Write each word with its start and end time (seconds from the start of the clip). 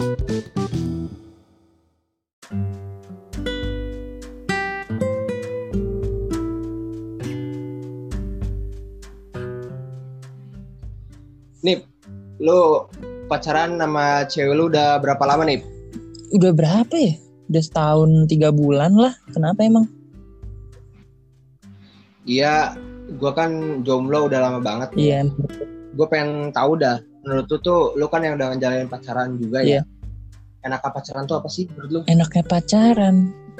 Nip, 0.00 0.08
lu 12.40 12.88
pacaran 13.28 13.76
sama 13.76 14.24
cewek 14.24 14.56
lu 14.56 14.72
udah 14.72 14.96
berapa 15.04 15.20
lama 15.28 15.44
nih? 15.44 15.60
Udah 16.32 16.56
berapa 16.56 16.96
ya? 16.96 17.20
Udah 17.52 17.60
setahun 17.60 18.24
tiga 18.24 18.48
bulan 18.56 18.96
lah. 18.96 19.12
Kenapa 19.36 19.68
emang? 19.68 19.84
Iya, 22.24 22.72
gua 23.20 23.36
kan 23.36 23.84
jomblo 23.84 24.32
udah 24.32 24.48
lama 24.48 24.64
banget. 24.64 24.96
Iya. 24.96 25.28
Gue 25.92 26.06
pengen 26.08 26.56
tahu 26.56 26.80
dah, 26.80 27.04
menurut 27.24 27.46
lu 27.48 27.58
tuh, 27.60 27.80
lu 27.96 28.06
kan 28.08 28.24
yang 28.24 28.34
udah 28.40 28.56
ngejalanin 28.56 28.88
pacaran 28.88 29.36
juga 29.36 29.60
Iya. 29.60 29.80
ya. 29.80 29.82
Enaknya 30.60 30.90
pacaran 30.92 31.24
tuh 31.24 31.36
apa 31.40 31.48
sih 31.48 31.64
menurut 31.72 31.90
lu? 31.90 32.00
Enaknya 32.04 32.44
pacaran. 32.44 33.16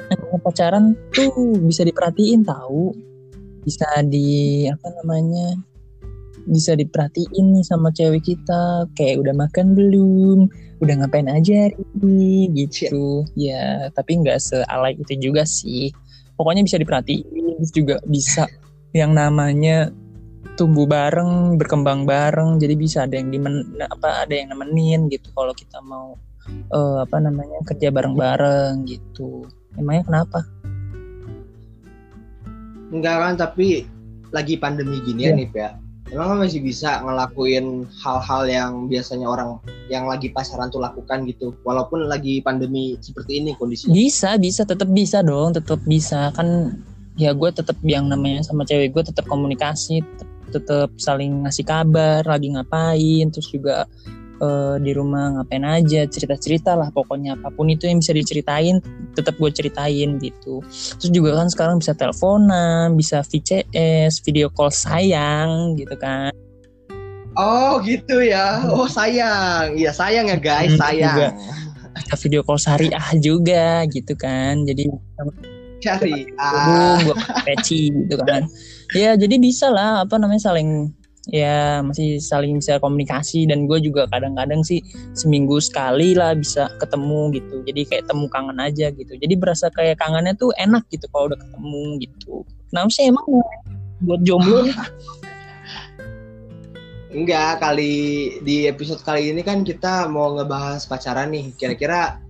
Enaknya 0.09 0.39
pacaran 0.41 0.85
tuh 1.13 1.33
bisa 1.65 1.81
diperhatiin 1.81 2.45
tahu. 2.45 2.93
Bisa 3.65 3.85
di 4.05 4.65
apa 4.69 4.87
namanya? 5.01 5.57
Bisa 6.45 6.73
diperhatiin 6.73 7.57
nih 7.57 7.65
sama 7.65 7.89
cewek 7.93 8.25
kita. 8.25 8.85
Kayak 8.93 9.25
udah 9.25 9.33
makan 9.33 9.73
belum? 9.73 10.49
Udah 10.81 10.93
ngapain 10.97 11.29
aja 11.29 11.69
hari 11.69 11.77
ini 12.01 12.49
gitu. 12.53 13.25
Ya, 13.37 13.89
tapi 13.93 14.21
nggak 14.21 14.41
sealai 14.41 14.97
itu 14.97 15.13
juga 15.17 15.45
sih. 15.45 15.93
Pokoknya 16.37 16.65
bisa 16.65 16.81
diperhatiin. 16.81 17.61
Terus 17.61 17.71
juga 17.73 17.95
bisa 18.09 18.49
yang 18.93 19.13
namanya 19.13 19.93
tumbuh 20.61 20.85
bareng, 20.85 21.57
berkembang 21.57 22.05
bareng. 22.05 22.61
Jadi 22.61 22.77
bisa 22.77 23.09
ada 23.09 23.17
yang 23.17 23.33
dimen, 23.33 23.73
apa 23.81 24.29
ada 24.29 24.33
yang 24.37 24.53
nemenin 24.53 25.09
gitu 25.09 25.33
kalau 25.33 25.57
kita 25.57 25.81
mau 25.81 26.13
eh, 26.49 26.97
apa 27.01 27.17
namanya 27.17 27.65
kerja 27.65 27.89
bareng-bareng 27.89 28.85
gitu. 28.85 29.49
Emangnya 29.73 30.05
kenapa? 30.05 30.39
Enggak 32.93 33.17
kan, 33.17 33.33
tapi 33.41 33.89
lagi 34.29 34.55
pandemi 34.61 35.01
gini 35.01 35.25
ya 35.25 35.33
Iya. 35.33 35.39
Nip 35.41 35.53
ya. 35.57 35.69
Emang 36.11 36.35
kan 36.35 36.37
masih 36.43 36.59
bisa 36.59 36.99
ngelakuin 36.99 37.87
hal-hal 38.03 38.43
yang 38.43 38.71
biasanya 38.91 39.31
orang 39.31 39.63
yang 39.87 40.11
lagi 40.11 40.27
pacaran 40.27 40.67
tuh 40.67 40.83
lakukan 40.83 41.23
gitu. 41.23 41.55
Walaupun 41.63 42.11
lagi 42.11 42.43
pandemi 42.43 42.99
seperti 42.99 43.39
ini 43.39 43.55
kondisinya. 43.55 43.95
Bisa, 43.95 44.35
bisa, 44.35 44.67
tetap 44.67 44.91
bisa 44.91 45.23
dong, 45.23 45.55
tetap 45.55 45.79
bisa 45.87 46.35
kan. 46.35 46.75
Ya 47.15 47.31
gue 47.31 47.47
tetap 47.51 47.79
yang 47.87 48.11
namanya 48.11 48.43
sama 48.43 48.67
cewek 48.67 48.91
gue 48.91 49.03
tetap 49.07 49.23
komunikasi, 49.27 50.03
tetap, 50.03 50.30
tetap 50.51 50.91
saling 50.99 51.47
ngasih 51.47 51.63
kabar, 51.63 52.21
lagi 52.27 52.51
ngapain, 52.51 53.31
terus 53.31 53.47
juga 53.49 53.87
eh, 54.41 54.75
di 54.81 54.91
rumah 54.91 55.37
ngapain 55.37 55.61
aja, 55.63 56.03
cerita-cerita 56.09 56.73
lah 56.73 56.89
pokoknya 56.89 57.37
apa 57.37 57.53
pun 57.53 57.69
itu 57.69 57.85
yang 57.85 58.01
bisa 58.01 58.11
diceritain, 58.11 58.81
tetap 59.13 59.37
gue 59.37 59.51
ceritain 59.53 60.17
gitu. 60.17 60.65
Terus 60.97 61.11
juga 61.13 61.37
kan 61.37 61.47
sekarang 61.47 61.77
bisa 61.77 61.93
teleponan, 61.93 62.97
bisa 62.97 63.21
VCS, 63.21 64.19
video 64.25 64.49
call 64.49 64.73
sayang 64.73 65.77
gitu 65.77 65.93
kan. 65.95 66.33
Oh 67.37 67.79
gitu 67.85 68.19
ya. 68.19 68.59
Oh 68.67 68.91
sayang. 68.91 69.79
Iya 69.79 69.95
sayang 69.95 70.27
ya 70.27 70.37
guys, 70.41 70.75
Hmm, 70.75 70.81
sayang. 70.83 71.15
juga. 71.15 71.29
Kita 72.01 72.15
video 72.19 72.41
call 72.43 72.59
syariah 72.59 73.07
juga 73.21 73.85
gitu 73.87 74.13
kan. 74.19 74.67
Jadi 74.67 74.89
Cari. 75.81 76.29
hubung 76.37 76.37
Ah. 76.37 76.97
gue 77.01 77.15
peci 77.41 77.89
gitu 77.89 78.15
kan 78.21 78.45
ya 78.95 79.15
jadi 79.15 79.35
bisa 79.39 79.71
lah 79.71 80.03
apa 80.03 80.19
namanya 80.19 80.51
saling 80.51 80.91
ya 81.29 81.85
masih 81.85 82.17
saling 82.17 82.57
bisa 82.57 82.81
komunikasi. 82.81 83.45
Dan 83.45 83.69
gue 83.69 83.77
juga 83.83 84.09
kadang-kadang 84.09 84.65
sih 84.65 84.81
seminggu 85.13 85.61
sekali 85.61 86.17
lah 86.17 86.33
bisa 86.33 86.71
ketemu 86.81 87.37
gitu. 87.37 87.61
Jadi 87.67 87.81
kayak 87.85 88.09
temu 88.09 88.25
kangen 88.31 88.57
aja 88.57 88.89
gitu. 88.89 89.13
Jadi 89.13 89.33
berasa 89.37 89.69
kayak 89.69 90.01
kangennya 90.01 90.33
tuh 90.33 90.49
enak 90.57 90.87
gitu 90.89 91.05
kalau 91.13 91.29
udah 91.29 91.37
ketemu 91.37 91.83
gitu. 92.01 92.33
Kenapa 92.71 92.89
sih 92.89 93.05
emang 93.11 93.25
buat 94.01 94.21
jomblo? 94.25 94.65
Enggak, 97.11 97.59
kali 97.59 98.39
di 98.39 98.71
episode 98.71 99.03
kali 99.03 99.35
ini 99.35 99.43
kan 99.43 99.67
kita 99.67 100.07
mau 100.07 100.31
ngebahas 100.31 100.87
pacaran 100.87 101.35
nih. 101.35 101.51
Kira-kira 101.59 102.23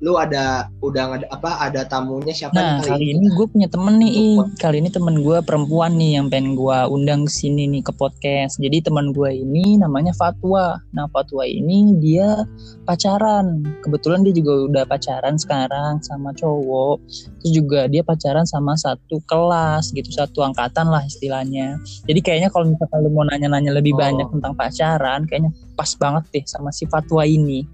lu 0.00 0.16
ada 0.16 0.72
udah 0.80 1.12
ngada- 1.12 1.28
apa 1.28 1.60
ada 1.60 1.84
tamunya 1.84 2.32
siapa 2.32 2.56
Nah 2.56 2.80
nih 2.80 2.88
kali 2.88 3.06
ini 3.12 3.26
gue 3.28 3.46
punya 3.46 3.68
temen 3.68 4.00
nih. 4.00 4.40
Kali 4.56 4.80
ini 4.80 4.88
temen 4.88 5.20
gue 5.20 5.38
perempuan 5.40 5.92
nih 5.92 6.16
Yang 6.16 6.26
pengen 6.32 6.48
gue 6.56 6.78
undang 6.88 7.20
ke 7.24 7.32
sini 7.34 7.68
nih 7.68 7.84
ke 7.84 7.92
podcast. 7.92 8.56
Jadi 8.56 8.80
teman 8.80 9.12
gue 9.12 9.28
ini 9.30 9.76
namanya 9.76 10.16
Fatwa. 10.16 10.80
Nah 10.90 11.04
Fatwa 11.06 11.44
ini 11.44 12.00
dia 12.00 12.48
pacaran. 12.84 13.60
Kebetulan 13.80 14.24
dia 14.24 14.32
juga 14.32 14.52
udah 14.66 14.84
pacaran 14.84 15.36
sekarang 15.36 16.00
sama 16.00 16.32
cowok. 16.32 16.96
Terus 17.38 17.52
juga 17.54 17.84
dia 17.84 18.00
pacaran 18.00 18.44
sama 18.44 18.74
satu 18.74 19.20
kelas 19.22 19.92
gitu 19.92 20.08
Satu 20.10 20.40
angkatan 20.40 20.88
lah 20.88 21.04
istilahnya. 21.04 21.76
Jadi 22.04 22.20
kayaknya 22.20 22.48
kalau 22.48 22.64
misalkan 22.66 23.04
lu 23.04 23.12
mau 23.12 23.24
nanya-nanya 23.24 23.70
lebih 23.70 23.92
Oh. 23.92 24.00
banyak 24.00 24.28
tentang 24.30 24.54
pacaran 24.54 25.20
Kayaknya 25.24 25.50
pas 25.74 25.92
banget 25.94 26.24
deh 26.30 26.44
sama 26.46 26.70
si 26.70 26.84
Fatwa 26.84 27.20
ini 27.20 27.68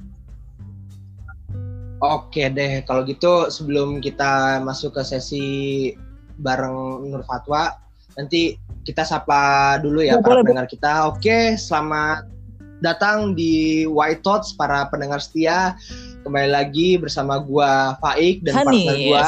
Oke 1.96 2.52
deh, 2.52 2.84
kalau 2.84 3.08
gitu 3.08 3.48
sebelum 3.48 4.04
kita 4.04 4.60
masuk 4.60 5.00
ke 5.00 5.02
sesi 5.02 5.46
bareng 6.36 7.08
Nur 7.08 7.24
Fatwa, 7.24 7.72
nanti 8.20 8.60
kita 8.84 9.00
sapa 9.00 9.80
dulu 9.80 10.04
ya 10.04 10.14
Ya, 10.14 10.20
para 10.20 10.36
boleh, 10.36 10.42
pendengar 10.44 10.68
kita. 10.68 11.08
Oke, 11.08 11.56
selamat 11.56 12.28
datang 12.84 13.32
di 13.32 13.88
White 13.88 14.20
Thoughts 14.20 14.52
para 14.52 14.84
pendengar 14.92 15.24
setia. 15.24 15.72
Kembali 16.20 16.52
lagi 16.52 17.00
bersama 17.00 17.40
gua 17.40 17.96
Faik 17.96 18.44
dan 18.44 18.60
partner 18.60 18.92
Hanif. 18.92 19.08
gua. 19.08 19.26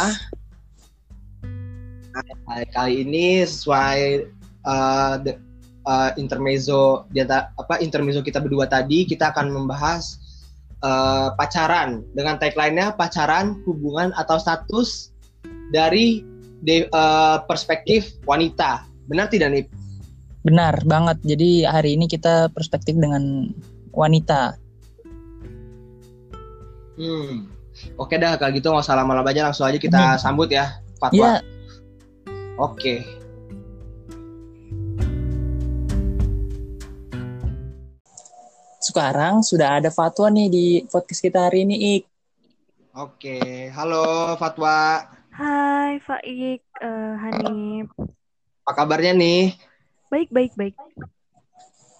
Nah, 2.20 2.64
kali 2.76 3.00
ini 3.00 3.48
sesuai 3.48 4.28
uh, 4.68 5.14
the- 5.24 5.40
uh, 5.88 6.12
intermezzo 6.20 7.08
di 7.08 7.24
apa 7.24 7.80
intermezzo 7.80 8.20
kita 8.20 8.44
berdua 8.44 8.68
tadi, 8.68 9.08
kita 9.08 9.32
akan 9.32 9.56
membahas 9.56 10.20
uh, 10.82 11.34
pacaran 11.34 12.02
dengan 12.14 12.36
tagline-nya 12.38 12.94
pacaran, 12.94 13.58
hubungan 13.64 14.14
atau 14.14 14.38
status 14.38 15.12
dari 15.74 16.22
de- 16.62 16.88
uh, 16.90 17.42
perspektif 17.46 18.18
wanita. 18.24 18.84
Benar 19.08 19.32
tidak 19.32 19.48
nih? 19.54 19.64
Benar 20.44 20.80
banget. 20.86 21.18
Jadi 21.24 21.66
hari 21.66 21.98
ini 21.98 22.06
kita 22.06 22.52
perspektif 22.52 22.96
dengan 22.96 23.52
wanita. 23.92 24.56
Hmm. 26.98 27.46
Oke 27.94 28.18
dah 28.18 28.34
kalau 28.34 28.50
gitu 28.50 28.74
nggak 28.74 28.82
usah 28.82 28.98
lama-lama 28.98 29.30
aja 29.30 29.46
langsung 29.46 29.70
aja 29.70 29.78
kita 29.78 30.18
sambut 30.18 30.50
ya 30.50 30.82
Fatwa. 30.98 31.14
Ya, 31.14 31.32
Oke. 32.58 33.06
Sekarang 38.88 39.44
sudah 39.44 39.76
ada 39.84 39.92
fatwa 39.92 40.32
nih 40.32 40.48
di 40.48 40.64
podcast 40.88 41.20
kita 41.20 41.44
hari 41.44 41.68
ini, 41.68 42.00
Ik. 42.00 42.02
Oke. 42.96 43.68
Halo 43.68 44.32
Fatwa. 44.40 45.04
Hai 45.28 46.00
Faik, 46.00 46.64
eh, 46.80 47.14
Hanif. 47.20 47.92
Apa 48.64 48.72
kabarnya 48.72 49.12
nih? 49.12 49.52
Baik, 50.08 50.32
baik, 50.32 50.52
baik. 50.56 50.74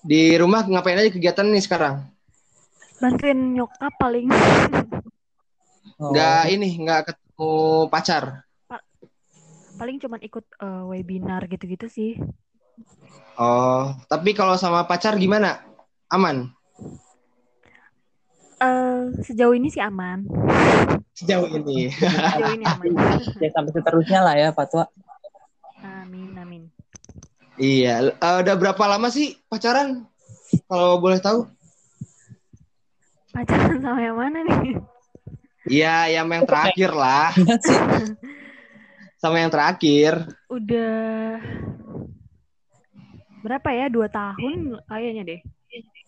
Di 0.00 0.40
rumah 0.40 0.64
ngapain 0.64 0.96
aja 0.96 1.12
kegiatan 1.12 1.44
nih 1.44 1.60
sekarang? 1.60 2.08
Bantuin 2.98 3.36
nyokap 3.52 3.92
paling. 4.00 4.26
Oh, 5.98 6.14
Nggak 6.14 6.54
ini, 6.54 6.78
nggak 6.78 7.10
ketemu 7.10 7.50
pacar. 7.90 8.46
paling 9.74 9.98
cuman 9.98 10.22
ikut 10.22 10.46
eh, 10.62 10.82
webinar 10.86 11.42
gitu-gitu 11.50 11.90
sih. 11.90 12.14
Oh, 13.34 13.98
tapi 14.06 14.30
kalau 14.30 14.54
sama 14.54 14.86
pacar 14.86 15.18
gimana? 15.18 15.58
Aman? 16.06 16.54
Eh, 18.58 19.00
sejauh 19.22 19.54
ini 19.54 19.70
sih 19.70 19.78
aman. 19.78 20.26
Sejauh 21.14 21.46
ini. 21.46 21.94
Sejauh 21.94 22.54
ini 22.58 22.64
aman. 22.66 22.86
ya 23.42 23.50
sampai 23.54 23.70
seterusnya 23.70 24.20
lah 24.22 24.34
ya 24.34 24.48
fatwa. 24.50 24.90
Amin, 25.78 26.34
amin. 26.34 26.62
iya. 27.54 28.02
Eh, 28.10 28.36
udah 28.42 28.54
berapa 28.58 28.82
lama 28.90 29.14
sih 29.14 29.38
pacaran? 29.46 30.02
Kalau 30.66 30.98
boleh 30.98 31.22
tahu? 31.22 31.46
Pacaran 33.30 33.78
sama 33.78 34.00
yang 34.02 34.18
mana 34.18 34.42
nih? 34.42 34.74
Iya, 35.68 36.18
yang 36.18 36.26
yang 36.32 36.48
terakhir 36.48 36.90
lah. 36.96 37.30
Sama 39.22 39.42
yang 39.42 39.50
terakhir. 39.50 40.30
Udah 40.46 41.42
berapa 43.42 43.68
ya? 43.74 43.90
Dua 43.90 44.06
tahun 44.06 44.78
kayaknya 44.86 45.22
deh. 45.26 45.40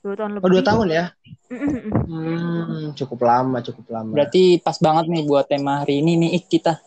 Dua 0.01 0.17
tahun 0.17 0.31
lebih. 0.41 0.45
Oh, 0.45 0.51
dua 0.51 0.63
tahun 0.65 0.87
ya? 0.89 1.05
Hmm, 2.09 2.97
cukup 2.97 3.21
lama, 3.21 3.61
cukup 3.61 3.87
lama. 3.93 4.11
Berarti 4.17 4.57
pas 4.65 4.81
banget 4.81 5.13
nih 5.13 5.23
buat 5.29 5.45
tema 5.45 5.85
hari 5.85 6.01
ini 6.01 6.17
nih, 6.17 6.41
kita. 6.49 6.81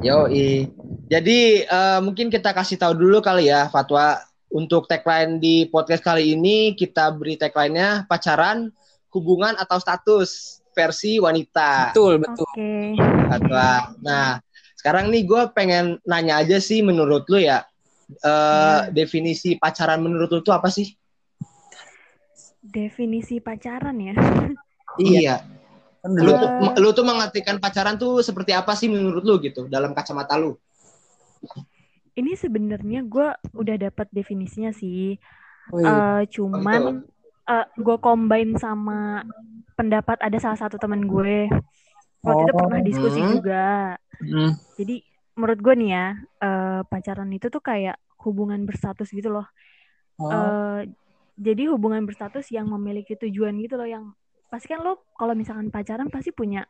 Yoi. 0.00 0.72
Jadi 1.12 1.62
eh, 1.62 2.00
mungkin 2.00 2.32
kita 2.32 2.56
kasih 2.56 2.80
tahu 2.80 2.96
dulu 2.96 3.20
kali 3.20 3.52
ya 3.52 3.68
Fatwa 3.68 4.18
untuk 4.50 4.88
tagline 4.88 5.38
di 5.38 5.68
podcast 5.68 6.02
kali 6.02 6.34
ini 6.34 6.72
kita 6.74 7.12
beri 7.14 7.36
tagline-nya 7.36 8.08
pacaran, 8.08 8.72
hubungan 9.12 9.54
atau 9.60 9.76
status 9.78 10.58
versi 10.72 11.20
wanita. 11.20 11.92
Betul, 11.92 12.24
betul. 12.24 12.48
Oke. 12.48 12.98
Fatwa. 13.28 13.70
Nah, 14.02 14.40
sekarang 14.74 15.12
nih 15.12 15.22
gue 15.28 15.42
pengen 15.52 16.00
nanya 16.08 16.42
aja 16.42 16.58
sih 16.58 16.80
menurut 16.80 17.28
lu 17.30 17.38
ya, 17.44 17.62
eh, 18.08 18.80
definisi 18.90 19.60
pacaran 19.60 20.00
menurut 20.02 20.32
lu 20.32 20.40
tuh 20.40 20.56
apa 20.56 20.72
sih? 20.72 20.90
Definisi 22.64 23.38
pacaran 23.38 23.96
ya. 24.00 24.14
Iya. 24.96 25.36
Kan 26.00 26.10
Lu 26.12 26.20
dulu 26.20 26.32
tuh, 26.36 26.48
Eh. 26.48 26.72
lu 26.80 26.88
tuh 26.92 27.04
mengartikan 27.04 27.56
pacaran 27.56 27.96
tuh 27.96 28.20
seperti 28.20 28.52
apa 28.52 28.72
sih 28.72 28.88
menurut 28.88 29.20
lu 29.20 29.36
gitu 29.38 29.68
dalam 29.68 29.92
kacamata 29.92 30.36
lu? 30.36 30.56
Ini 32.14 32.32
sebenarnya 32.34 33.02
gue 33.02 33.28
udah 33.52 33.76
dapat 33.80 34.06
definisinya 34.10 34.70
sih. 34.70 35.16
oh 35.72 35.80
iya. 35.80 36.20
Eh, 36.20 36.22
cuman 36.28 37.08
gue 37.74 37.96
combine 37.98 38.52
sama 38.54 39.24
pendapat 39.74 40.20
ada 40.20 40.36
salah 40.36 40.60
satu 40.60 40.76
teman 40.76 41.04
gue. 41.04 41.48
Waktu 42.20 42.42
itu 42.42 42.52
Oh. 42.52 42.60
pernah 42.68 42.80
diskusi 42.80 43.20
Hmm. 43.20 43.32
juga. 43.32 43.66
Hmm. 44.20 44.52
Jadi 44.76 45.00
menurut 45.34 45.58
gue 45.60 45.74
nih 45.74 45.90
ya, 45.90 46.06
eh, 46.40 46.80
pacaran 46.84 47.32
itu 47.32 47.48
tuh 47.48 47.60
kayak 47.60 47.96
hubungan 48.20 48.64
berstatus 48.64 49.08
gitu 49.08 49.32
loh. 49.32 49.48
Oh. 50.16 50.28
Eh, 50.28 50.80
jadi 51.34 51.70
hubungan 51.70 52.06
berstatus 52.06 52.50
yang 52.54 52.70
memiliki 52.70 53.18
tujuan 53.18 53.58
gitu 53.58 53.74
loh 53.74 53.88
yang 53.88 54.04
pasti 54.48 54.70
kan 54.70 54.86
lo 54.86 55.02
kalau 55.18 55.34
misalkan 55.34 55.68
pacaran 55.68 56.06
pasti 56.06 56.30
punya 56.30 56.62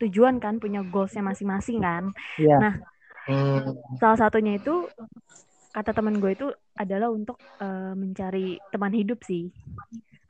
tujuan 0.00 0.40
kan, 0.40 0.56
punya 0.56 0.80
goalsnya 0.84 1.20
masing-masing 1.24 1.80
kan. 1.84 2.08
Iya. 2.40 2.80
Hmm. 3.28 3.76
Salah 4.00 4.18
satunya 4.18 4.56
itu 4.56 4.88
kata 5.70 5.92
teman 5.92 6.18
gue 6.18 6.32
itu 6.34 6.48
adalah 6.74 7.12
untuk 7.12 7.36
eh, 7.60 7.92
mencari 7.94 8.56
teman 8.72 8.92
hidup 8.96 9.20
sih 9.24 9.52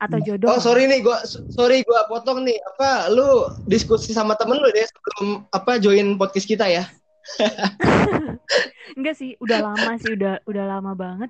atau 0.01 0.17
jodoh. 0.17 0.49
Oh 0.49 0.57
sorry 0.57 0.89
nih, 0.89 1.05
gua 1.05 1.21
sorry 1.29 1.85
gua 1.85 2.09
potong 2.09 2.41
nih. 2.41 2.57
Apa 2.73 3.13
lu 3.13 3.53
diskusi 3.69 4.17
sama 4.17 4.33
temen 4.33 4.57
lu 4.57 4.69
deh 4.73 4.81
sebelum 4.89 5.45
apa 5.53 5.77
join 5.77 6.17
podcast 6.17 6.49
kita 6.49 6.65
ya? 6.65 6.89
Enggak 8.97 9.15
sih, 9.15 9.37
udah 9.37 9.61
lama 9.61 9.93
sih, 10.01 10.17
udah 10.17 10.41
udah 10.49 10.65
lama 10.65 10.91
banget. 10.97 11.29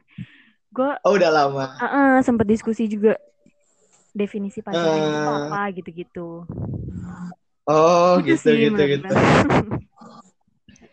Gue 0.71 0.91
Oh 1.03 1.19
udah 1.19 1.31
lama. 1.31 1.65
sempet 2.23 2.47
diskusi 2.47 2.87
juga 2.87 3.19
definisi 4.15 4.63
pacaran 4.63 5.03
itu 5.03 5.27
Eh. 5.27 5.35
apa 5.51 5.59
gitu-gitu. 5.75 6.29
Oh 7.67 8.11
Gitu 8.23 8.35
gitu 8.35 8.49
sih 8.49 8.57
gitu 8.71 8.81
gitu. 8.87 9.07
gue. 9.11 9.15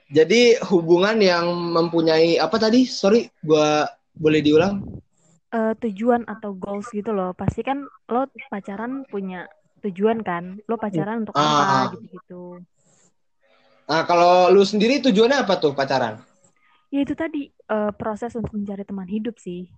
Jadi 0.08 0.56
hubungan 0.72 1.20
yang 1.20 1.44
mempunyai 1.52 2.40
apa 2.40 2.56
tadi? 2.56 2.88
Sorry, 2.88 3.28
gua 3.44 3.84
boleh 4.16 4.40
diulang? 4.40 4.80
Eh, 5.48 5.72
tujuan 5.84 6.24
atau 6.28 6.56
goals 6.56 6.88
gitu 6.92 7.12
loh. 7.12 7.36
Pasti 7.36 7.60
kan 7.60 7.84
lo 8.08 8.28
pacaran 8.48 9.04
punya 9.08 9.48
tujuan 9.84 10.24
kan. 10.24 10.60
Lo 10.64 10.80
pacaran 10.80 11.24
untuk 11.24 11.36
Ah. 11.36 11.88
apa 11.88 11.96
gitu-gitu. 11.96 12.64
Nah 13.88 14.04
kalau 14.04 14.52
lu 14.52 14.64
sendiri 14.64 15.00
tujuannya 15.00 15.44
apa 15.44 15.56
tuh 15.60 15.72
pacaran? 15.72 16.20
Ya 16.88 17.04
itu 17.04 17.12
tadi 17.12 17.52
eh, 17.52 17.92
proses 17.96 18.32
untuk 18.32 18.56
mencari 18.56 18.84
teman 18.84 19.04
hidup 19.04 19.36
sih. 19.36 19.68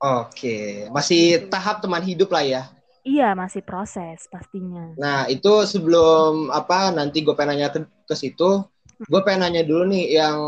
Oke, 0.00 0.88
masih 0.88 1.46
tahap 1.52 1.84
teman 1.84 2.00
hidup 2.00 2.32
lah 2.32 2.44
ya. 2.44 2.62
Iya, 3.04 3.32
masih 3.36 3.60
proses 3.64 4.24
pastinya. 4.28 4.92
Nah 4.96 5.28
itu 5.28 5.64
sebelum 5.68 6.48
apa 6.52 6.92
nanti 6.92 7.20
gue 7.20 7.32
pengen 7.36 7.60
nanya 7.60 7.68
ke, 7.72 7.80
ke 7.84 8.14
situ, 8.16 8.64
gue 9.00 9.20
pengen 9.24 9.48
nanya 9.48 9.62
dulu 9.64 9.88
nih 9.88 10.20
yang 10.20 10.38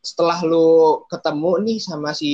setelah 0.00 0.40
lu 0.44 1.04
ketemu 1.08 1.52
nih 1.64 1.78
sama 1.80 2.12
si 2.12 2.32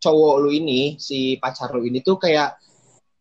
cowok 0.00 0.34
lu 0.44 0.50
ini, 0.52 0.96
si 0.96 1.36
pacar 1.36 1.72
lu 1.72 1.84
ini 1.84 2.00
tuh 2.00 2.16
kayak 2.16 2.56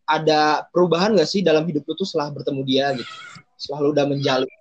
ada 0.08 0.68
perubahan 0.72 1.16
gak 1.16 1.30
sih 1.30 1.40
dalam 1.40 1.64
hidup 1.68 1.88
lu 1.88 1.94
tuh 1.96 2.08
setelah 2.08 2.32
bertemu 2.36 2.62
dia 2.68 2.92
gitu? 2.96 3.14
Setelah 3.56 3.80
lu 3.84 3.90
udah 3.96 4.06
menjalin 4.08 4.52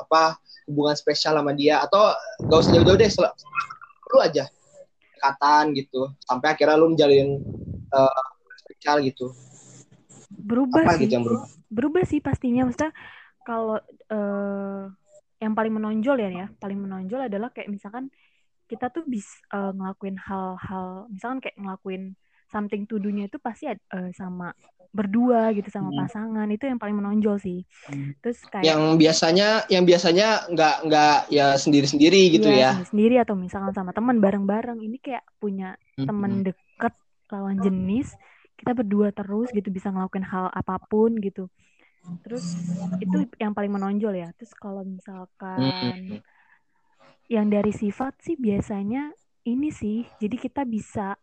apa 0.00 0.36
hubungan 0.64 0.96
spesial 0.96 1.36
sama 1.36 1.52
dia 1.52 1.84
atau 1.84 2.12
gak 2.48 2.58
usah 2.60 2.72
jauh-jauh 2.76 2.96
deh, 3.00 3.10
setelah 3.10 3.32
lu 4.14 4.22
aja 4.22 4.46
dekatan 5.18 5.74
gitu 5.74 6.14
sampai 6.22 6.54
akhirnya 6.54 6.78
lu 6.78 6.94
menjalin 6.94 7.42
eh, 7.90 8.26
spesial 8.62 9.02
gitu. 9.02 9.34
Berubah 10.30 10.86
Apa 10.86 10.94
sih. 10.94 11.06
gitu 11.06 11.12
yang 11.18 11.26
berubah? 11.26 11.46
berubah 11.74 12.02
sih 12.06 12.22
pastinya 12.22 12.70
maksudnya 12.70 12.94
kalau 13.42 13.82
eh, 14.08 14.82
yang 15.42 15.52
paling 15.58 15.74
menonjol 15.74 16.16
ya 16.22 16.30
ya 16.30 16.46
paling 16.62 16.78
menonjol 16.78 17.26
adalah 17.26 17.50
kayak 17.50 17.68
misalkan 17.68 18.08
kita 18.64 18.88
tuh 18.88 19.04
bisa 19.04 19.34
ngelakuin 19.52 20.16
hal-hal 20.16 21.04
misalkan 21.12 21.42
kayak 21.44 21.58
ngelakuin 21.60 22.16
something 22.54 22.86
to 22.86 23.02
do-nya 23.02 23.26
itu 23.26 23.42
pasti 23.42 23.66
eh, 23.66 23.78
sama 24.14 24.54
berdua 24.94 25.50
gitu 25.50 25.66
sama 25.68 25.90
Hmm. 25.90 26.06
pasangan. 26.06 26.46
Itu 26.46 26.70
yang 26.70 26.78
paling 26.78 26.94
menonjol 26.94 27.42
sih. 27.42 27.66
Hmm. 27.90 28.14
terus 28.22 28.38
kayak 28.46 28.62
Yang 28.62 28.82
biasanya 28.94 29.48
yang 29.66 29.82
biasanya 29.82 30.28
nggak 30.48 30.74
nggak 30.86 31.18
ya 31.28 31.46
sendiri-sendiri 31.58 32.22
gitu 32.30 32.46
ya. 32.46 32.78
iya, 32.78 32.86
sendiri 32.86 33.18
atau 33.18 33.34
misalkan 33.34 33.74
sama 33.74 33.90
teman 33.90 34.22
bareng-bareng. 34.22 34.78
Ini 34.78 35.02
kayak 35.02 35.26
punya 35.36 35.74
temen 35.98 36.46
deket 36.46 36.94
lawan 37.28 37.58
jenis. 37.58 38.14
Kita 38.54 38.70
berdua 38.70 39.10
terus 39.10 39.50
gitu 39.50 39.66
bisa 39.68 39.90
ngelakuin 39.90 40.22
hal 40.22 40.46
apa 40.48 40.78
pun 40.78 41.18
gitu. 41.18 41.50
Terus 42.22 42.54
itu 43.00 43.18
yang 43.42 43.50
paling 43.50 43.74
menonjol 43.74 44.14
ya. 44.14 44.30
Terus 44.38 44.54
kalau 44.54 44.86
misalkan 44.86 45.58
yang 47.26 47.48
dari 47.48 47.72
sifat 47.72 48.14
sih 48.22 48.36
biasanya 48.36 49.10
ini 49.42 49.74
sih. 49.74 50.06
Jadi 50.20 50.36
kita 50.38 50.62
bisa 50.62 51.18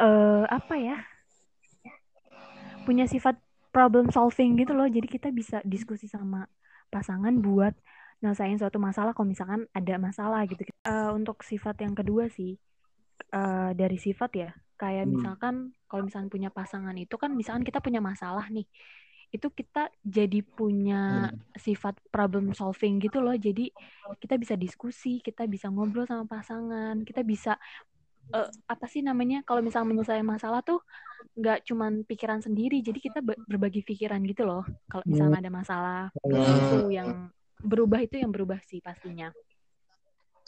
eh 0.00 0.44
apa 0.48 0.74
ya? 0.78 0.96
Punya 2.86 3.04
sifat 3.10 3.36
problem 3.74 4.08
solving 4.14 4.56
gitu 4.60 4.72
loh. 4.72 4.86
Jadi 4.88 5.06
kita 5.10 5.28
bisa 5.34 5.60
diskusi 5.66 6.06
sama 6.08 6.46
pasangan 6.88 7.34
buat 7.42 7.74
nyelesain 8.22 8.56
suatu 8.56 8.80
masalah 8.80 9.12
kalau 9.12 9.28
misalkan 9.28 9.68
ada 9.76 9.94
masalah 10.00 10.40
gitu. 10.48 10.62
Eh, 10.64 11.10
untuk 11.12 11.44
sifat 11.44 11.76
yang 11.84 11.92
kedua 11.92 12.30
sih 12.32 12.56
eh, 13.32 13.70
dari 13.76 13.98
sifat 14.00 14.30
ya. 14.36 14.50
Kayak 14.76 15.08
Hmm. 15.08 15.12
misalkan 15.16 15.54
kalau 15.88 16.02
misalkan 16.06 16.28
punya 16.32 16.48
pasangan 16.52 16.96
itu 16.96 17.16
kan 17.16 17.32
misalkan 17.36 17.64
kita 17.66 17.80
punya 17.84 18.00
masalah 18.00 18.46
nih. 18.52 18.64
Itu 19.34 19.50
kita 19.52 19.90
jadi 20.06 20.40
punya 20.46 21.28
sifat 21.58 21.98
problem 22.14 22.54
solving 22.56 23.02
gitu 23.02 23.18
loh. 23.20 23.34
Jadi 23.36 23.72
kita 24.22 24.38
bisa 24.40 24.54
diskusi 24.56 25.20
kita 25.20 25.44
bisa 25.50 25.68
ngobrol 25.68 26.06
sama 26.08 26.24
pasangan 26.24 27.02
kita 27.04 27.20
bisa 27.26 27.58
eh, 28.34 28.48
apa 28.72 28.86
sih 28.92 29.02
namanya 29.08 29.36
kalau 29.46 29.60
misalnya 29.66 29.88
menyelesaikan 29.90 30.26
masalah 30.34 30.60
tuh 30.68 30.78
nggak 31.38 31.58
cuman 31.68 31.92
pikiran 32.10 32.40
sendiri 32.46 32.76
jadi 32.86 32.98
kita 33.06 33.18
be- 33.28 33.40
berbagi 33.50 33.80
pikiran 33.88 34.20
gitu 34.30 34.42
loh 34.50 34.62
kalau 34.90 35.04
misalnya 35.12 35.36
ada 35.42 35.52
masalah 35.60 35.98
itu 36.36 36.74
yang 36.96 37.10
berubah 37.70 38.00
itu 38.06 38.16
yang 38.22 38.32
berubah 38.34 38.58
sih 38.70 38.80
pastinya 38.84 39.28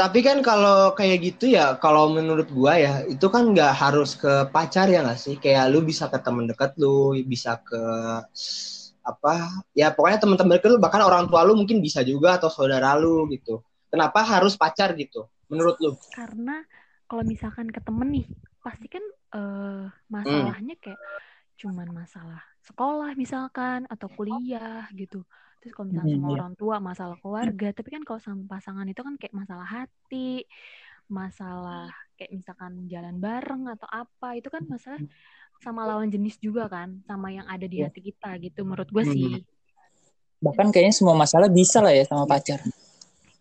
Tapi 0.00 0.18
kan 0.22 0.38
kalau 0.48 0.94
kayak 0.98 1.18
gitu 1.26 1.44
ya, 1.58 1.74
kalau 1.82 2.04
menurut 2.16 2.46
gua 2.54 2.78
ya, 2.78 2.94
itu 3.14 3.26
kan 3.34 3.42
nggak 3.52 3.72
harus 3.82 4.10
ke 4.22 4.46
pacar 4.54 4.86
ya 4.94 5.02
nggak 5.04 5.18
sih? 5.24 5.34
Kayak 5.42 5.64
lu 5.74 5.78
bisa 5.90 6.04
ke 6.12 6.18
temen 6.22 6.46
dekat 6.50 6.70
lu, 6.82 7.18
bisa 7.32 7.58
ke 7.66 7.74
apa? 9.02 9.48
Ya 9.72 9.90
pokoknya 9.94 10.18
teman-teman 10.22 10.58
dekat 10.60 10.70
lu, 10.76 10.78
bahkan 10.82 11.02
orang 11.04 11.24
tua 11.30 11.40
lu 11.46 11.56
mungkin 11.56 11.80
bisa 11.80 12.00
juga 12.04 12.36
atau 12.38 12.50
saudara 12.52 12.94
lu 12.98 13.26
gitu. 13.32 13.64
Kenapa 13.88 14.20
harus 14.24 14.54
pacar 14.58 14.92
gitu? 14.98 15.26
Menurut 15.48 15.76
lu? 15.80 15.96
karena 16.14 16.52
kalau 17.08 17.24
misalkan 17.32 17.66
ke 17.74 17.80
temen 17.86 18.08
nih 18.16 18.26
pasti 18.64 18.86
kan 18.94 19.04
eh, 19.36 19.84
masalahnya 20.16 20.74
kayak 20.82 21.00
cuman 21.60 21.88
masalah 21.90 22.42
sekolah 22.68 23.10
misalkan 23.22 23.80
atau 23.92 24.08
kuliah 24.16 24.86
gitu 24.94 25.24
terus 25.58 25.72
kalau 25.74 25.88
misalkan 25.90 26.12
Hmm, 26.12 26.20
sama 26.20 26.28
iya. 26.30 26.36
orang 26.36 26.52
tua 26.60 26.76
masalah 26.78 27.16
keluarga 27.22 27.66
tapi 27.76 27.88
kan 27.94 28.02
kalau 28.06 28.20
sama 28.22 28.42
pasangan 28.46 28.86
itu 28.92 29.00
kan 29.06 29.14
kayak 29.20 29.34
masalah 29.34 29.66
hati 29.66 30.46
masalah 31.08 31.88
kayak 32.18 32.30
misalkan 32.38 32.72
jalan 32.92 33.16
bareng 33.24 33.62
atau 33.74 33.88
apa 33.90 34.28
itu 34.38 34.48
kan 34.54 34.62
masalah 34.68 35.00
sama 35.64 35.82
lawan 35.88 36.08
jenis 36.14 36.36
juga 36.38 36.68
kan 36.70 36.88
sama 37.08 37.28
yang 37.34 37.46
ada 37.48 37.66
di 37.66 37.78
Iya. 37.78 37.86
hati 37.86 38.00
kita 38.08 38.28
gitu 38.44 38.60
menurut 38.68 38.88
gue 38.92 39.04
Hmm. 39.04 39.08
sih 39.16 39.30
Bahkan 40.44 40.66
kayaknya 40.74 40.94
semua 40.94 41.14
masalah 41.18 41.48
bisa 41.50 41.78
lah 41.82 41.92
ya 41.94 42.04
sama 42.06 42.24
pacar. 42.26 42.60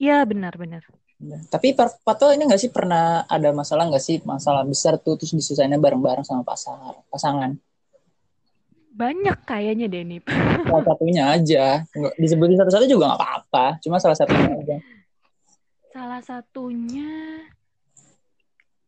Iya 0.04 0.14
benar-benar. 0.30 0.84
Tapi 1.18 1.74
Pak 1.74 2.06
Pato 2.06 2.30
ini 2.30 2.46
nggak 2.46 2.62
sih 2.62 2.70
pernah 2.70 3.26
ada 3.26 3.50
masalah 3.50 3.90
nggak 3.90 4.04
sih? 4.04 4.22
Masalah 4.22 4.62
besar 4.62 5.02
tuh 5.02 5.18
terus 5.18 5.34
diselesainnya 5.34 5.82
bareng-bareng 5.82 6.22
sama 6.22 6.46
pasangan 6.46 7.02
pasangan? 7.10 7.52
Banyak 8.94 9.46
kayaknya 9.46 9.90
deh 9.90 10.06
nih 10.06 10.22
salah 10.66 10.86
satunya 10.86 11.24
aja. 11.34 11.66
Nggak 11.90 12.14
disebutin 12.22 12.58
satu-satu 12.62 12.86
juga 12.86 13.04
nggak 13.10 13.22
apa-apa. 13.22 13.66
Cuma 13.82 13.98
salah 13.98 14.18
satunya 14.18 14.54
aja. 14.54 14.78
Salah 15.90 16.22
satunya 16.22 17.10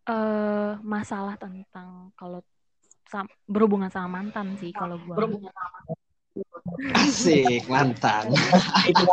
eh 0.09 0.71
masalah 0.85 1.33
tentang 1.37 2.13
kalau 2.13 2.45
sam- 3.09 3.33
berhubungan 3.49 3.89
sama 3.89 4.21
mantan 4.21 4.53
sih 4.61 4.69
kalau 4.69 5.01
gua. 5.01 5.17
Asik, 6.93 7.65
mantan. 7.65 8.29
itu 8.85 9.03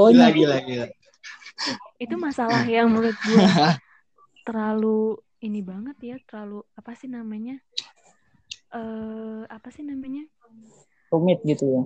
oh 0.00 0.08
Gila, 0.10 0.32
iya 0.32 0.34
gila, 0.34 0.58
gila. 0.64 0.86
Itu 2.00 2.14
masalah 2.16 2.62
yang 2.64 2.88
menurut 2.90 3.16
gua 3.28 3.44
terlalu 4.46 5.20
ini 5.46 5.60
banget 5.64 5.96
ya, 6.10 6.16
terlalu 6.28 6.64
apa 6.78 6.92
sih 6.98 7.08
namanya? 7.08 7.56
eh 8.78 9.42
apa 9.56 9.68
sih 9.74 9.84
namanya? 9.90 10.22
rumit 11.12 11.38
gitu 11.46 11.64
ya 11.74 11.82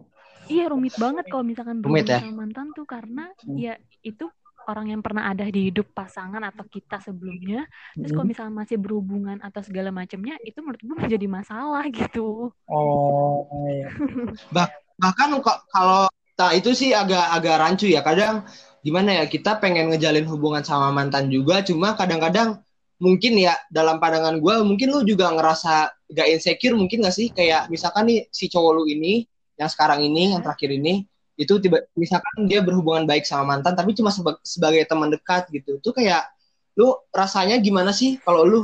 Iya 0.53 0.63
rumit 0.73 0.95
banget 1.05 1.25
kalau 1.33 1.45
misalkan 1.51 1.81
Rumit 1.85 2.05
berhubungan 2.05 2.15
ya? 2.15 2.21
sama 2.21 2.35
mantan 2.45 2.67
tuh 2.77 2.85
karena 2.95 3.23
Hmm. 3.45 3.57
ya 3.65 3.73
itu 4.05 4.25
orang 4.71 4.87
yang 4.93 5.01
pernah 5.05 5.25
ada 5.33 5.45
di 5.49 5.61
hidup 5.69 5.87
pasangan 5.99 6.41
atau 6.51 6.65
kita 6.75 6.97
sebelumnya. 7.07 7.65
Terus 8.01 8.13
kalau 8.13 8.25
Hmm. 8.25 8.33
misalnya 8.33 8.55
masih 8.61 8.77
berhubungan 8.85 9.39
atau 9.47 9.61
segala 9.65 9.89
macamnya 9.93 10.35
itu 10.49 10.59
menurut 10.65 10.81
gue 10.85 10.97
menjadi 11.05 11.27
masalah 11.29 11.85
gitu. 11.93 12.53
oh 12.69 13.45
iya. 13.71 13.89
bahkan 15.03 15.29
kok 15.43 15.59
kalau 15.71 16.07
nah 16.35 16.51
itu 16.51 16.71
sih 16.75 16.91
agak 16.91 17.25
agak 17.31 17.55
rancu 17.63 17.87
ya 17.87 18.03
kadang 18.03 18.43
gimana 18.85 19.11
ya 19.19 19.25
kita 19.25 19.57
pengen 19.63 19.89
ngejalin 19.91 20.29
hubungan 20.29 20.61
sama 20.61 20.93
mantan 20.93 21.33
juga 21.33 21.65
cuma 21.65 21.97
kadang-kadang 21.97 22.61
mungkin 23.01 23.33
ya 23.41 23.57
dalam 23.73 23.99
pandangan 23.99 24.39
gue 24.39 24.55
mungkin 24.63 24.89
lu 24.95 25.01
juga 25.03 25.33
ngerasa 25.35 25.93
gak 26.15 26.29
insecure 26.31 26.77
mungkin 26.77 27.03
gak 27.03 27.17
sih? 27.17 27.33
Kayak 27.35 27.73
misalkan 27.73 28.07
nih 28.07 28.29
si 28.31 28.47
cowok 28.53 28.73
lu 28.77 28.83
ini 28.87 29.25
yang 29.59 29.71
sekarang 29.73 30.05
ini 30.05 30.37
yang 30.37 30.43
terakhir 30.45 30.71
ini 30.71 31.05
itu 31.35 31.59
tiba 31.59 31.83
misalkan 31.99 32.47
dia 32.47 32.63
berhubungan 32.63 33.11
baik 33.11 33.27
sama 33.27 33.57
mantan 33.57 33.75
tapi 33.75 33.91
cuma 33.99 34.15
seba- 34.15 34.39
sebagai 34.47 34.87
teman 34.87 35.11
dekat 35.11 35.51
gitu. 35.51 35.83
Tuh 35.83 35.91
kayak 35.91 36.31
lu 36.79 36.95
rasanya 37.11 37.59
gimana 37.59 37.91
sih 37.91 38.23
kalau 38.23 38.47
lu? 38.47 38.61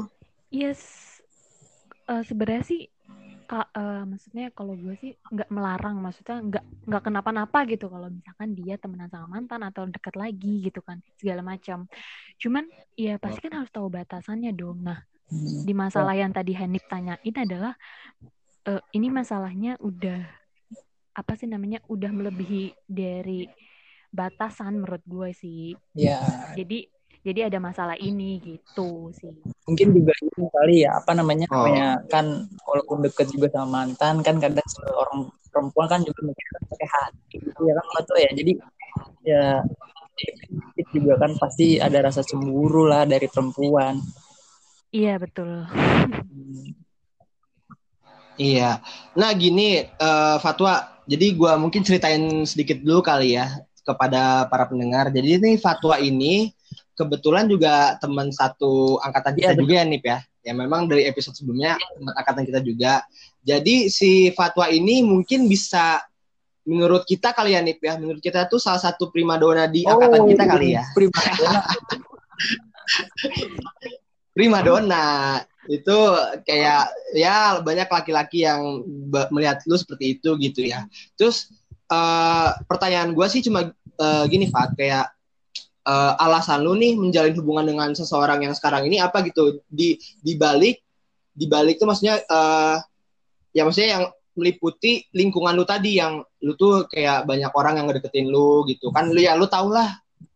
Yes, 0.51 0.83
eh, 2.11 2.23
sebenarnya 2.27 2.63
sih 2.67 2.81
ka- 3.51 3.71
eh, 3.75 4.03
maksudnya 4.07 4.47
kalau 4.55 4.79
gue 4.79 4.95
sih 5.03 5.11
nggak 5.19 5.51
melarang, 5.51 5.99
maksudnya 5.99 6.39
nggak 6.39 6.65
nggak 6.87 7.03
kenapa-napa 7.03 7.59
gitu 7.67 7.91
kalau 7.91 8.07
misalkan 8.07 8.55
dia 8.55 8.79
temenan 8.79 9.11
sama 9.11 9.27
mantan 9.27 9.67
atau 9.67 9.91
dekat 9.91 10.15
lagi 10.15 10.63
gitu 10.71 10.79
kan 10.87 11.03
segala 11.19 11.43
macam. 11.43 11.91
Cuman 12.39 12.65
ya 12.95 13.19
pasti 13.19 13.43
kan 13.43 13.59
harus 13.59 13.71
tahu 13.75 13.91
batasannya 13.91 14.55
dong. 14.55 14.87
Nah 14.87 15.03
Hmm. 15.31 15.63
di 15.63 15.71
masalah 15.71 16.11
yang 16.19 16.35
tadi 16.35 16.59
Hanif 16.59 16.83
tanyain 16.91 17.37
adalah 17.39 17.79
eh, 18.67 18.83
ini 18.99 19.15
masalahnya 19.15 19.79
udah 19.79 20.27
apa 21.15 21.33
sih 21.39 21.47
namanya 21.47 21.79
udah 21.87 22.11
melebihi 22.11 22.75
dari 22.87 23.47
batasan 24.11 24.83
menurut 24.83 25.03
gue 25.07 25.31
sih. 25.31 25.75
ya 25.95 26.19
Jadi 26.55 26.87
jadi 27.21 27.53
ada 27.53 27.59
masalah 27.61 27.97
ini 28.01 28.41
gitu 28.41 29.13
sih. 29.13 29.29
mungkin 29.69 29.89
juga 29.93 30.13
ini 30.25 30.45
kali 30.49 30.77
ya 30.89 30.97
apa 30.97 31.13
namanya 31.13 31.47
Oh. 31.53 31.65
namanya 31.65 32.01
kan 32.09 32.49
walaupun 32.65 33.05
deket 33.05 33.29
juga 33.33 33.53
sama 33.53 33.85
mantan 33.85 34.25
kan 34.25 34.41
kadang 34.41 34.67
seorang 34.67 35.29
perempuan 35.51 35.87
kan 35.91 36.01
juga 36.01 36.21
mikir 36.25 36.47
pakai 36.71 36.89
hati 36.89 37.37
gitu 37.43 37.61
ya 37.69 37.75
kan 37.77 38.03
tuh 38.07 38.19
ya 38.19 38.31
jadi 38.33 38.53
ya 39.25 39.45
juga 40.93 41.15
kan 41.17 41.33
pasti 41.41 41.81
ada 41.81 41.99
rasa 42.05 42.21
cemburu 42.21 42.85
lah 42.89 43.05
dari 43.09 43.25
perempuan 43.31 44.01
Iya 44.91 45.23
betul. 45.23 45.65
Hmm. 45.71 46.75
Iya. 48.41 48.81
Nah 49.21 49.31
gini 49.37 49.85
eh, 49.85 50.37
Fatwa, 50.41 50.81
jadi 51.05 51.37
gua 51.37 51.61
mungkin 51.61 51.85
ceritain 51.85 52.49
sedikit 52.49 52.81
dulu 52.81 53.05
kali 53.05 53.37
ya 53.37 53.53
kepada 53.85 54.49
para 54.49 54.65
pendengar. 54.65 55.13
Jadi 55.13 55.37
ini 55.37 55.61
Fatwa 55.61 56.01
ini 56.01 56.49
kebetulan 57.01 57.49
juga 57.49 57.97
teman 57.97 58.29
satu 58.29 59.01
angkatan 59.01 59.41
kita 59.41 59.57
Iya, 59.57 59.57
juga 59.57 59.73
ya 59.81 59.85
Nip 59.89 60.05
ya. 60.05 60.19
Ya 60.45 60.53
memang 60.53 60.85
dari 60.85 61.09
episode 61.09 61.33
sebelumnya 61.33 61.81
teman 61.97 62.13
angkatan 62.13 62.45
kita 62.45 62.61
juga. 62.61 63.01
Jadi 63.41 63.89
si 63.89 64.29
Fatwa 64.37 64.69
ini 64.69 65.01
mungkin 65.01 65.49
bisa 65.49 66.05
menurut 66.69 67.09
kita 67.09 67.33
kali 67.33 67.57
ya 67.57 67.65
Nip 67.65 67.81
ya. 67.81 67.97
Menurut 67.97 68.21
kita 68.21 68.45
tuh 68.53 68.61
salah 68.61 68.85
satu 68.85 69.09
primadona 69.09 69.65
di 69.65 69.89
angkatan 69.89 70.29
kita 70.29 70.45
kali 70.45 70.77
ya. 70.77 70.85
primadona. 70.93 71.61
primadona 74.37 75.05
itu 75.69 75.99
kayak 76.45 76.93
ya 77.17 77.61
banyak 77.61 77.89
laki-laki 77.89 78.45
yang 78.45 78.85
melihat 79.33 79.65
lu 79.65 79.81
seperti 79.81 80.21
itu 80.21 80.37
gitu 80.37 80.69
ya. 80.69 80.85
Terus 81.17 81.49
eh, 81.89 82.49
pertanyaan 82.69 83.17
gue 83.17 83.27
sih 83.33 83.41
cuma 83.41 83.73
eh, 83.73 84.25
gini 84.29 84.53
Fat 84.53 84.77
kayak 84.77 85.09
eh, 85.91 86.13
alasan 86.25 86.63
lu 86.63 86.79
nih 86.79 86.95
menjalin 86.95 87.35
hubungan 87.35 87.67
dengan 87.67 87.89
seseorang 87.99 88.47
yang 88.47 88.55
sekarang 88.55 88.87
ini 88.87 89.03
apa 89.03 89.27
gitu? 89.27 89.59
Di 89.67 89.99
di 90.23 90.33
balik 90.39 90.79
di 91.35 91.47
balik 91.51 91.83
tuh 91.83 91.91
maksudnya 91.91 92.23
eh, 92.23 92.77
ya 93.57 93.63
maksudnya 93.67 93.91
yang 93.99 94.05
meliputi 94.39 95.11
lingkungan 95.11 95.53
lu 95.59 95.67
tadi 95.67 95.99
yang 95.99 96.23
lu 96.47 96.55
tuh 96.55 96.87
kayak 96.87 97.27
banyak 97.27 97.51
orang 97.53 97.83
yang 97.83 97.87
ngedeketin 97.91 98.31
lu 98.31 98.63
gitu. 98.71 98.95
Kan 98.95 99.11
lu 99.11 99.21
ya 99.21 99.35
lu 99.35 99.51
tau 99.51 99.69
lah 99.69 99.91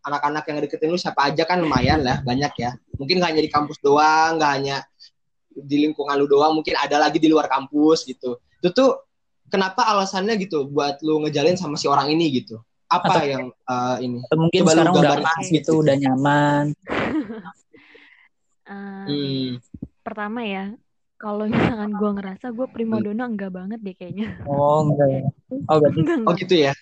anak-anak 0.05 0.43
yang 0.45 0.55
ngedeketin 0.61 0.89
lu 0.91 0.99
siapa 0.99 1.31
aja 1.31 1.47
kan 1.47 1.63
lumayan 1.63 2.03
lah 2.03 2.19
banyak 2.21 2.53
ya. 2.59 2.75
Mungkin 2.99 3.23
gak 3.23 3.31
hanya 3.33 3.43
di 3.43 3.51
kampus 3.51 3.79
doang 3.79 4.37
gak 4.37 4.51
hanya 4.61 4.83
di 5.55 5.87
lingkungan 5.87 6.19
lu 6.19 6.27
doang 6.27 6.51
mungkin 6.59 6.75
ada 6.75 6.99
lagi 6.99 7.17
di 7.17 7.31
luar 7.31 7.47
kampus 7.47 8.03
gitu. 8.03 8.37
Itu 8.59 8.69
tuh 8.75 8.91
kenapa 9.49 9.87
alasannya 9.87 10.35
gitu 10.41 10.67
buat 10.67 10.99
lu 10.99 11.23
ngejalin 11.25 11.55
sama 11.55 11.79
si 11.79 11.87
orang 11.87 12.11
ini 12.11 12.43
gitu 12.43 12.59
apa 12.95 13.07
Atau- 13.11 13.25
yang 13.25 13.43
eh, 13.49 13.95
ini 14.01 14.17
Atau 14.21 14.37
mungkin 14.39 14.59
Coba 14.61 14.71
sekarang 14.71 14.93
udah 14.95 15.15
pas 15.17 15.33
sedikit 15.37 15.53
gitu 15.55 15.71
udah 15.79 15.95
nyaman 15.95 16.65
Eh, 18.65 19.05
hmm. 19.05 19.49
Pertama 20.01 20.41
ya, 20.41 20.73
kalau 21.15 21.45
misalkan 21.45 21.93
gue 21.93 22.11
ngerasa 22.13 22.45
gue 22.49 22.67
primadona 22.67 23.25
enggak 23.25 23.49
banget 23.49 23.77
deh 23.79 23.93
kayaknya. 23.93 24.41
oh 24.43 24.81
enggak 24.83 25.07
ya 25.07 25.21
oh 25.65 25.75
berarti 25.79 25.99
Enggak, 26.01 26.17
oh 26.17 26.21
enggak. 26.25 26.37
gitu 26.41 26.55
ya 26.59 26.73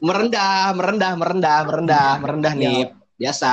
merendah 0.00 0.72
merendah 0.72 1.12
merendah 1.14 1.58
merendah 1.62 2.10
merendah 2.16 2.54
Ya. 2.54 2.62
nih 2.62 2.80
biasa 3.14 3.50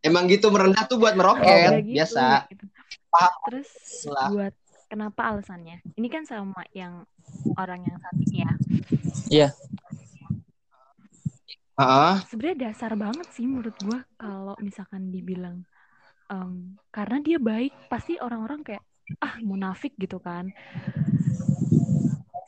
emang 0.00 0.24
gitu 0.26 0.48
merendah 0.48 0.86
tuh 0.86 0.96
buat 0.96 1.12
Enggak 1.12 1.36
meroket 1.36 1.70
gitu, 1.82 1.92
biasa 1.92 2.24
gitu. 2.48 2.64
Paham. 3.10 3.32
Terus 3.44 3.68
Lah. 4.08 4.28
buat 4.30 4.54
kenapa 4.86 5.20
alasannya? 5.28 5.76
Ini 5.92 6.08
kan 6.08 6.22
sama 6.24 6.62
yang 6.72 7.04
orang 7.54 7.84
yang 7.84 7.98
satu 7.98 8.22
ini 8.22 8.38
ya. 8.38 8.52
iya 9.28 9.48
Heeh. 11.78 12.24
Sebenarnya 12.28 12.58
dasar 12.72 12.92
banget 13.04 13.26
sih 13.36 13.44
menurut 13.50 13.76
gue 13.86 13.98
kalau 14.20 14.54
misalkan 14.66 15.02
dibilang 15.14 15.58
em, 16.32 16.78
karena 16.94 17.16
dia 17.26 17.38
baik, 17.50 17.72
pasti 17.92 18.12
orang-orang 18.26 18.60
kayak 18.66 18.84
ah 19.24 19.36
munafik 19.50 19.92
gitu 20.02 20.18
kan. 20.28 20.44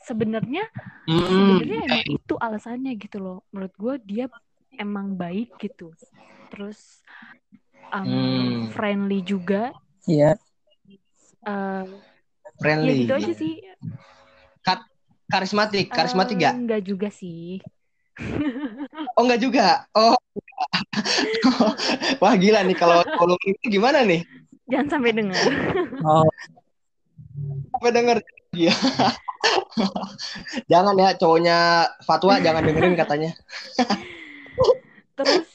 Sebenarnya 0.07 0.63
Mm-mm. 1.09 1.61
sebenarnya 1.61 1.77
emang 1.89 2.03
itu 2.07 2.33
alasannya 2.45 2.91
gitu 3.03 3.17
loh 3.25 3.37
menurut 3.53 3.73
gue 3.83 3.93
dia 4.09 4.25
emang 4.83 5.07
baik 5.21 5.47
gitu 5.63 5.93
terus 6.51 6.79
um, 7.93 8.03
Hmm. 8.03 8.71
friendly 8.71 9.21
juga 9.23 9.75
iya 10.07 10.37
Eh, 11.47 11.85
ya 12.85 12.91
friendly 12.91 12.99
gitu 12.99 13.11
aja 13.19 13.31
sih 13.41 13.51
karismatik 15.31 15.87
karismatik 15.95 16.37
Eh, 16.37 16.43
gak 16.43 16.55
enggak 16.55 16.81
juga 16.89 17.07
sih 17.19 17.37
oh 19.17 19.21
enggak 19.23 19.41
juga. 19.41 19.67
Oh 19.93 20.17
wah 22.21 22.33
gila 22.37 22.65
nih 22.65 22.77
kalau 22.77 23.05
kalau 23.05 23.35
itu 23.45 23.79
gimana 23.79 24.01
nih? 24.03 24.25
Jangan 24.67 24.87
sampai 24.97 25.11
dengar 25.15 25.43
oh. 26.03 26.27
Apa 27.77 27.87
denger. 27.93 28.17
Iya. 28.55 28.73
jangan 30.71 30.97
ya 30.97 31.13
cowoknya 31.13 31.57
Fatwa 32.01 32.41
jangan 32.41 32.65
dengerin 32.65 32.97
katanya. 32.97 33.31
Terus 35.13 35.45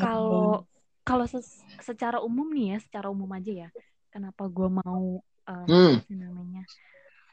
kalau 0.00 0.64
kalau 1.02 1.26
ses- 1.28 1.66
secara 1.82 2.22
umum 2.22 2.48
nih 2.54 2.76
ya 2.76 2.78
secara 2.80 3.10
umum 3.12 3.28
aja 3.34 3.66
ya 3.66 3.68
kenapa 4.08 4.46
gue 4.48 4.68
mau 4.70 5.20
eh, 5.50 5.66
hmm. 5.66 5.94
namanya 6.14 6.64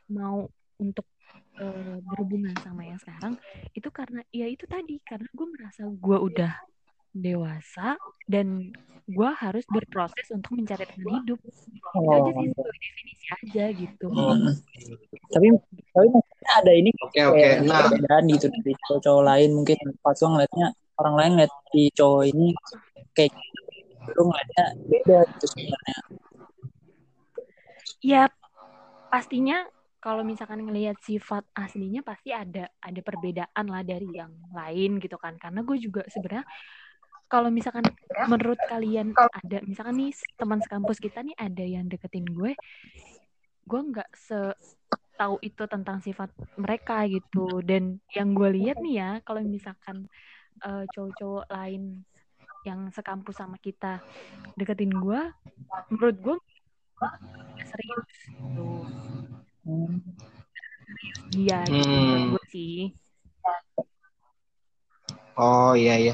mau 0.10 0.50
untuk 0.82 1.06
eh, 1.60 1.98
berhubungan 2.04 2.56
sama 2.64 2.88
yang 2.88 3.00
sekarang 3.02 3.36
itu 3.76 3.90
karena 3.90 4.22
ya 4.32 4.48
itu 4.48 4.66
tadi 4.66 5.00
karena 5.04 5.28
gue 5.32 5.48
merasa 5.48 5.88
gue 5.88 6.18
udah 6.18 6.54
dewasa 7.14 7.98
dan 8.30 8.70
gue 9.10 9.32
harus 9.42 9.66
berproses 9.66 10.30
untuk 10.30 10.54
mencari 10.54 10.86
teman 10.86 11.26
hidup. 11.26 11.42
Itu 11.42 11.88
oh 11.98 12.14
aja 12.14 12.30
sih 12.30 12.48
definisi 12.54 13.26
aja 13.34 13.66
gitu. 13.74 14.06
Hmm. 14.14 14.54
tapi 15.34 15.48
tapi 15.94 16.08
maksudnya 16.14 16.52
ada 16.62 16.72
ini 16.74 16.90
oke 17.02 17.20
oke. 17.34 17.38
kayak 17.38 17.56
nah. 17.66 17.90
perbedaan 17.90 18.24
gitu 18.30 18.46
dari 18.54 18.74
cowok-cowok 18.86 19.24
lain. 19.26 19.50
Mungkin 19.58 19.78
pas 20.06 20.18
lo 20.22 20.28
ngeliatnya 20.38 20.68
orang 21.02 21.16
lain 21.18 21.32
ngeliat 21.38 21.54
di 21.74 21.84
cowok 21.98 22.24
ini 22.30 22.48
kayak 23.18 23.32
gitu. 23.34 23.60
lu 24.14 24.22
ngeliatnya 24.30 24.66
beda 24.86 25.20
gitu 25.34 25.46
sebenarnya. 25.58 25.98
Ya 28.00 28.24
pastinya 29.10 29.66
kalau 30.00 30.24
misalkan 30.24 30.64
ngelihat 30.64 30.96
sifat 31.04 31.44
aslinya 31.52 32.00
pasti 32.02 32.32
ada 32.32 32.72
ada 32.80 33.02
perbedaan 33.04 33.66
lah 33.68 33.84
dari 33.84 34.08
yang 34.16 34.32
lain 34.56 34.98
gitu 35.04 35.20
kan. 35.20 35.36
Karena 35.36 35.60
gue 35.64 35.78
juga 35.80 36.08
sebenarnya 36.08 36.48
kalau 37.30 37.52
misalkan 37.52 37.86
menurut 38.32 38.58
kalian 38.72 39.14
ada 39.14 39.60
misalkan 39.68 40.00
nih 40.00 40.12
teman 40.40 40.60
sekampus 40.64 40.98
kita 40.98 41.22
nih 41.22 41.36
ada 41.38 41.62
yang 41.62 41.86
deketin 41.86 42.26
gue 42.26 42.58
gue 43.70 43.82
nggak 43.94 44.10
se 44.18 44.40
tahu 45.20 45.36
itu 45.44 45.64
tentang 45.68 46.00
sifat 46.00 46.32
mereka 46.56 47.04
gitu. 47.12 47.60
Dan 47.60 48.00
yang 48.16 48.32
gue 48.32 48.50
lihat 48.56 48.80
nih 48.80 48.96
ya 49.04 49.12
kalau 49.28 49.44
misalkan 49.44 50.08
eh, 50.64 50.84
cowok-cowok 50.96 51.46
lain 51.52 52.08
yang 52.68 52.92
sekampus 52.92 53.40
sama 53.40 53.56
kita 53.60 54.04
deketin 54.56 54.92
gue 54.92 55.22
menurut 55.92 56.18
gue 56.20 56.36
serius 57.68 58.12
gitu 58.36 59.39
Hmm. 59.70 60.02
gitu 61.30 61.70
Hmm. 61.70 62.34
gue 62.34 62.46
sih 62.50 62.90
Oh 65.40 65.72
iya 65.72 65.96
iya. 65.96 66.14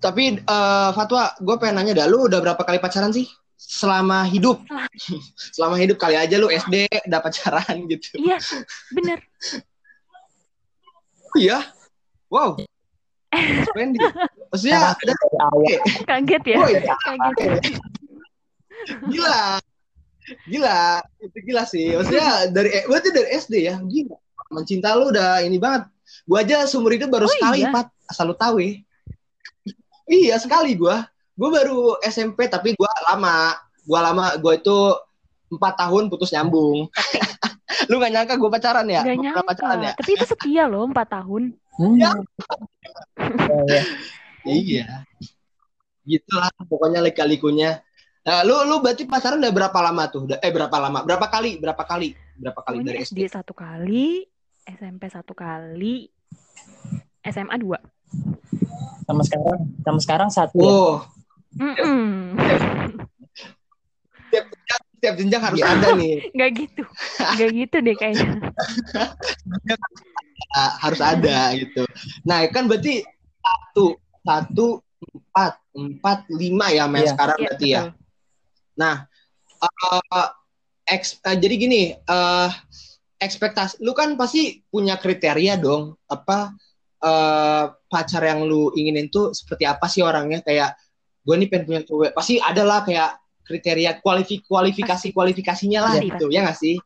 Tapi 0.00 0.40
eh, 0.40 0.90
Fatwa, 0.96 1.36
gue 1.36 1.56
pengen 1.60 1.84
nanya 1.84 1.92
dah, 1.92 2.06
lu 2.08 2.24
udah 2.24 2.40
berapa 2.40 2.62
kali 2.64 2.80
pacaran 2.80 3.12
sih? 3.12 3.28
Selama 3.60 4.24
hidup? 4.24 4.64
Selama 5.52 5.76
hidup 5.82 6.00
kali 6.00 6.16
aja 6.16 6.40
lu 6.40 6.48
SD 6.48 6.88
udah 7.04 7.20
pacaran 7.20 7.76
gitu. 7.92 8.16
iya 8.16 8.40
bener 8.96 9.20
Oh 11.32 11.38
iya? 11.40 11.58
Wow. 12.32 12.56
Splendid. 13.68 14.00
Maksudnya, 14.52 14.96
kaget 16.08 16.42
ya 16.44 16.56
oh 16.60 16.68
iya, 16.68 16.94
kaget 17.04 17.36
gila. 19.08 19.60
Gila. 20.46 21.00
Itu 21.18 21.38
gila 21.42 21.62
sih. 21.64 21.94
Maksudnya 21.94 22.28
dari, 22.48 22.68
eh, 22.72 22.84
berarti 22.86 23.08
dari 23.10 23.28
SD 23.32 23.54
ya? 23.62 23.76
Gila. 23.78 24.16
Mencinta 24.52 24.92
lu 24.94 25.08
udah 25.08 25.40
ini 25.40 25.56
banget. 25.56 25.88
Gue 26.28 26.38
aja 26.38 26.68
seumur 26.68 26.92
hidup 26.92 27.08
baru 27.08 27.24
Oh, 27.24 27.32
sekali, 27.32 27.64
iya? 27.64 27.72
Pat. 27.72 27.88
Asal 28.04 28.28
lu 28.28 28.36
tahu 28.36 28.60
ya. 28.60 28.76
Iya, 30.04 30.36
sekali 30.36 30.76
gue. 30.76 30.96
Gue 31.32 31.48
baru 31.48 31.96
SMP, 32.04 32.44
tapi 32.46 32.76
gue 32.76 32.90
lama. 33.08 33.56
Gue 33.82 33.98
lama, 33.98 34.36
gue 34.36 34.52
itu 34.60 34.76
empat 35.48 35.74
tahun 35.80 36.12
putus 36.12 36.32
nyambung. 36.32 36.88
lu 37.90 37.98
gak 37.98 38.12
nyangka 38.12 38.34
gue 38.36 38.50
pacaran 38.52 38.86
ya? 38.86 39.00
Gak 39.02 39.16
Gua 39.16 39.22
nyangka 39.24 39.42
pacaran 39.42 39.78
ya? 39.82 39.92
tapi 39.96 40.10
itu 40.14 40.24
setia 40.28 40.64
loh 40.68 40.86
empat 40.86 41.08
tahun 41.08 41.56
Hmm. 41.72 41.96
Ya. 41.96 42.12
Oh, 42.12 43.64
ya. 43.72 43.82
Iya. 44.44 44.86
Gitulah 46.04 46.52
pokoknya 46.68 47.00
lika-likunya. 47.00 47.80
Nah, 48.22 48.46
lu 48.46 48.54
lu 48.70 48.78
berarti 48.78 49.02
pacaran 49.02 49.42
udah 49.42 49.50
berapa 49.50 49.78
lama 49.82 50.06
tuh? 50.06 50.30
Udah- 50.30 50.38
Eh 50.38 50.54
berapa 50.54 50.76
lama? 50.78 51.02
Berapa 51.02 51.26
kali? 51.26 51.58
Berapa 51.58 51.82
kali? 51.82 52.14
Berapa 52.38 52.60
kali 52.62 52.76
Pokoknya 52.78 52.90
dari 52.94 53.02
SD 53.02 53.18
SD? 53.18 53.34
satu 53.34 53.52
kali 53.52 54.22
SMP 54.62 55.02
satu 55.10 55.34
kali 55.34 56.06
SMA 57.20 57.56
dua 57.58 57.82
sama 59.02 59.22
sekarang 59.26 59.58
sama 59.82 59.98
sekarang 59.98 60.30
satu 60.30 60.54
ya. 60.58 60.70
Oh, 60.70 60.94
Mm-mm. 61.58 62.38
setiap 64.94 65.14
jenjang 65.18 65.42
harus 65.42 65.58
ada 65.60 65.88
nih. 65.92 66.14
nggak 66.38 66.50
gitu 66.54 66.82
nggak 67.18 67.50
gitu 67.58 67.76
deh 67.82 67.96
kayaknya 67.98 68.38
Ah, 70.52 70.76
harus 70.84 71.00
ada 71.00 71.56
gitu. 71.56 71.80
Nah, 72.22 72.44
kan 72.52 72.68
berarti 72.68 73.00
satu, 73.40 73.96
satu, 74.20 74.66
empat, 75.00 75.52
empat, 75.72 76.18
lima 76.28 76.68
ya, 76.68 76.84
Mas 76.84 77.08
Iya. 77.08 77.12
sekarang 77.16 77.38
Iya, 77.40 77.46
berarti 77.48 77.66
ya. 77.72 77.82
Nah, 78.82 78.96
eh, 79.62 80.28
eks- 80.90 81.22
eh, 81.22 81.36
jadi 81.38 81.54
gini, 81.54 81.82
eh, 81.94 82.50
ekspektasi, 83.22 83.78
lu 83.86 83.94
kan 83.94 84.18
pasti 84.18 84.58
punya 84.66 84.98
kriteria 84.98 85.54
dong, 85.62 85.94
apa 86.10 86.50
eh, 87.02 87.64
pacar 87.90 88.22
yang 88.22 88.46
lu 88.46 88.70
inginin 88.78 89.10
tuh 89.10 89.34
seperti 89.34 89.66
apa 89.66 89.86
sih 89.90 90.02
orangnya? 90.06 90.38
Kayak 90.42 90.78
gue 91.22 91.34
nih 91.34 91.48
pengen 91.50 91.64
punya 91.66 91.80
cewek, 91.82 92.10
pasti 92.14 92.38
ada 92.38 92.62
lah 92.62 92.82
kayak 92.86 93.18
kriteria 93.42 93.98
kualifi- 93.98 94.42
kualifikasi 94.46 95.10
kualifikasinya 95.10 95.80
lah 95.82 95.92
Pasti, 95.98 96.06
gitu, 96.14 96.26
ya 96.30 96.40
nggak 96.46 96.58
sih? 96.58 96.76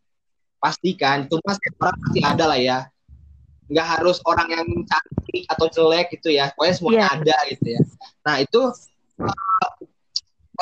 Pasti 0.56 0.90
kan, 0.96 1.28
itu 1.28 1.36
mas 1.44 1.60
orang 1.76 1.96
pasti 2.00 2.20
ada 2.24 2.44
lah 2.48 2.56
ya. 2.56 2.78
Nggak 3.68 3.86
harus 3.92 4.16
orang 4.24 4.48
yang 4.56 4.64
cantik 4.88 5.42
atau 5.52 5.66
jelek 5.68 6.06
gitu 6.16 6.32
ya, 6.32 6.48
pokoknya 6.56 6.74
semuanya 6.80 6.96
Iya. 7.04 7.08
ada 7.20 7.36
gitu 7.52 7.66
ya. 7.76 7.80
Nah 8.24 8.34
itu 8.40 8.60
eh, 9.20 9.68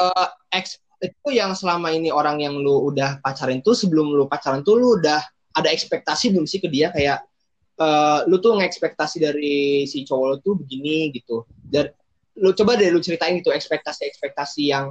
eh, 0.03 0.29
eks- 0.51 0.83
itu 1.03 1.29
yang 1.35 1.53
selama 1.57 1.91
ini 1.91 2.11
orang 2.13 2.41
yang 2.43 2.55
lu 2.59 2.91
udah 2.91 3.19
pacarin 3.23 3.63
tuh 3.63 3.75
sebelum 3.75 4.13
lu 4.15 4.27
pacaran 4.31 4.63
tuh 4.63 4.77
lu 4.79 4.99
udah 5.01 5.21
ada 5.55 5.69
ekspektasi 5.71 6.35
belum 6.35 6.47
sih 6.47 6.59
ke 6.63 6.69
dia 6.71 6.91
kayak 6.91 7.23
eh, 7.75 8.19
lu 8.31 8.39
tuh 8.39 8.59
ngekspektasi 8.59 9.17
dari 9.19 9.87
si 9.87 10.07
cowok 10.07 10.27
lu 10.31 10.37
tuh 10.43 10.55
begini 10.59 11.11
gitu 11.15 11.47
dan 11.67 11.91
lu 12.39 12.51
coba 12.55 12.75
deh 12.75 12.91
lu 12.91 12.99
ceritain 12.99 13.39
gitu 13.39 13.55
ekspektasi-ekspektasi 13.55 14.63
yang 14.71 14.91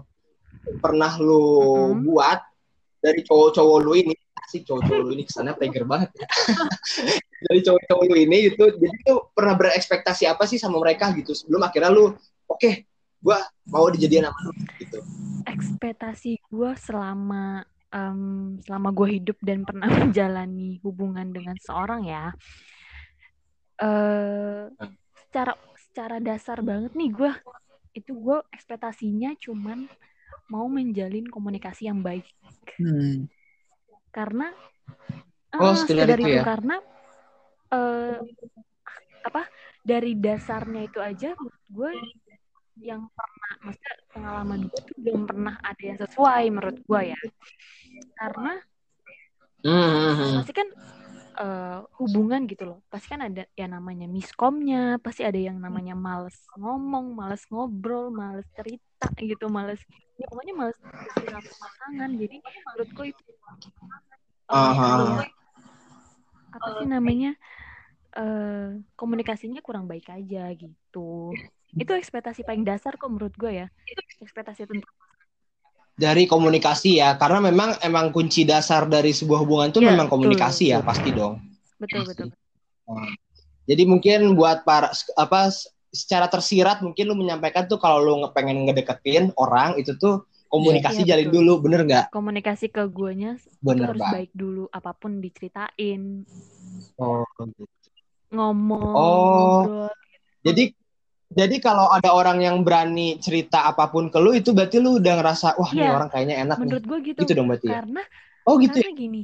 pernah 0.80 1.20
lu 1.20 1.44
Mhm. 1.92 2.08
buat 2.08 2.40
dari 3.04 3.20
cowok-cowok 3.24 3.78
lu 3.84 3.94
ini 4.00 4.14
sih 4.48 4.64
cowok-cowok 4.64 5.02
lu 5.02 5.12
ini 5.16 5.24
kesannya 5.28 5.56
player 5.56 5.84
banget 5.88 6.12
ya. 6.20 6.28
dari 7.48 7.60
cowok-cowok 7.64 8.04
lu 8.08 8.16
ini 8.16 8.38
gitu 8.52 8.64
jadi 8.80 8.96
lu 9.12 9.16
pernah 9.36 9.56
berekspektasi 9.60 10.24
apa 10.28 10.44
sih 10.48 10.56
sama 10.60 10.80
mereka 10.80 11.12
gitu 11.16 11.36
sebelum 11.36 11.64
akhirnya 11.64 11.92
lu 11.92 12.16
oke 12.48 12.72
gua 13.24 13.40
mau 13.72 13.88
dijadian 13.88 14.28
sama 14.28 14.40
lu 14.44 14.52
gitu 14.78 15.00
ekspektasi 15.48 16.44
gue 16.52 16.72
selama 16.76 17.64
em, 17.88 18.20
selama 18.64 18.90
gue 18.92 19.08
hidup 19.20 19.38
dan 19.40 19.64
pernah 19.64 19.88
menjalani 20.04 20.80
hubungan 20.84 21.32
dengan 21.32 21.56
seorang 21.60 22.04
ya 22.04 22.36
eh 23.80 24.68
secara 25.28 25.58
secara 25.80 26.18
dasar 26.22 26.62
banget 26.62 26.94
nih 26.94 27.10
gue 27.10 27.32
itu 27.94 28.12
gue 28.14 28.38
ekspektasinya 28.54 29.34
cuman 29.40 29.86
mau 30.50 30.68
menjalin 30.68 31.26
komunikasi 31.26 31.88
yang 31.88 32.04
baik 32.04 32.28
Hmm. 32.74 33.30
karena 34.10 34.50
Oh, 35.54 35.74
eh, 35.74 35.78
sekedar 35.78 36.18
itu 36.18 36.26
itu 36.26 36.42
ya? 36.42 36.42
karena 36.42 36.82
eh, 37.70 38.18
apa 39.22 39.46
dari 39.86 40.18
dasarnya 40.18 40.90
itu 40.90 40.98
aja 40.98 41.38
menurut 41.38 41.66
gue 41.70 41.92
yang 42.82 43.06
pernah 43.14 43.54
maksudnya 43.62 43.94
pengalaman 44.10 44.60
gue 44.66 44.82
tuh 44.86 44.98
belum 44.98 45.22
pernah 45.30 45.56
ada 45.62 45.82
yang 45.84 46.00
sesuai 46.02 46.44
menurut 46.50 46.78
gue 46.82 47.02
ya. 47.14 47.20
Karena 48.18 48.54
Hmm. 49.64 50.44
pasti 50.44 50.52
kan 50.52 50.68
eh, 51.40 51.80
hubungan 51.98 52.44
gitu 52.46 52.68
loh. 52.68 52.80
Pasti 52.92 53.08
kan 53.10 53.24
ada 53.26 53.48
yang 53.56 53.72
namanya 53.74 54.06
miskomnya 54.12 55.00
pasti 55.00 55.24
ada 55.24 55.40
yang 55.40 55.58
namanya 55.58 55.96
males 55.96 56.36
ngomong 56.60 57.16
males 57.16 57.48
ngobrol 57.48 58.12
males 58.12 58.44
cerita 58.54 59.08
gitu 59.18 59.48
males 59.48 59.80
ya 60.20 60.28
pokoknya 60.28 60.54
males 60.54 60.78
sama 60.78 61.40
pasangan. 61.42 62.12
Jadi 62.20 62.38
menurutku 62.44 63.02
itu 63.08 63.22
kayak 64.52 65.32
apa 66.54 66.68
sih 66.78 66.88
namanya 66.92 67.32
eh 68.14 68.84
komunikasinya 68.94 69.64
kurang 69.66 69.90
baik 69.90 70.12
aja 70.14 70.54
gitu 70.54 71.34
itu 71.74 71.92
ekspektasi 71.92 72.46
paling 72.46 72.62
dasar 72.62 72.96
kok 72.96 73.10
menurut 73.10 73.34
gue 73.34 73.66
ya 73.66 73.68
ekspektasi 74.22 74.70
tentang 74.70 74.94
dari 75.94 76.26
komunikasi 76.26 76.98
ya 76.98 77.14
karena 77.18 77.38
memang 77.44 77.78
emang 77.82 78.10
kunci 78.10 78.46
dasar 78.46 78.90
dari 78.90 79.14
sebuah 79.14 79.46
hubungan 79.46 79.70
itu 79.70 79.82
Iya, 79.82 79.94
memang 79.94 80.10
betul. 80.10 80.16
komunikasi 80.26 80.74
ya 80.74 80.82
pasti 80.82 81.10
dong 81.14 81.38
betul 81.78 82.02
betul 82.06 82.28
jadi 83.64 83.84
mungkin 83.86 84.34
buat 84.34 84.66
para 84.66 84.90
apa 85.16 85.54
secara 85.94 86.26
tersirat 86.26 86.82
mungkin 86.82 87.06
lu 87.06 87.16
menyampaikan 87.16 87.70
tuh 87.70 87.78
kalau 87.78 88.02
lu 88.02 88.14
nge- 88.26 88.34
pengen 88.34 88.66
ngedeketin 88.66 89.30
orang 89.38 89.78
itu 89.78 89.94
tuh 89.96 90.26
komunikasi 90.50 91.06
Iya, 91.06 91.18
jalin 91.18 91.30
betul. 91.30 91.38
dulu 91.42 91.54
bener 91.62 91.82
nggak 91.86 92.06
komunikasi 92.10 92.70
ke 92.70 92.84
guanya 92.90 93.38
itu 93.38 93.62
bener 93.62 93.94
harus 93.94 94.02
baik 94.02 94.32
dulu 94.34 94.66
apa 94.70 94.92
pun 94.94 95.22
diceritain 95.22 96.26
oh. 96.98 97.26
ngomong 98.30 98.94
Oh. 98.94 99.62
ngobrol 99.62 99.94
jadi 100.42 100.74
jadi 101.34 101.56
kalau 101.60 101.90
ada 101.90 102.14
orang 102.14 102.40
yang 102.40 102.62
berani 102.62 103.18
cerita 103.18 103.66
apa 103.68 103.90
pun 103.90 104.08
ke 104.08 104.18
lu 104.22 104.32
itu 104.32 104.54
berarti 104.54 104.78
lu 104.78 105.02
udah 105.02 105.14
ngerasa 105.20 105.58
wah 105.58 105.70
ini 105.74 105.84
Iya. 105.84 105.92
orang 105.98 106.10
kayaknya 106.10 106.36
enak 106.46 106.58
nih 106.58 106.66
menurut 106.70 106.86
gue 106.86 107.00
gitu, 107.12 107.20
gitu 107.26 107.32
dong 107.34 107.48
berarti 107.50 107.68
ya 107.68 107.76
karena 107.82 108.02
oh 108.46 108.56
gitu 108.62 108.78
ya 108.78 108.84
karena 108.86 108.94
gini 108.96 109.22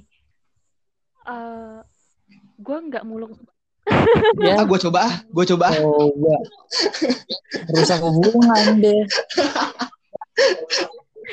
eh 1.30 1.78
gue 2.60 2.78
nggak 2.90 3.04
muluk 3.06 3.32
Ya, 4.46 4.62
ah 4.62 4.66
gue 4.70 4.80
coba 4.86 5.00
ah 5.10 5.16
gue 5.26 5.46
coba 5.50 5.66
ah. 5.70 5.76
coba 5.82 6.36
rusak 7.74 8.00
hubungan 8.06 8.78
deh. 8.78 9.02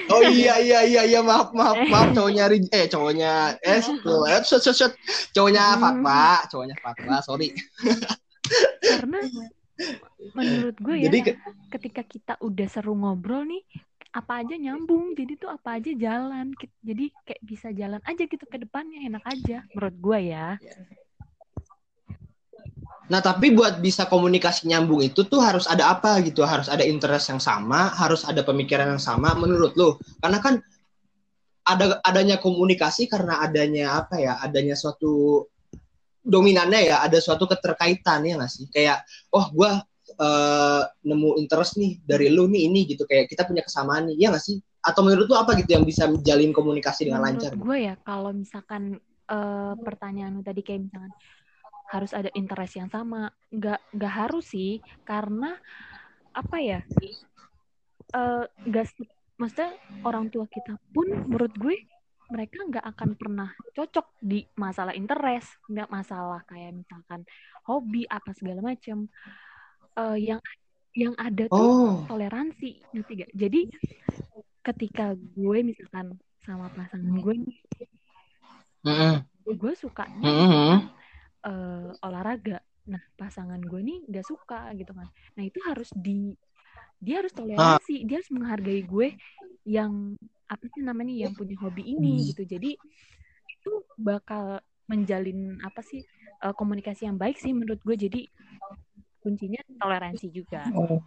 Oh 0.09 0.23
iya 0.23 0.61
iya 0.61 0.81
iya 0.87 1.03
iya 1.05 1.21
maaf 1.21 1.53
maaf 1.53 1.77
maaf 1.89 2.09
cowoknya 2.17 2.49
Ri- 2.49 2.71
eh 2.73 2.87
cowoknya 2.87 3.59
eh 3.61 3.81
eh, 3.81 4.41
shut, 4.45 4.62
shut, 4.62 4.77
shut. 4.77 4.93
cowoknya 5.33 5.77
Hmm. 5.77 5.81
Fatwa 5.83 6.23
cowoknya 6.49 6.77
Fatwa 6.81 7.15
sorry 7.21 7.53
menurut 10.47 10.77
gue 10.79 10.95
ya 10.95 11.05
jadi 11.11 11.19
ke- 11.27 11.37
ketika 11.75 12.03
kita 12.07 12.33
udah 12.39 12.67
seru 12.71 12.95
ngobrol 12.95 13.43
nih 13.45 13.63
apa 14.17 14.41
aja 14.41 14.57
nyambung. 14.57 15.13
Jadi 15.13 15.37
tuh 15.37 15.53
apa 15.53 15.77
aja 15.77 15.93
jalan. 15.93 16.57
Jadi 16.81 17.13
kayak 17.29 17.43
bisa 17.45 17.69
jalan 17.77 18.01
aja 18.01 18.23
gitu 18.25 18.45
ke 18.49 18.57
depannya 18.57 19.05
enak 19.05 19.25
aja 19.29 19.61
menurut 19.77 19.97
gue 20.01 20.19
ya. 20.33 20.57
Nah 23.07 23.21
tapi 23.23 23.55
buat 23.55 23.79
bisa 23.79 24.09
komunikasi 24.11 24.67
nyambung 24.67 25.05
itu 25.05 25.23
tuh 25.29 25.39
harus 25.39 25.69
ada 25.69 25.93
apa 25.93 26.19
gitu? 26.25 26.43
Harus 26.43 26.67
ada 26.73 26.83
interest 26.83 27.31
yang 27.31 27.39
sama 27.39 27.93
harus 27.93 28.25
ada 28.25 28.41
pemikiran 28.41 28.97
yang 28.97 29.03
sama 29.03 29.37
menurut 29.37 29.77
lu. 29.77 29.95
Karena 30.19 30.41
kan 30.41 30.59
ada 31.67 31.99
adanya 32.03 32.39
komunikasi 32.41 33.07
karena 33.11 33.45
adanya 33.45 34.01
apa 34.01 34.17
ya? 34.19 34.41
Adanya 34.41 34.75
suatu 34.75 35.45
dominannya 36.27 36.91
ya 36.91 36.97
ada 37.07 37.23
suatu 37.23 37.47
keterkaitan 37.47 38.27
ya 38.27 38.35
nggak 38.41 38.51
sih? 38.51 38.67
Kayak 38.73 39.07
oh 39.31 39.47
gua 39.55 39.85
eh, 40.17 40.83
nemu 41.05 41.31
interest 41.41 41.77
nih 41.81 42.01
dari 42.05 42.33
lu 42.33 42.49
nih 42.49 42.69
ini 42.69 42.81
gitu 42.89 43.05
kayak 43.05 43.29
kita 43.29 43.45
punya 43.45 43.63
kesamaan 43.65 44.09
nih 44.13 44.17
ya 44.27 44.29
nggak 44.33 44.45
sih? 44.45 44.57
Atau 44.81 45.03
menurut 45.03 45.27
lu 45.27 45.37
apa 45.37 45.59
gitu 45.59 45.75
yang 45.77 45.85
bisa 45.85 46.07
menjalin 46.07 46.55
komunikasi 46.55 47.09
dengan 47.11 47.23
lancar? 47.27 47.53
menurut 47.53 47.67
gue 47.67 47.79
ya 47.91 47.95
kalau 48.03 48.31
misalkan 48.33 48.83
eh, 49.29 49.75
pertanyaan 49.83 50.39
lu 50.39 50.43
tadi 50.47 50.63
kayak 50.63 50.87
misalkan 50.89 51.13
harus 51.87 52.11
ada 52.11 52.31
interest 52.35 52.75
yang 52.83 52.91
sama 52.91 53.31
nggak 53.55 53.79
nggak 53.95 54.15
harus 54.15 54.51
sih 54.51 54.83
karena 55.07 55.55
apa 56.35 56.57
ya 56.59 56.81
eh 58.15 58.45
nggak 58.67 58.87
se- 58.87 59.11
maksudnya 59.39 59.71
orang 60.03 60.27
tua 60.33 60.47
kita 60.49 60.75
pun 60.91 61.07
menurut 61.29 61.53
gue 61.55 61.77
mereka 62.27 62.59
nggak 62.67 62.85
akan 62.97 63.11
pernah 63.15 63.49
cocok 63.71 64.19
di 64.19 64.43
masalah 64.59 64.95
interest 64.99 65.63
nggak 65.71 65.87
masalah 65.87 66.43
kayak 66.51 66.75
misalkan 66.75 67.23
hobi 67.71 68.03
apa 68.11 68.35
segala 68.35 68.75
macam 68.75 69.07
Eh, 69.97 70.17
yang 70.29 70.41
yang 70.97 71.15
ada 71.17 71.45
tuh 71.49 71.73
Oh, 71.73 72.05
toleransi 72.09 72.71
ngerti 72.93 73.13
gak? 73.25 73.33
Jadi 73.37 73.61
ketika 74.67 75.13
gue 75.17 75.59
misalkan 75.65 76.17
sama 76.45 76.67
pasangan 76.73 77.17
gue 77.25 77.35
nih, 77.45 77.59
mm-mm, 78.85 79.25
gue 79.47 79.73
sukanya 79.79 80.29
mm-mm. 80.29 80.81
eh, 81.47 81.91
olahraga. 82.07 82.59
Nah, 82.87 83.03
pasangan 83.19 83.59
gue 83.59 83.81
nih 83.83 83.99
gak 84.11 84.27
suka 84.27 84.71
gitu 84.79 84.93
kan. 84.95 85.09
Nah, 85.37 85.43
itu 85.47 85.59
harus 85.69 85.91
di 85.97 86.35
dia 87.03 87.21
harus 87.21 87.35
toleransi, 87.35 88.09
dia 88.09 88.17
harus 88.21 88.33
menghargai 88.33 88.83
gue 88.87 89.09
yang 89.67 90.17
apa 90.47 90.65
sih 90.73 90.83
namanya 90.83 91.15
yang 91.27 91.33
punya 91.35 91.57
hobi 91.63 91.83
ini 91.97 92.31
gitu. 92.33 92.43
Jadi 92.47 92.79
itu 93.53 93.73
bakal 93.99 94.61
menjalin 94.91 95.59
apa 95.63 95.81
sih 95.83 96.03
eh, 96.45 96.55
komunikasi 96.57 97.09
yang 97.09 97.19
baik 97.19 97.37
sih 97.41 97.53
menurut 97.55 97.81
gue. 97.83 97.97
Jadi 97.99 98.21
kuncinya 99.27 99.59
toleransi 99.83 100.31
juga. 100.31 100.62
Oh, 100.71 101.03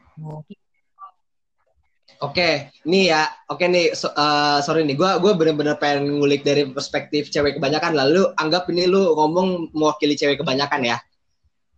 Oke, 2.20 2.68
nih 2.84 3.16
ya. 3.16 3.32
Oke 3.48 3.72
nih, 3.72 3.96
so- 3.96 4.12
eh, 4.12 4.60
sorry 4.60 4.84
nih. 4.84 5.00
Gua 5.00 5.24
gua 5.24 5.40
bener-bener 5.40 5.80
pengen 5.80 6.20
ngulik 6.20 6.44
dari 6.44 6.68
perspektif 6.68 7.32
cewek 7.32 7.56
kebanyakan. 7.56 7.96
Lalu 7.96 8.36
anggap 8.36 8.68
ini 8.76 8.92
lu 8.92 9.16
ngomong 9.16 9.72
mewakili 9.72 10.20
cewek 10.20 10.44
kebanyakan 10.44 10.84
ya. 10.84 10.98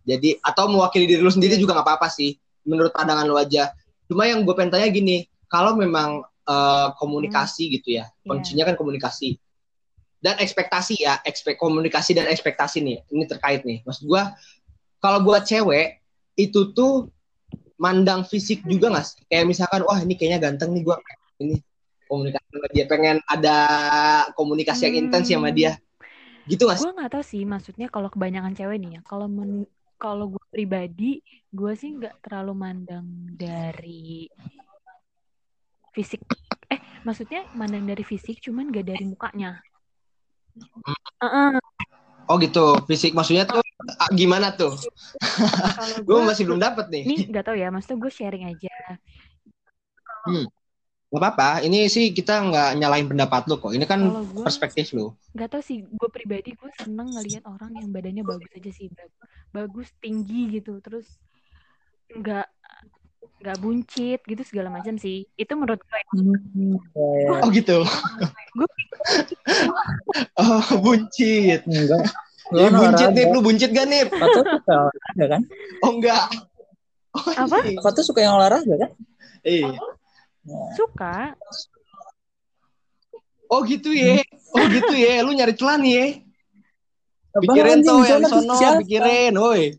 Jadi 0.02 0.42
atau 0.42 0.66
mewakili 0.66 1.06
diri 1.06 1.22
lu 1.22 1.30
sendiri 1.30 1.54
juga 1.62 1.78
nggak 1.78 1.86
apa-apa 1.86 2.10
sih. 2.10 2.34
Menurut 2.66 2.90
pandangan 2.90 3.22
lu 3.22 3.38
aja. 3.38 3.70
Cuma 4.10 4.26
yang 4.26 4.42
gue 4.42 4.50
pengen 4.58 4.74
tanya 4.74 4.90
gini, 4.90 5.30
kalau 5.46 5.78
memang 5.78 6.26
eh, 6.26 6.88
komunikasi 6.98 7.70
gitu 7.78 8.02
ya, 8.02 8.10
kuncinya 8.26 8.66
kan 8.66 8.74
komunikasi 8.74 9.38
dan 10.18 10.42
ekspektasi 10.42 11.06
ya, 11.06 11.22
ekspek 11.22 11.54
komunikasi 11.54 12.18
dan 12.18 12.26
ekspektasi 12.26 12.82
nih. 12.82 12.98
Ini 13.14 13.30
terkait 13.30 13.62
nih. 13.62 13.86
Maksud 13.86 14.10
gua 14.10 14.34
kalau 14.98 15.22
buat 15.22 15.46
cewek 15.46 16.01
itu 16.36 16.72
tuh 16.72 17.12
mandang 17.76 18.22
fisik 18.22 18.62
juga 18.64 18.92
nggak 18.92 19.06
sih? 19.06 19.20
Kayak 19.26 19.44
misalkan, 19.50 19.82
wah 19.84 19.98
ini 20.00 20.14
kayaknya 20.14 20.38
ganteng 20.38 20.72
nih 20.76 20.82
gue 20.86 20.96
ini 21.42 21.56
komunikasi 22.06 22.46
sama 22.52 22.68
dia, 22.70 22.84
pengen 22.84 23.16
ada 23.24 23.56
komunikasi 24.36 24.82
yang 24.88 24.96
intens 25.08 25.32
sama 25.32 25.48
dia, 25.48 25.80
gitu 26.44 26.68
nggak 26.68 26.78
sih? 26.78 26.84
Gue 26.84 26.92
nggak 26.92 27.10
tahu 27.12 27.24
sih, 27.24 27.42
maksudnya 27.48 27.86
kalau 27.88 28.12
kebanyakan 28.12 28.52
cewek 28.52 28.76
nih 28.78 28.90
ya, 28.98 29.00
kalau 29.02 29.26
men 29.26 29.64
kalau 29.96 30.34
gue 30.34 30.44
pribadi, 30.50 31.22
gue 31.54 31.72
sih 31.78 31.94
nggak 31.94 32.26
terlalu 32.26 32.52
mandang 32.58 33.06
dari 33.38 34.26
fisik. 35.92 36.20
Eh, 36.72 36.80
maksudnya 37.04 37.44
mandang 37.52 37.84
dari 37.84 38.02
fisik, 38.02 38.40
cuman 38.40 38.72
gak 38.72 38.88
dari 38.88 39.04
mukanya. 39.04 39.60
Heeh, 41.20 41.60
Oh 42.30 42.36
gitu, 42.38 42.78
fisik 42.88 43.12
maksudnya 43.12 43.44
tuh 43.44 43.60
ah, 43.98 44.10
gimana 44.14 44.54
tuh? 44.54 44.72
Gue 46.08 46.20
masih 46.22 46.44
belum 46.48 46.60
dapet 46.62 46.86
nih. 46.88 47.02
ini 47.06 47.14
nggak 47.30 47.44
tahu 47.46 47.56
ya, 47.58 47.68
maksudnya 47.74 47.98
gue 47.98 48.12
sharing 48.12 48.44
aja. 48.46 48.72
Gak 51.12 51.20
apa-apa, 51.20 51.48
ini 51.68 51.92
sih 51.92 52.16
kita 52.16 52.40
nggak 52.48 52.68
nyalain 52.80 53.04
pendapat 53.04 53.44
lu 53.44 53.60
kok. 53.60 53.76
Ini 53.76 53.84
kan 53.84 54.00
gue 54.08 54.44
perspektif 54.48 54.96
lu. 54.96 55.12
nggak 55.36 55.48
tahu 55.52 55.62
sih, 55.64 55.78
gue 55.84 56.08
pribadi 56.08 56.56
gue 56.56 56.70
seneng 56.80 57.08
ngelihat 57.12 57.44
orang 57.44 57.72
yang 57.76 57.88
badannya 57.92 58.24
bagus 58.24 58.50
aja 58.56 58.70
sih, 58.72 58.88
Bag- 58.88 59.16
bagus 59.52 59.88
tinggi 60.00 60.48
gitu, 60.56 60.80
terus 60.80 61.20
nggak 62.16 62.46
nggak 63.42 63.58
buncit 63.58 64.20
gitu 64.22 64.42
segala 64.46 64.70
macam 64.70 64.94
sih. 64.94 65.26
Itu 65.34 65.58
menurut 65.58 65.82
gue. 65.82 66.00
Hmm, 66.14 66.78
ya, 66.94 67.06
ya. 67.26 67.28
Oh 67.42 67.48
gitu. 67.50 67.78
Gue- 68.54 68.76
oh 70.38 70.66
buncit. 70.78 71.60
Enggak. 71.66 72.06
Ya, 72.52 72.68
Lu 72.68 72.78
buncit 72.78 73.08
nih, 73.16 73.24
lu 73.32 73.40
buncit 73.42 73.70
gak 73.74 73.86
nih? 73.90 74.06
Kata 74.06 74.40
suka 74.44 74.74
olahraga 74.86 75.26
kan? 75.26 75.42
Oh 75.82 75.90
enggak. 75.98 76.24
Oh, 77.12 77.24
Apa? 77.34 77.58
iya. 77.66 77.80
Kata 77.82 78.00
suka 78.06 78.20
yang 78.22 78.38
olahraga 78.38 78.74
kan? 78.78 78.90
Iya. 79.42 79.74
Suka. 80.78 81.34
Oh 83.50 83.60
gitu 83.66 83.90
ya. 83.92 84.22
Oh 84.54 84.64
gitu 84.70 84.94
ya. 84.94 85.20
Lu 85.26 85.34
nyari 85.34 85.52
celah 85.58 85.76
nih 85.82 85.92
ya. 85.92 86.06
Pikirin 87.32 87.80
tuh 87.80 88.04
yang 88.04 88.22
sono, 88.28 88.56
pikirin, 88.84 89.32
woi. 89.40 89.72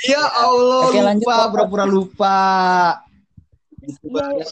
Ya 0.00 0.24
Allah, 0.24 0.88
Oke, 0.88 1.00
lanjut, 1.04 1.28
lupa, 1.28 1.50
pura-pura 1.52 1.84
lupa. 1.84 2.38
Gitu 3.80 4.08
Iya. 4.08 4.46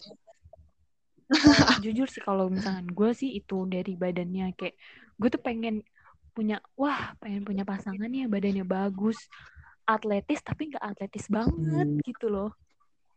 jujur 1.84 2.08
sih 2.08 2.24
kalau 2.24 2.48
misalkan 2.48 2.88
gue 2.88 3.11
sih 3.12 3.37
itu 3.37 3.68
dari 3.68 3.92
badannya 4.00 4.56
kayak 4.56 4.80
gue 5.20 5.28
tuh 5.28 5.42
pengen 5.44 5.84
punya 6.32 6.56
wah 6.72 7.12
pengen 7.20 7.44
punya 7.44 7.68
pasangan 7.68 8.08
ya 8.08 8.24
badannya 8.24 8.64
bagus 8.64 9.28
atletis 9.84 10.40
tapi 10.40 10.72
nggak 10.72 10.80
atletis 10.80 11.28
banget 11.28 11.84
Hmm. 11.84 12.00
gitu 12.00 12.32
loh 12.32 12.56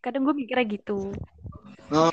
kadang 0.03 0.27
gue 0.27 0.35
mikirnya 0.35 0.67
gitu 0.67 1.15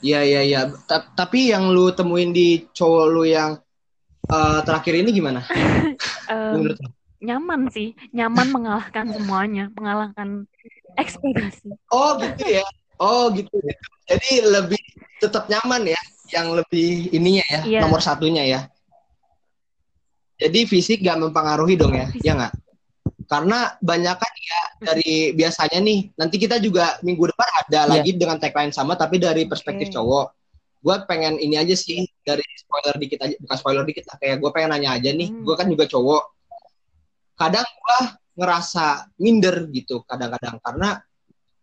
Iya, 0.00 0.24
iya, 0.24 0.40
iya. 0.40 0.60
Ta- 0.88 1.12
Tapi 1.12 1.52
yang 1.52 1.76
lu 1.76 1.92
temuin 1.92 2.32
di 2.32 2.64
cowok 2.72 3.04
lu 3.12 3.28
yang 3.28 3.60
eh, 4.30 4.60
terakhir 4.64 4.94
ini 4.96 5.10
gimana? 5.12 5.40
Menurut 6.54 6.78
lu? 6.78 6.90
nyaman 7.20 7.68
sih 7.68 7.92
nyaman 8.16 8.48
mengalahkan 8.48 9.12
semuanya 9.12 9.68
mengalahkan 9.76 10.48
ekspektasi 10.96 11.68
Oh 11.92 12.16
gitu 12.16 12.44
ya. 12.48 12.64
Oh 12.96 13.28
gitu. 13.32 13.52
gitu. 13.60 13.84
Jadi 14.08 14.30
lebih 14.44 14.80
tetap 15.20 15.46
nyaman 15.52 15.84
ya, 15.84 16.00
yang 16.32 16.52
lebih 16.56 17.12
ininya 17.12 17.44
ya, 17.48 17.60
Iya. 17.68 17.80
nomor 17.84 18.00
satunya 18.00 18.42
ya. 18.44 18.60
Jadi 20.40 20.64
fisik 20.64 21.04
gak 21.04 21.20
mempengaruhi 21.20 21.76
dong 21.76 21.92
ya, 21.92 22.08
Fisik. 22.08 22.24
ya 22.24 22.32
nggak? 22.40 22.54
Karena 23.28 23.78
banyak 23.78 24.16
kan 24.18 24.32
ya 24.34 24.60
dari 24.90 25.30
biasanya 25.36 25.78
nih, 25.78 26.00
nanti 26.18 26.36
kita 26.40 26.56
juga 26.58 26.98
minggu 27.04 27.30
depan 27.30 27.48
ada 27.62 27.80
Iya. 27.86 27.90
lagi 27.92 28.10
dengan 28.16 28.40
tagline 28.40 28.72
sama, 28.74 28.96
tapi 28.98 29.20
dari 29.20 29.44
perspektif 29.46 29.92
Oke. 29.92 29.94
cowok. 30.00 30.26
Gue 30.80 30.96
pengen 31.06 31.36
ini 31.38 31.54
aja 31.60 31.76
sih 31.76 32.08
dari 32.20 32.44
spoiler 32.54 32.96
dikit 32.96 33.18
aja, 33.20 33.34
bukan 33.40 33.56
spoiler 33.56 33.84
dikit 33.84 34.04
lah, 34.06 34.16
kayak 34.20 34.36
gue 34.38 34.50
pengen 34.50 34.70
nanya 34.72 34.90
aja 34.96 35.10
nih, 35.10 35.28
Hmm. 35.28 35.42
gue 35.42 35.54
kan 35.56 35.66
juga 35.66 35.84
cowok. 35.86 36.22
Kadang 37.34 37.64
gue 37.64 37.98
ngerasa 38.36 38.86
minder 39.18 39.56
gitu, 39.70 40.04
kadang-kadang 40.04 40.60
karena 40.60 41.00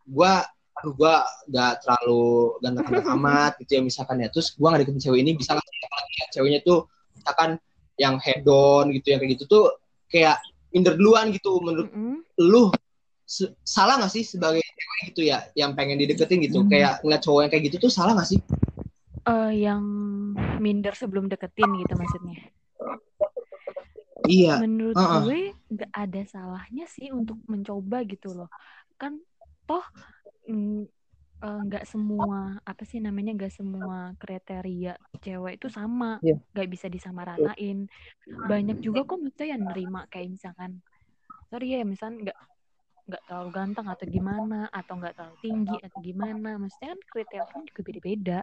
gue 0.03 0.33
aduh 0.77 0.93
gue 0.93 1.15
gak 1.49 1.73
terlalu 1.81 2.25
ganteng-ganteng 2.61 3.09
amat 3.17 3.57
gitu 3.65 3.71
ya 3.75 3.81
misalkan 3.81 4.21
ya 4.21 4.29
terus 4.29 4.53
gue 4.53 4.61
gak 4.61 4.85
deketin 4.85 5.01
cewek 5.09 5.19
ini 5.25 5.33
bisa 5.33 5.57
apalagi 5.57 6.13
ya 6.21 6.25
ceweknya 6.29 6.59
tuh 6.61 6.85
misalkan 7.17 7.49
yang 7.97 8.21
head 8.21 8.45
on 8.45 8.93
gitu 8.93 9.09
yang 9.09 9.17
kayak 9.17 9.33
gitu 9.33 9.49
tuh 9.49 9.65
kayak 10.05 10.37
minder 10.69 10.93
duluan 10.93 11.33
gitu 11.33 11.57
menurut 11.65 11.89
Mm-mm. 11.89 12.21
lu 12.37 12.69
se- 13.25 13.57
salah 13.65 13.97
gak 13.97 14.13
sih 14.13 14.21
sebagai 14.21 14.61
cewek 14.61 15.01
gitu 15.09 15.21
ya 15.25 15.49
yang 15.57 15.73
pengen 15.73 15.97
dideketin 15.97 16.45
gitu 16.45 16.61
Hmm. 16.61 16.69
kayak 16.69 17.01
ngeliat 17.01 17.21
cowok 17.25 17.39
yang 17.41 17.51
kayak 17.57 17.63
gitu 17.73 17.77
tuh 17.81 17.89
salah 17.89 18.13
gak 18.13 18.29
sih 18.29 18.39
Eh, 19.27 19.51
yang 19.59 19.83
minder 20.63 20.95
sebelum 20.95 21.27
deketin 21.27 21.67
gitu 21.83 21.93
maksudnya? 21.99 22.39
Iya. 24.23 24.63
Menurut 24.63 24.95
Uh-uh. 24.95 25.27
gue 25.27 25.51
nggak 25.67 25.91
ada 25.91 26.21
salahnya 26.23 26.87
sih 26.87 27.11
untuk 27.11 27.35
mencoba 27.51 28.07
gitu 28.07 28.31
loh. 28.31 28.47
Kan 28.95 29.19
toh 29.67 29.83
mm, 30.47 30.87
eh, 31.43 31.61
nggak 31.67 31.83
semua 31.83 32.55
apa 32.63 32.87
sih 32.87 33.03
namanya 33.03 33.35
nggak 33.35 33.51
semua 33.51 34.15
kriteria 34.15 34.95
cewek 35.19 35.59
itu 35.59 35.67
sama. 35.67 36.23
Iya. 36.23 36.39
nggak 36.55 36.69
bisa 36.71 36.87
disamaratakin 36.87 37.91
banyak 38.47 38.79
juga 38.79 39.03
kok 39.03 39.19
maksudnya 39.19 39.59
yang 39.59 39.63
nerima 39.67 40.07
kayak 40.07 40.39
misalkan 40.39 40.79
sorry 41.51 41.75
ya 41.75 41.83
misalkan 41.83 42.23
nggak 42.23 42.39
nggak 43.07 43.23
terlalu 43.27 43.49
ganteng 43.55 43.87
atau 43.87 44.05
gimana 44.07 44.67
atau 44.71 44.99
nggak 44.99 45.15
terlalu 45.15 45.37
tinggi 45.43 45.75
atau 45.83 45.99
gimana. 45.99 46.55
Maksudnya 46.55 46.95
kan 46.95 47.01
kriteria 47.11 47.43
kan 47.43 47.61
juga 47.67 47.81
beda-beda 47.83 48.39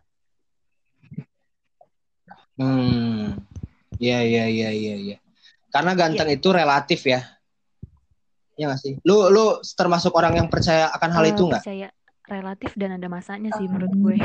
hmm 2.54 3.42
iya 3.98 4.18
iya 4.22 4.44
iya 4.46 4.70
iya 4.70 4.94
iya 4.96 5.16
karena 5.70 5.92
ganteng 5.94 6.30
itu 6.30 6.48
relatif 6.50 7.02
ya 7.06 7.22
Iya 8.54 8.70
gak 8.70 8.80
sih? 8.86 8.94
Lu 9.02 9.26
lu 9.34 9.58
termasuk 9.74 10.14
orang 10.14 10.38
yang 10.38 10.46
percaya 10.46 10.86
akan 10.94 11.10
hal 11.10 11.24
Eh, 11.26 11.30
itu 11.34 11.42
nggak? 11.42 11.58
percaya 11.58 11.88
relatif 12.30 12.70
dan 12.78 12.94
ada 12.94 13.10
masanya 13.10 13.50
sih 13.50 13.66
menurut 13.66 13.90
gue 13.90 14.16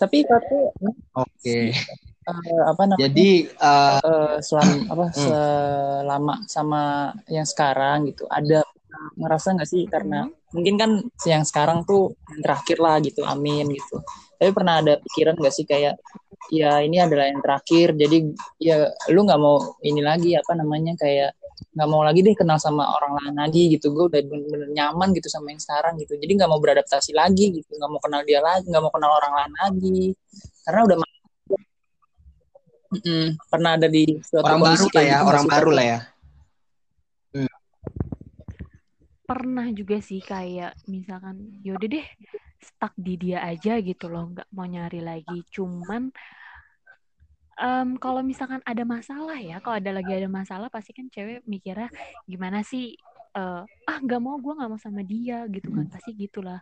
Tapi 0.00 0.24
kata 0.24 0.72
Oke. 1.12 1.76
eh, 1.76 2.62
apa 2.64 2.82
namanya? 2.88 3.04
Jadi 3.04 3.52
eh, 3.52 3.98
eh, 4.00 4.36
selama 4.40 4.72
apa 4.96 5.04
Hmm. 5.12 5.12
selama 5.12 6.34
sama 6.48 6.82
yang 7.28 7.44
sekarang 7.44 8.08
gitu 8.08 8.24
ada 8.32 8.64
ngerasa 9.20 9.60
nggak 9.60 9.68
sih 9.68 9.84
karena 9.92 10.24
Hmm. 10.24 10.56
mungkin 10.56 10.74
kan 10.80 10.90
yang 11.28 11.44
sekarang 11.44 11.84
tuh 11.84 12.16
yang 12.32 12.40
terakhir 12.40 12.80
lah 12.80 12.96
gitu 13.04 13.28
amin 13.28 13.76
gitu 13.76 14.00
tapi 14.40 14.50
pernah 14.56 14.80
ada 14.80 14.96
pikiran 14.96 15.36
gak 15.36 15.52
sih 15.52 15.68
kayak 15.68 16.00
ya 16.48 16.80
ini 16.80 16.96
adalah 16.96 17.28
yang 17.28 17.44
terakhir 17.44 17.92
jadi 17.92 18.16
ya 18.56 18.88
lu 19.12 19.28
nggak 19.28 19.36
mau 19.36 19.76
ini 19.84 20.00
lagi 20.00 20.32
apa 20.32 20.56
namanya 20.56 20.96
kayak 20.96 21.36
nggak 21.76 21.88
mau 21.92 22.00
lagi 22.00 22.24
deh 22.24 22.32
kenal 22.32 22.56
sama 22.56 22.88
orang 22.88 23.20
lain 23.20 23.36
lagi 23.36 23.70
gitu. 23.76 23.92
Gue 23.92 24.08
udah 24.10 24.20
bener-bener 24.24 24.72
nyaman 24.74 25.12
gitu 25.14 25.28
sama 25.30 25.52
yang 25.52 25.60
sekarang 25.62 26.00
gitu. 26.00 26.16
Jadi 26.16 26.32
nggak 26.40 26.50
mau 26.50 26.58
beradaptasi 26.58 27.12
lagi 27.14 27.62
gitu. 27.62 27.70
Nggak 27.76 27.90
mau 27.92 28.00
kenal 28.02 28.24
dia 28.26 28.40
lagi 28.42 28.66
nggak 28.66 28.82
mau 28.82 28.90
kenal 28.90 29.12
orang 29.12 29.32
lain 29.36 29.52
lagi 29.60 30.02
karena 30.66 30.80
udah 30.88 30.96
Mm-mm, 32.90 33.38
pernah 33.46 33.78
ada 33.78 33.86
di 33.86 34.18
suatu 34.18 34.50
orang 34.50 34.66
baru 34.66 34.86
lah 34.90 35.04
ya 35.06 35.14
gitu, 35.22 35.30
orang 35.30 35.46
baru 35.46 35.70
lah 35.70 35.84
ya. 35.86 35.98
Pernah 39.30 39.66
juga 39.70 39.96
sih 40.02 40.18
kayak 40.18 40.74
misalkan 40.90 41.62
yaudah 41.62 41.86
deh 41.86 42.06
stuck 42.60 42.92
di 42.96 43.16
dia 43.16 43.40
aja 43.42 43.80
gitu 43.80 44.06
loh 44.12 44.30
nggak 44.32 44.48
mau 44.52 44.68
nyari 44.68 45.00
lagi. 45.00 45.42
Cuman 45.48 46.12
em, 47.60 47.88
kalau 48.00 48.20
misalkan 48.24 48.60
ada 48.64 48.84
masalah 48.84 49.36
ya 49.36 49.60
kalau 49.60 49.76
ada 49.80 49.90
lagi 49.92 50.12
ada 50.16 50.28
masalah 50.28 50.68
pasti 50.72 50.92
kan 50.96 51.08
cewek 51.12 51.44
mikirnya 51.44 51.88
gimana 52.24 52.64
sih 52.64 52.96
eh, 53.36 53.62
ah 53.90 53.98
nggak 54.00 54.20
mau 54.20 54.36
gue 54.40 54.52
nggak 54.56 54.70
mau 54.70 54.80
sama 54.80 55.00
dia 55.04 55.44
gitu 55.48 55.68
kan. 55.72 55.86
Pasti 55.88 56.10
gitulah. 56.16 56.60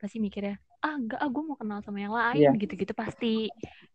Pasti 0.00 0.16
mikirnya 0.20 0.56
ah 0.84 0.94
nggak 1.00 1.16
ah 1.16 1.28
gue 1.32 1.42
mau 1.48 1.56
kenal 1.56 1.80
sama 1.80 1.98
yang 2.04 2.12
lain 2.12 2.44
Iya. 2.44 2.60
gitu-gitu. 2.60 2.92
Pasti 2.92 3.48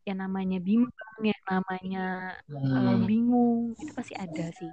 yang 0.07 0.17
namanya 0.25 0.57
bimbang 0.57 1.21
yang 1.21 1.43
namanya 1.45 2.05
eh, 2.49 2.81
Hmm. 2.81 3.05
bingung 3.05 3.77
itu 3.77 3.91
pasti 3.93 4.13
ada 4.17 4.49
sih 4.57 4.71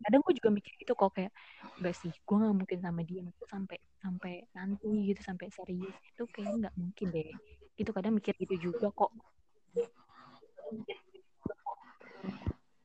kadang 0.00 0.20
gue 0.24 0.34
juga 0.40 0.50
mikir 0.52 0.72
gitu 0.80 0.92
kok 0.96 1.12
kayak 1.12 1.32
enggak 1.80 1.94
sih 1.96 2.12
gue 2.12 2.36
nggak 2.36 2.56
mungkin 2.56 2.78
sama 2.80 3.00
dia 3.04 3.20
itu 3.24 3.44
sampai 3.48 3.78
sampai 4.00 4.34
nanti 4.56 4.88
gitu 5.12 5.20
sampai 5.20 5.46
serius 5.52 5.96
itu 6.04 6.22
kayak 6.32 6.52
nggak 6.56 6.74
mungkin 6.76 7.06
deh 7.12 7.28
gitu 7.76 7.90
kadang 7.92 8.16
mikir 8.16 8.34
gitu 8.36 8.72
juga 8.72 8.88
kok 8.92 9.12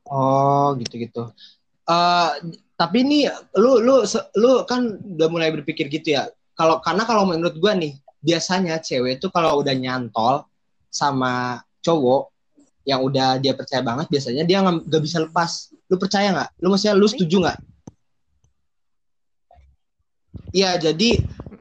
Oh, 0.06 0.70
gitu-gitu. 0.78 1.34
Eh, 1.86 2.30
tapi 2.78 2.98
nih 3.02 3.26
lu 3.58 3.82
lu 3.82 4.06
lu 4.38 4.52
kan 4.66 4.98
udah 5.02 5.28
mulai 5.30 5.50
berpikir 5.50 5.90
gitu 5.90 6.14
ya. 6.14 6.30
Kalau 6.54 6.78
karena 6.78 7.02
kalau 7.02 7.26
menurut 7.26 7.58
gua 7.58 7.74
nih, 7.74 7.98
biasanya 8.22 8.78
cewek 8.82 9.18
itu 9.18 9.26
kalau 9.34 9.60
udah 9.62 9.74
nyantol 9.74 10.46
sama 10.90 11.62
cowok 11.82 12.30
yang 12.86 13.02
udah 13.02 13.42
dia 13.42 13.54
percaya 13.58 13.82
banget, 13.82 14.06
biasanya 14.10 14.46
dia 14.46 14.62
nggak 14.62 15.02
bisa 15.02 15.26
lepas. 15.26 15.74
Lu 15.86 15.96
percaya 15.96 16.28
nggak? 16.34 16.50
Lu 16.62 16.66
maksudnya 16.72 16.94
lu 16.98 17.06
setuju 17.06 17.36
nggak? 17.46 17.58
Iya, 20.52 20.70
jadi 20.80 21.10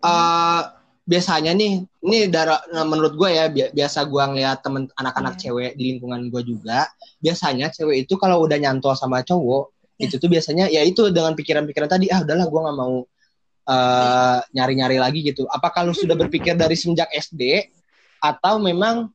eh 0.06 0.62
biasanya 1.06 1.54
nih, 1.54 1.86
ini 1.86 2.18
dari 2.34 2.50
menurut 2.82 3.14
gue 3.14 3.30
ya, 3.30 3.46
bi- 3.46 3.70
biasa 3.70 4.10
gue 4.10 4.24
ngeliat 4.26 4.66
temen 4.66 4.90
anak-anak 4.98 5.38
Iya. 5.38 5.42
cewek 5.50 5.72
di 5.78 5.84
lingkungan 5.94 6.22
gue 6.34 6.42
juga, 6.42 6.90
biasanya 7.22 7.70
cewek 7.70 8.10
itu 8.10 8.18
kalau 8.18 8.42
udah 8.42 8.58
nyantol 8.58 8.98
sama 8.98 9.22
cowok, 9.22 9.70
itu 10.02 10.18
tuh 10.18 10.28
biasanya 10.28 10.66
ya 10.68 10.82
itu 10.82 11.08
dengan 11.14 11.38
pikiran-pikiran 11.38 11.88
tadi, 11.88 12.10
ah 12.10 12.26
udahlah 12.26 12.50
gue 12.50 12.62
nggak 12.66 12.78
mau 12.78 12.96
eh, 13.66 14.40
nyari-nyari 14.54 14.98
lagi 15.02 15.20
gitu. 15.26 15.46
Apakah 15.50 15.86
lu 15.86 15.94
sudah 15.94 16.14
berpikir 16.18 16.54
dari 16.58 16.74
semenjak 16.78 17.10
SD 17.14 17.70
atau 18.22 18.58
memang 18.62 19.10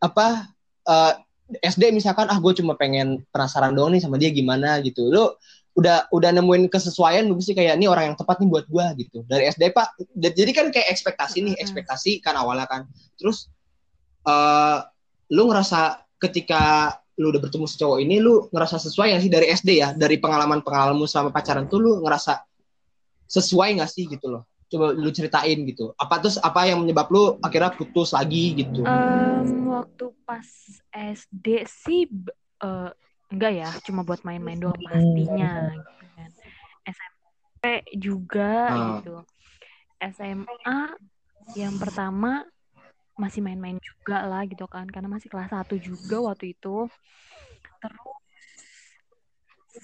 apa 0.00 0.48
eh, 0.84 1.12
SD 1.44 1.92
misalkan 1.92 2.26
ah 2.32 2.38
gue 2.40 2.52
cuma 2.56 2.72
pengen 2.74 3.20
penasaran 3.28 3.76
doang 3.76 3.92
nih 3.92 4.02
sama 4.02 4.16
dia 4.16 4.32
gimana 4.32 4.80
gitu. 4.80 5.08
Lu 5.12 5.36
udah 5.74 6.06
udah 6.14 6.30
nemuin 6.30 6.70
kesesuaian 6.70 7.26
lu 7.26 7.34
sih 7.42 7.50
kayak 7.50 7.74
ini 7.74 7.90
orang 7.90 8.14
yang 8.14 8.16
tepat 8.16 8.38
nih 8.38 8.48
buat 8.48 8.64
gua 8.70 8.94
gitu. 8.94 9.26
Dari 9.26 9.50
SD 9.50 9.74
pak 9.74 9.98
jadi 10.14 10.50
kan 10.54 10.66
kayak 10.70 10.88
ekspektasi 10.94 11.42
nih 11.42 11.54
ekspektasi 11.58 12.22
kan 12.22 12.38
awalnya 12.38 12.70
kan. 12.70 12.86
Terus 13.18 13.50
eh 14.24 14.78
lu 15.34 15.50
ngerasa 15.50 16.06
ketika 16.22 16.94
lu 17.18 17.30
udah 17.30 17.42
bertemu 17.42 17.66
si 17.66 17.76
cowok 17.78 17.98
ini 18.02 18.22
lu 18.22 18.46
ngerasa 18.50 18.78
sesuai 18.80 19.14
gak 19.14 19.22
sih 19.22 19.30
dari 19.30 19.46
SD 19.50 19.70
ya? 19.78 19.88
Dari 19.94 20.16
pengalaman 20.18 20.62
pengalamanmu 20.62 21.06
selama 21.10 21.30
pacaran 21.34 21.66
tuh 21.66 21.78
lu 21.82 21.90
ngerasa 22.02 22.42
sesuai 23.26 23.82
gak 23.82 23.90
sih 23.90 24.06
gitu 24.06 24.30
loh 24.30 24.46
coba 24.68 24.86
lu 24.92 25.10
ceritain 25.10 25.58
gitu. 25.64 25.92
Apa 25.94 26.18
terus 26.18 26.36
apa 26.38 26.64
yang 26.64 26.82
menyebab 26.82 27.08
lu 27.08 27.36
akhirnya 27.40 27.72
putus 27.72 28.12
lagi 28.12 28.54
gitu? 28.56 28.82
Em, 28.82 29.68
waktu 29.68 30.04
pas 30.24 30.46
SD 30.90 31.46
sih 31.66 32.08
eh, 32.60 32.90
enggak 33.28 33.52
ya 33.52 33.70
cuma 33.82 34.02
buat 34.02 34.22
main-main 34.22 34.58
doang 34.58 34.78
pastinya 34.78 35.72
gitu 35.72 36.06
kan. 36.14 36.30
SMP 36.84 37.64
juga 37.96 38.50
Ah. 38.68 38.78
gitu. 38.96 39.16
SMA 40.04 40.76
yang 41.54 41.74
pertama 41.80 42.44
masih 43.14 43.40
main-main 43.40 43.78
juga 43.78 44.26
lah 44.26 44.42
gitu 44.44 44.66
kan 44.66 44.84
karena 44.90 45.06
masih 45.08 45.30
kelas 45.30 45.48
1 45.48 45.78
juga 45.78 46.18
waktu 46.20 46.52
itu. 46.52 46.90
Terus 47.80 48.16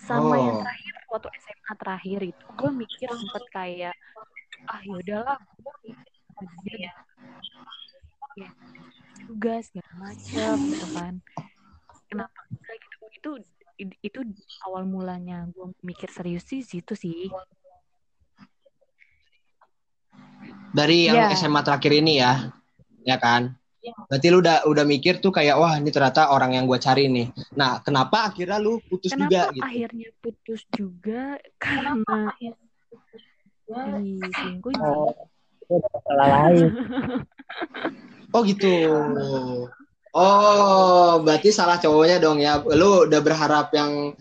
sama 0.07 0.39
yang 0.39 0.55
Oh. 0.55 0.61
terakhir 0.63 0.95
waktu 1.09 1.29
SMA 1.37 1.73
terakhir 1.75 2.21
itu 2.23 2.45
gue 2.55 2.71
mikir 2.71 3.09
sempet 3.11 3.45
kayak 3.51 3.95
ah 4.69 4.81
yaudahlah 4.85 5.39
gue 5.39 5.95
sama 6.37 6.53
dia 6.67 6.77
ya 6.91 6.93
juga 9.31 9.63
segala 9.63 9.93
macam 9.95 10.55
gitu 10.75 10.87
kan. 10.91 11.13
Kenapa 12.11 12.39
enggak 12.51 12.77
gitu? 12.83 13.07
Itu 13.15 13.31
itu 14.03 14.21
awal 14.67 14.85
mulanya 14.85 15.47
gue 15.55 15.71
mikir 15.87 16.11
serius 16.11 16.45
sih 16.51 16.67
situ 16.67 16.99
sih. 16.99 17.31
Dari 20.75 21.07
yang 21.07 21.31
Iya. 21.31 21.39
SMA 21.39 21.63
terakhir 21.63 21.93
ini 21.95 22.19
ya 22.19 22.51
ya 23.07 23.17
kan? 23.23 23.55
Berarti 23.81 24.27
lu 24.29 24.45
udah 24.45 24.69
udah 24.69 24.85
mikir 24.85 25.25
tuh 25.25 25.33
kayak 25.33 25.57
wah 25.57 25.79
ini 25.81 25.89
ternyata 25.89 26.29
orang 26.35 26.53
yang 26.53 26.69
gua 26.69 26.77
cari 26.77 27.09
nih. 27.09 27.33
Nah 27.57 27.81
kenapa 27.81 28.29
akhirnya 28.29 28.61
lu 28.61 28.77
putus 28.85 29.15
juga 29.17 29.49
kenapa 29.49 29.55
gitu? 29.57 29.65
akhirnya 29.65 30.09
putus 30.21 30.61
juga? 30.69 31.23
Karena 31.57 32.35
diselingkuhin 33.71 34.79
Oh, 34.81 35.11
itu 35.63 35.73
ada 35.77 35.89
masalah 35.95 36.27
lain. 36.35 36.67
oh 38.35 38.41
gitu. 38.43 38.73
Oh 40.11 41.23
berarti 41.23 41.55
salah 41.55 41.79
cowoknya 41.79 42.19
dong 42.19 42.43
ya. 42.43 42.59
Lu 42.61 43.07
udah 43.07 43.21
berharap 43.23 43.71
yang 43.71 44.15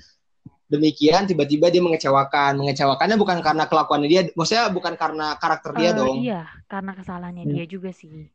demikian 0.69 1.25
tiba-tiba 1.25 1.73
dia 1.73 1.81
mengecewakan. 1.81 2.61
Mengecewakannya 2.61 3.17
bukan 3.17 3.41
karena 3.41 3.65
kelakuannya 3.65 4.05
dia 4.07 4.21
maksudnya 4.37 4.69
bukan 4.69 4.93
karena 4.93 5.33
karakter 5.35 5.73
dia 5.73 5.89
Eh, 5.89 5.97
dong. 5.97 6.15
iya 6.21 6.45
karena 6.69 6.93
kesalahannya 6.93 7.43
Hmm. 7.49 7.53
dia 7.57 7.65
juga 7.65 7.89
sih. 7.89 8.29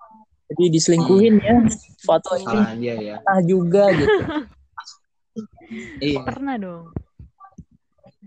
Jadi 0.51 0.65
diselingkuhin 0.69 1.35
ya. 1.41 1.57
Suatu 1.97 2.35
ini 2.35 2.45
kesalahan 2.45 2.77
dia 2.77 2.95
ya. 2.99 3.17
Pernah 3.23 3.43
juga 3.47 3.85
gitu. 3.95 4.19
iya. 6.11 6.23
Pernah 6.27 6.57
dong. 6.59 6.85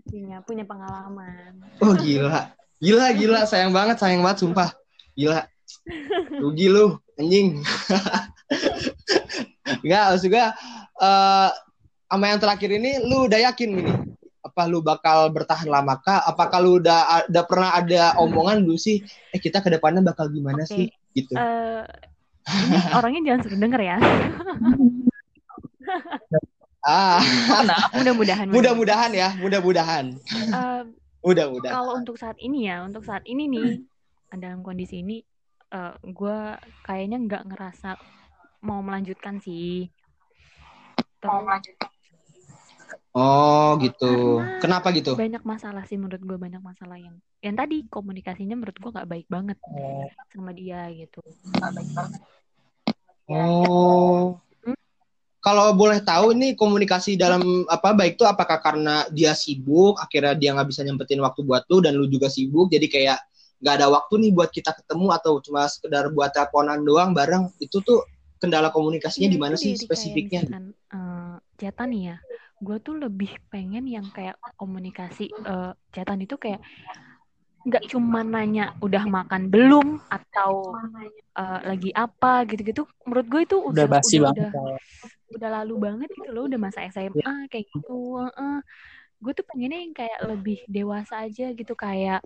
Punya 0.07 0.39
punya 0.39 0.63
pengalaman. 0.63 1.51
Oh 1.83 1.91
gila 1.91 2.55
gila 2.79 3.07
gila. 3.13 3.41
Sayang 3.45 3.71
banget 3.73 3.97
sayang 4.01 4.21
banget 4.25 4.45
sumpah. 4.45 4.69
Gila. 5.17 5.45
Rugi 6.37 6.67
lu 6.69 6.97
anjing. 7.17 7.61
Enggak, 9.83 10.03
maksud 10.15 10.29
gue 10.31 10.45
eh 11.03 11.49
sama 12.07 12.25
yang 12.31 12.39
terakhir 12.39 12.69
ini 12.71 13.03
lu 13.03 13.27
udah 13.27 13.39
yakin 13.51 13.69
ini? 13.83 13.93
Apa 14.39 14.63
lu 14.63 14.79
bakal 14.79 15.27
bertahan 15.35 15.67
lama 15.67 15.99
kah? 15.99 16.23
Apakah 16.23 16.63
lu 16.63 16.79
udah 16.79 17.27
udah 17.27 17.43
pernah 17.43 17.75
ada 17.75 18.15
omongan 18.15 18.63
dulu 18.63 18.79
sih 18.79 19.03
eh 19.35 19.39
kita 19.41 19.59
ke 19.59 19.67
depannya 19.67 19.99
bakal 19.99 20.31
gimana 20.31 20.63
Oke. 20.63 20.71
sih? 20.71 20.85
Gitu. 21.11 21.35
Ini 22.47 22.95
orangnya 22.95 23.21
jangan 23.33 23.41
sering 23.43 23.61
denger 23.61 23.81
ya. 23.83 23.97
Ah, 26.87 27.19
mudah-mudahan 27.91 28.47
mudah-mudahan. 28.47 29.11
Ya, 29.11 29.35
mudah-mudahan. 29.35 30.15
Eh, 31.27 31.29
Mudah-mudahan. 31.29 31.75
kalau 31.75 31.93
untuk 31.99 32.15
saat 32.15 32.39
ini 32.39 32.71
ya 32.71 32.79
untuk 32.81 33.03
saat 33.03 33.27
ini 33.27 33.43
nih 33.45 33.83
dalam 34.33 34.63
kondisi 34.63 35.03
ini 35.03 35.19
eh 35.67 35.93
gue 36.01 36.37
kayaknya 36.81 37.19
nggak 37.19 37.43
ngerasa 37.45 37.99
mau 38.63 38.79
melanjutkan 38.79 39.37
sih 39.37 39.91
Terus 41.19 41.75
Oh, 43.11 43.73
gitu. 43.81 44.37
Karena- 44.37 44.61
Kenapa 44.61 44.87
gitu? 44.93 45.17
banyak 45.17 45.41
masalah 45.41 45.83
sih 45.83 45.97
menurut 45.97 46.21
gue 46.21 46.37
banyak 46.37 46.61
masalah 46.61 46.95
yang 46.95 47.17
yang 47.41 47.57
tadi 47.57 47.83
komunikasinya 47.89 48.55
menurut 48.55 48.77
gue 48.77 48.91
nggak 48.93 49.09
baik 49.09 49.27
banget 49.27 49.57
Oh, 49.67 50.07
sama 50.31 50.55
dia 50.55 50.87
gitu 50.93 51.19
Oh. 53.27 54.39
Kalau 55.47 55.71
boleh 55.71 56.03
tahu 56.03 56.35
ini 56.35 56.59
komunikasi 56.59 57.15
dalam 57.15 57.63
apa 57.71 57.95
baik 57.95 58.19
itu 58.19 58.27
apakah 58.27 58.59
karena 58.59 59.07
dia 59.15 59.31
sibuk 59.31 59.95
akhirnya 59.95 60.35
dia 60.35 60.51
nggak 60.51 60.67
bisa 60.67 60.83
nyempetin 60.83 61.23
waktu 61.23 61.39
buat 61.47 61.63
lu 61.71 61.79
dan 61.79 61.95
lu 61.95 62.03
juga 62.11 62.27
sibuk 62.27 62.67
jadi 62.67 62.83
kayak 62.91 63.17
nggak 63.63 63.73
ada 63.79 63.87
waktu 63.87 64.27
nih 64.27 64.31
buat 64.35 64.51
kita 64.51 64.75
ketemu 64.75 65.07
atau 65.15 65.39
cuma 65.39 65.63
sekedar 65.71 66.11
buat 66.11 66.35
teleponan 66.35 66.83
doang 66.83 67.15
bareng 67.15 67.47
itu 67.63 67.79
tuh 67.79 68.03
kendala 68.43 68.75
komunikasinya 68.75 69.31
Iya, 69.31 69.33
di 69.33 69.39
mana 69.39 69.55
sih 69.55 69.73
spesifiknya? 69.79 70.43
misalkan 70.43 70.65
eh, 70.91 71.35
chatan 71.55 71.87
nih 71.95 72.01
ya 72.11 72.17
gue 72.57 72.77
tuh 72.83 72.95
lebih 72.99 73.31
pengen 73.47 73.87
yang 73.87 74.03
kayak 74.11 74.35
komunikasi 74.59 75.31
eh, 75.31 75.71
chatan 75.95 76.27
itu 76.27 76.35
kayak 76.35 76.59
nggak 77.67 77.83
cuma 77.91 78.23
nanya 78.23 78.71
udah 78.79 79.03
makan 79.03 79.51
belum 79.51 79.99
atau 80.07 80.71
uh, 81.35 81.59
lagi 81.67 81.91
apa 81.91 82.47
gitu-gitu. 82.47 82.87
Menurut 83.03 83.27
gue 83.27 83.41
itu 83.43 83.57
udah, 83.59 83.83
udah 83.83 83.87
basi 83.91 84.15
udah, 84.17 84.31
banget 84.31 84.51
udah, 84.55 84.77
udah 85.35 85.49
lalu 85.61 85.75
banget 85.75 86.09
gitu 86.15 86.29
loh 86.31 86.47
udah 86.47 86.59
masa 86.59 86.87
SMA 86.87 87.19
Ya. 87.19 87.33
kayak 87.51 87.67
gitu 87.75 88.23
uh, 88.23 88.59
gue 89.17 89.31
tuh 89.33 89.45
pengennya 89.49 89.79
yang 89.83 89.93
kayak 89.97 90.19
lebih 90.29 90.59
dewasa 90.69 91.25
aja 91.25 91.51
gitu 91.51 91.73
kayak 91.73 92.21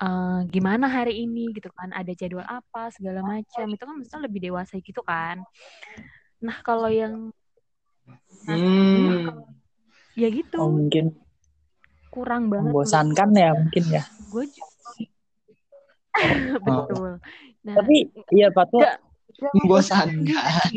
uh, 0.00 0.40
gimana 0.48 0.88
hari 0.88 1.26
ini 1.28 1.52
gitu 1.52 1.68
kan 1.74 1.92
ada 1.92 2.10
jadwal 2.16 2.46
apa 2.46 2.88
segala 2.94 3.20
macam 3.20 3.66
itu 3.68 3.82
kan 3.84 3.94
mestinya 3.98 4.24
lebih 4.24 4.40
dewasa 4.48 4.80
gitu 4.80 5.04
kan. 5.04 5.44
Nah 6.40 6.56
kalau 6.64 6.88
yang 6.88 7.30
Hmm. 8.46 9.46
ya 10.18 10.26
gitu. 10.32 10.58
Oh 10.58 10.72
mungkin 10.72 11.14
kurang 12.10 12.50
banget 12.50 12.74
membosankan 12.74 13.28
ya 13.36 13.50
mungkin 13.54 13.84
ya. 13.86 14.02
Gue 14.32 14.50
betul. 16.66 17.10
Nah 17.60 17.74
tapi 17.76 17.96
iya 18.32 18.48
Fatwa 18.50 18.82
Nggak. 18.82 18.98
Membosankan. 19.40 20.68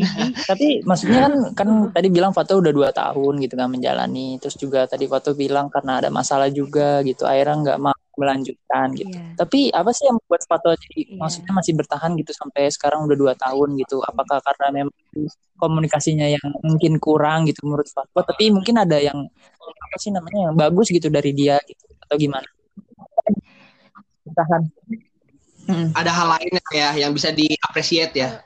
tapi 0.47 0.79
maksudnya 0.87 1.27
kan 1.27 1.33
kan 1.51 1.69
tadi 1.91 2.07
bilang 2.07 2.31
Fatwa 2.31 2.63
udah 2.63 2.71
dua 2.71 2.89
tahun 2.95 3.43
gitu 3.43 3.59
kan 3.59 3.67
menjalani. 3.67 4.39
Terus 4.39 4.55
juga 4.55 4.87
tadi 4.87 5.03
Fatwa 5.03 5.35
bilang 5.35 5.67
karena 5.67 5.99
ada 5.99 6.07
masalah 6.07 6.47
juga 6.47 7.03
gitu 7.03 7.27
akhirnya 7.27 7.59
nggak 7.59 7.79
mau 7.83 7.91
melanjutkan 8.13 8.93
gitu. 8.93 9.09
Iya. 9.09 9.33
tapi 9.41 9.73
apa 9.73 9.89
sih 9.89 10.05
yang 10.05 10.15
membuat 10.21 10.45
Fatwa 10.45 10.77
jadi 10.77 11.01
Iya. 11.01 11.17
maksudnya 11.17 11.51
masih 11.57 11.73
bertahan 11.75 12.11
gitu 12.15 12.31
sampai 12.31 12.69
sekarang 12.69 12.99
udah 13.09 13.17
dua 13.19 13.33
tahun 13.35 13.69
gitu? 13.83 13.99
Apakah 14.05 14.37
karena 14.39 14.65
memang 14.85 14.95
komunikasinya 15.59 16.27
yang 16.29 16.45
mungkin 16.63 17.01
kurang 17.03 17.49
gitu 17.49 17.65
menurut 17.67 17.89
Fatwa 17.91 18.21
tapi 18.23 18.47
mungkin 18.53 18.79
ada 18.79 18.95
yang 19.01 19.17
apa 19.59 19.95
sih 19.99 20.13
namanya 20.13 20.51
yang 20.51 20.55
bagus 20.55 20.87
gitu 20.93 21.09
dari 21.11 21.35
dia 21.35 21.57
gitu 21.67 21.83
atau 22.05 22.15
gimana? 22.15 22.47
Bertahan 24.23 24.61
Mm-mm. 25.63 25.89
Ada 25.93 26.11
hal 26.11 26.27
lain 26.29 26.53
ya 26.71 26.89
yang 26.97 27.11
bisa 27.11 27.29
diapresiasi 27.29 28.19
ya. 28.19 28.43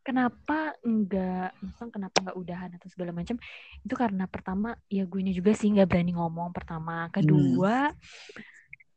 kenapa 0.00 0.74
enggak 0.80 1.52
misalnya 1.60 1.92
kenapa 1.92 2.16
enggak 2.18 2.36
udahan 2.36 2.70
atau 2.74 2.88
segala 2.88 3.12
macam 3.12 3.36
itu 3.78 3.94
karena 3.94 4.24
pertama 4.26 4.68
ya 4.88 5.04
gue 5.04 5.20
juga 5.30 5.52
sih 5.52 5.68
nggak 5.68 5.86
berani 5.86 6.16
ngomong 6.16 6.50
pertama 6.50 7.06
kedua 7.08 7.92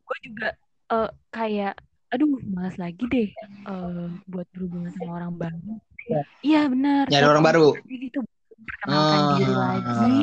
gue 0.00 0.18
juga 0.24 0.48
eh, 0.90 1.10
kayak 1.28 1.76
aduh 2.08 2.40
malas 2.44 2.76
lagi 2.76 3.04
deh 3.04 3.28
eh, 3.64 4.06
buat 4.24 4.48
berhubungan 4.50 4.90
sama 4.90 5.18
orang 5.18 5.32
baru 5.34 5.76
Ya. 6.04 6.20
iya 6.40 6.60
benar 6.68 7.08
Nyari 7.08 7.24
orang 7.26 7.44
baru. 7.46 7.68
gitu 7.80 8.20
perkenalkan 8.60 9.20
diri 9.38 9.52
Ah. 9.52 9.60
lagi 9.72 10.14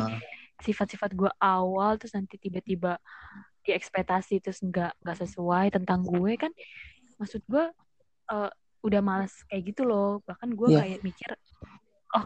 sifat-sifat 0.61 1.09
gue 1.13 1.31
awal 1.37 1.97
terus 1.97 2.13
nanti 2.13 2.37
tiba-tiba 2.37 3.01
di 3.61 3.73
ekspektasi 3.73 4.41
terus 4.41 4.61
nggak 4.61 4.93
nggak 4.97 5.17
sesuai 5.19 5.73
tentang 5.73 6.05
gue 6.05 6.33
kan 6.37 6.53
maksud 7.21 7.45
gue 7.45 7.69
eh, 8.33 8.51
udah 8.81 9.01
malas 9.05 9.45
kayak 9.45 9.69
gitu 9.69 9.85
loh. 9.85 10.25
Bahkan 10.25 10.49
gue 10.57 10.67
Iya. 10.73 10.79
kayak 10.81 10.99
mikir 11.05 11.29
oh 12.17 12.25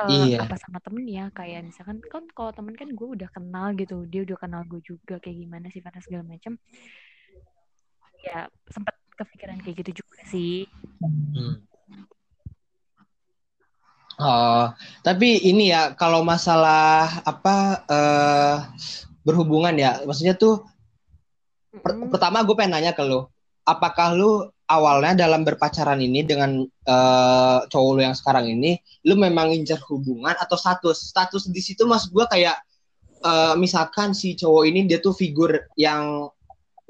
eh, 0.00 0.08
Iya. 0.32 0.48
apa 0.48 0.56
sama 0.56 0.80
temen 0.80 1.04
ya 1.04 1.28
kayak 1.28 1.68
misalkan 1.68 2.00
kan 2.08 2.24
kalau 2.32 2.50
temen 2.56 2.72
kan 2.72 2.88
gue 2.88 3.08
udah 3.20 3.28
kenal 3.28 3.76
gitu. 3.76 4.08
Dia 4.08 4.24
udah 4.24 4.38
kenal 4.40 4.64
gue 4.64 4.80
juga 4.80 5.20
kayak 5.20 5.36
gimana 5.36 5.68
sifatnya 5.68 6.00
segala 6.00 6.24
macam 6.24 6.56
ya 8.20 8.48
sempat 8.68 8.96
kepikiran 9.20 9.60
kayak 9.60 9.84
gitu 9.84 10.00
juga 10.00 10.20
sih. 10.28 10.64
Hmm. 11.04 11.60
Oh, 14.20 14.68
tapi 15.00 15.40
ini 15.48 15.72
ya 15.72 15.96
kalau 15.96 16.20
masalah 16.20 17.24
apa 17.24 17.56
eh, 17.88 18.56
berhubungan 19.24 19.72
ya, 19.72 20.04
maksudnya 20.04 20.36
tuh 20.36 20.60
per- 21.80 21.96
pertama 22.12 22.44
gue 22.44 22.52
pengen 22.52 22.76
nanya 22.76 22.92
ke 22.92 23.00
lu, 23.00 23.24
apakah 23.70 24.12
lu 24.18 24.44
awalnya 24.70 25.26
dalam 25.26 25.42
berpacaran 25.42 25.98
ini 25.98 26.22
dengan 26.26 26.62
eh, 26.66 27.58
cowok 27.66 27.90
lu 27.94 28.00
yang 28.06 28.14
sekarang 28.18 28.50
ini, 28.50 28.78
lu 29.06 29.14
memang 29.14 29.50
ngincer 29.50 29.78
hubungan 29.90 30.34
atau 30.38 30.54
status? 30.58 31.10
Status 31.10 31.46
di 31.50 31.62
situ 31.62 31.86
maksud 31.86 32.10
gue 32.10 32.26
kayak 32.26 32.56
eh, 33.22 33.54
misalkan 33.58 34.14
si 34.14 34.34
cowok 34.34 34.62
ini 34.66 34.86
dia 34.86 34.98
tuh 34.98 35.14
figur 35.14 35.54
yang 35.78 36.26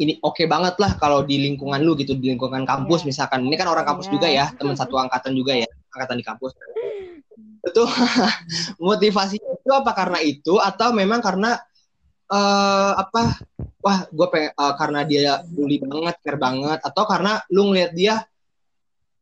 ini 0.01 0.17
oke 0.25 0.41
banget 0.49 0.81
lah 0.81 0.97
kalau 0.97 1.29
di 1.29 1.37
lingkungan 1.37 1.77
lu 1.85 1.93
gitu, 2.01 2.17
di 2.17 2.33
lingkungan 2.33 2.65
kampus 2.65 3.05
Iya. 3.05 3.09
misalkan. 3.13 3.45
Ini 3.45 3.53
kan 3.61 3.69
orang 3.69 3.85
kampus 3.85 4.09
Iya. 4.09 4.13
juga 4.17 4.29
ya, 4.33 4.45
teman 4.57 4.73
satu 4.73 4.97
angkatan 4.97 5.37
juga 5.37 5.53
ya, 5.53 5.69
angkatan 5.93 6.17
di 6.17 6.25
kampus. 6.25 6.57
Itu 7.61 7.85
motivasinya 8.81 9.51
itu 9.61 9.71
apa 9.77 9.93
karena 9.93 10.19
itu 10.25 10.57
atau 10.57 10.97
memang 10.97 11.21
karena 11.21 11.61
eh 12.31 12.93
apa 12.97 13.43
wah 13.81 14.05
gue 14.09 14.27
pengen 14.33 14.53
eh, 14.53 14.75
karena 14.77 15.01
dia 15.09 15.41
bully 15.45 15.81
banget 15.81 16.17
care 16.21 16.39
banget 16.41 16.79
atau 16.85 17.05
karena 17.09 17.41
lu 17.53 17.73
ngeliat 17.73 17.93
dia 17.97 18.15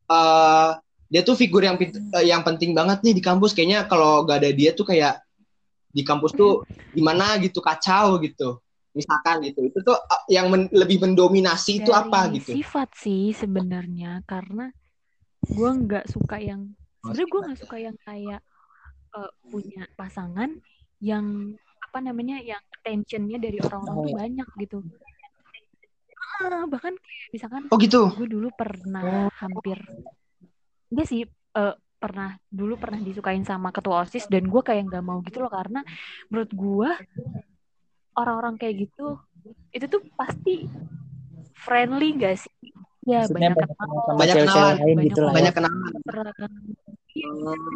eh 0.09 0.71
dia 1.09 1.25
tuh 1.25 1.37
figur 1.41 1.65
yang 1.65 1.81
eh, 1.81 2.25
yang 2.29 2.45
penting 2.45 2.77
banget 2.77 3.01
nih 3.01 3.17
di 3.17 3.23
kampus. 3.25 3.57
Kayaknya 3.57 3.89
kalau 3.89 4.29
gak 4.29 4.45
ada 4.45 4.51
dia 4.53 4.77
tuh 4.77 4.85
kayak 4.85 5.25
di 5.89 6.05
kampus 6.05 6.37
tuh 6.37 6.69
gimana 6.93 7.41
gitu 7.41 7.65
kacau 7.65 8.21
gitu. 8.21 8.61
Misalkan 8.93 9.41
gitu. 9.49 9.65
Itu 9.65 9.81
tuh 9.81 9.97
eh, 9.97 10.37
yang 10.37 10.53
men- 10.53 10.73
lebih 10.73 11.01
mendominasi 11.01 11.81
itu 11.85 11.91
apa 11.97 12.29
Dari 12.29 12.41
gitu? 12.41 12.53
sifat 12.61 12.89
sih 12.93 13.33
sebenarnya 13.33 14.21
karena 14.29 14.69
gue 15.49 15.71
nggak 15.87 16.05
suka 16.13 16.37
yang 16.45 16.77
sebenarnya 17.01 17.29
gue 17.33 17.41
nggak 17.49 17.61
suka 17.65 17.77
yang 17.81 17.97
kayak 18.05 18.41
eh, 19.17 19.31
punya 19.49 19.89
pasangan 19.97 20.51
yang 21.01 21.57
apa 21.89 22.05
namanya 22.05 22.37
yang 22.45 22.61
attentionnya 22.79 23.41
dari 23.41 23.57
orang-orang 23.65 23.97
Oh, 23.97 24.05
tuh 24.05 24.15
banyak 24.21 24.49
gitu. 24.61 24.79
Ah, 26.39 26.69
bahkan 26.69 26.93
misalkan 27.33 27.65
oh 27.73 27.79
gitu? 27.81 28.13
gue 28.15 28.29
dulu 28.29 28.53
pernah 28.53 29.33
hampir 29.41 29.81
enggak 30.93 31.07
sih 31.09 31.25
eh, 31.27 31.75
pernah 31.99 32.37
dulu 32.47 32.79
pernah 32.79 33.01
disukain 33.03 33.43
sama 33.43 33.75
ketua 33.75 34.07
osis 34.07 34.31
dan 34.31 34.47
gue 34.47 34.63
kayak 34.63 34.87
nggak 34.87 35.03
mau 35.03 35.19
gitu 35.27 35.43
loh 35.43 35.51
karena 35.51 35.83
menurut 36.31 36.53
gue 36.55 36.91
orang-orang 38.15 38.55
kayak 38.55 38.87
gitu 38.87 39.19
itu 39.75 39.87
tuh 39.89 40.03
pasti 40.15 40.69
friendly 41.59 42.15
gak 42.15 42.39
sih? 42.39 42.55
Ya 43.03 43.25
Maksudnya 43.25 43.51
banyak 43.57 43.57
banyak 43.57 44.15
Banyak 44.15 44.37
kenalan, 44.37 44.77
gitu 45.09 45.21
lah 45.25 45.31
ya. 45.33 45.37
banyak 45.41 45.53
kenalan. 45.57 45.91
pergerakan 46.07 46.51
iya 47.17 47.29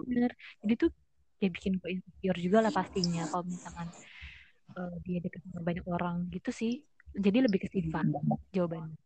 bener. 0.07 0.31
Jadi 0.63 0.75
tuh 0.77 0.91
ya 1.43 1.51
bikin 1.51 1.83
gue 1.83 1.99
insecure 1.99 2.39
juga 2.39 2.59
lah 2.63 2.71
pastinya 2.71 3.27
kalau 3.27 3.45
misalkan 3.45 3.91
eh, 4.79 4.95
dia 5.03 5.19
deket 5.19 5.43
sama 5.43 5.61
banyak 5.67 5.87
orang 5.91 6.31
gitu 6.31 6.55
sih 6.55 6.81
jadi 7.13 7.45
lebih 7.45 7.67
ke 7.67 7.69
sifat 7.69 8.07
jawabannya 8.55 8.97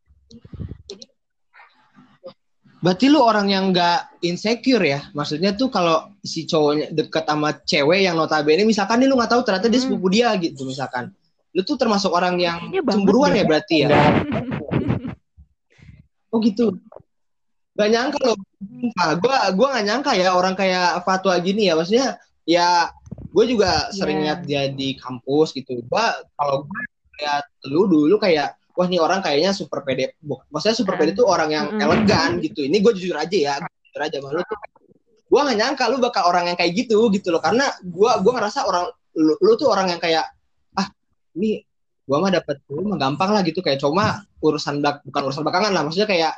Berarti 2.77 3.09
lu 3.09 3.25
orang 3.25 3.49
yang 3.49 3.73
nggak 3.73 4.21
insecure 4.23 4.85
ya? 4.85 5.01
Maksudnya 5.17 5.57
tuh 5.57 5.73
kalau 5.73 6.13
si 6.21 6.45
cowoknya 6.45 6.93
deket 6.93 7.25
sama 7.25 7.57
cewek 7.65 8.05
yang 8.05 8.21
notabene 8.21 8.69
misalkan 8.69 9.01
nih 9.01 9.09
lu 9.09 9.17
nggak 9.17 9.33
tahu 9.33 9.43
ternyata 9.43 9.67
dia 9.73 9.81
Hmm. 9.81 9.97
sepupu 9.97 10.07
dia 10.13 10.29
gitu 10.37 10.63
misalkan. 10.69 11.11
Lu 11.57 11.65
tuh 11.65 11.81
termasuk 11.81 12.13
orang 12.13 12.37
yang 12.37 12.69
cemburuan 12.85 13.33
ya 13.33 13.49
berarti 13.49 13.75
ya? 13.83 13.89
Enggak. 13.89 14.13
Oh 16.29 16.39
gitu. 16.45 16.77
Gak 17.77 17.89
nyangka 17.93 18.21
loh. 18.25 18.37
Nah, 18.93 19.13
gua 19.21 19.37
gua 19.57 19.69
gak 19.81 19.87
nyangka 19.89 20.13
ya 20.17 20.37
orang 20.37 20.53
kayak 20.53 21.01
Fatwa 21.05 21.33
gini 21.41 21.73
ya. 21.73 21.77
Maksudnya 21.81 22.21
ya 22.47 22.95
gue 23.35 23.45
juga 23.51 23.91
sering 23.93 24.23
Iya. 24.23 24.25
lihat 24.25 24.41
dia 24.47 24.63
di 24.73 24.95
kampus 24.97 25.53
gitu. 25.53 25.83
Gua 25.91 26.15
kalau 26.39 26.65
gue 26.65 26.81
lihat 27.21 27.45
lu 27.69 27.85
dulu 27.91 28.17
kayak 28.17 28.57
wah 28.73 28.87
nih 28.89 29.03
orang 29.03 29.21
kayaknya 29.21 29.53
super 29.53 29.83
pede. 29.85 30.17
Maksudnya 30.25 30.77
super 30.79 30.97
pede 30.97 31.13
tuh 31.13 31.27
orang 31.29 31.51
yang 31.53 31.67
Mm-mm. 31.75 31.85
elegan 31.85 32.41
gitu. 32.41 32.65
Ini 32.65 32.81
gue 32.81 32.93
jujur 32.97 33.19
aja 33.19 33.37
ya, 33.37 33.55
gua 33.61 33.73
jujur 33.85 34.01
aja 34.01 34.17
sama 34.23 34.31
lu 34.33 34.43
tuh. 34.47 34.59
Gue 35.27 35.41
gak 35.43 35.59
nyangka 35.59 35.85
lu 35.91 35.99
bakal 35.99 36.23
orang 36.31 36.55
yang 36.55 36.57
kayak 36.57 36.73
gitu 36.73 37.11
gitu 37.11 37.29
loh. 37.35 37.43
Karena 37.43 37.67
gua 37.83 38.23
gua 38.23 38.33
ngerasa 38.41 38.65
orang 38.65 38.89
lu, 39.19 39.35
lu 39.43 39.53
tuh 39.59 39.69
orang 39.69 39.91
yang 39.93 40.01
kayak 40.01 40.25
ah 40.79 40.87
ini 41.35 41.61
gua 42.07 42.23
mah 42.23 42.31
dapet 42.31 42.63
lu 42.71 42.87
mah 42.87 42.97
gampang 42.97 43.35
lah 43.35 43.43
gitu 43.43 43.59
kayak 43.61 43.83
cuma 43.83 44.23
urusan 44.39 44.79
belak 44.79 45.03
bukan 45.03 45.23
urusan 45.27 45.43
belakangan 45.43 45.73
lah 45.75 45.83
maksudnya 45.83 46.07
kayak 46.07 46.33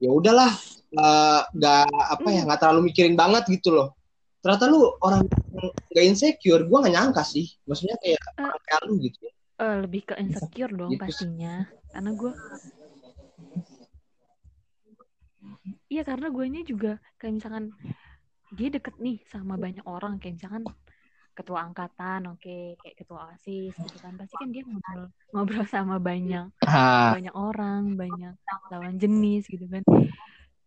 ya 0.00 0.10
udahlah 0.10 0.50
eh, 0.94 1.40
nggak 1.52 1.86
apa 1.92 2.28
ya 2.32 2.40
nggak 2.48 2.58
terlalu 2.62 2.80
mikirin 2.88 3.12
banget 3.18 3.44
gitu 3.52 3.74
loh 3.76 3.92
ternyata 4.44 4.68
lu 4.68 4.92
orang 5.00 5.24
nggak 5.24 6.04
insecure 6.04 6.68
gua 6.68 6.84
nggak 6.84 6.94
nyangka 7.00 7.24
sih. 7.24 7.48
Maksudnya 7.64 7.96
kayak 7.96 8.20
orang 8.36 8.60
kayak 8.68 8.82
lu 8.84 8.94
gitu. 9.00 9.24
Eh, 9.54 9.76
lebih 9.80 10.02
ke 10.04 10.14
insecure 10.20 10.68
dong 10.68 10.92
Gitu 10.92 11.00
pastinya. 11.00 11.64
Karena 11.88 12.10
gue 12.12 12.32
iya 15.88 16.02
karena 16.04 16.28
gue 16.28 16.44
juga 16.68 17.00
kayak 17.16 17.32
misalkan 17.40 17.64
dia 18.52 18.68
deket 18.68 19.00
nih 19.00 19.24
sama 19.32 19.56
banyak 19.56 19.86
orang. 19.88 20.20
Kayak 20.20 20.44
misalkan 20.44 20.64
ketua 21.32 21.66
angkatan 21.66 22.36
oke 22.36 22.76
kayak 22.84 22.96
ketua 23.00 23.32
osis 23.32 23.72
gitu 23.72 23.96
kan. 23.96 24.12
Pasti 24.20 24.34
kan 24.36 24.52
dia 24.52 24.60
ngobrol 24.68 25.08
ngobrol 25.32 25.64
sama 25.64 25.96
banyak 25.96 26.52
banyak 27.16 27.32
orang 27.32 27.96
banyak 27.96 28.36
lawan 28.68 29.00
jenis 29.00 29.48
gitu 29.48 29.64
kan. 29.72 29.80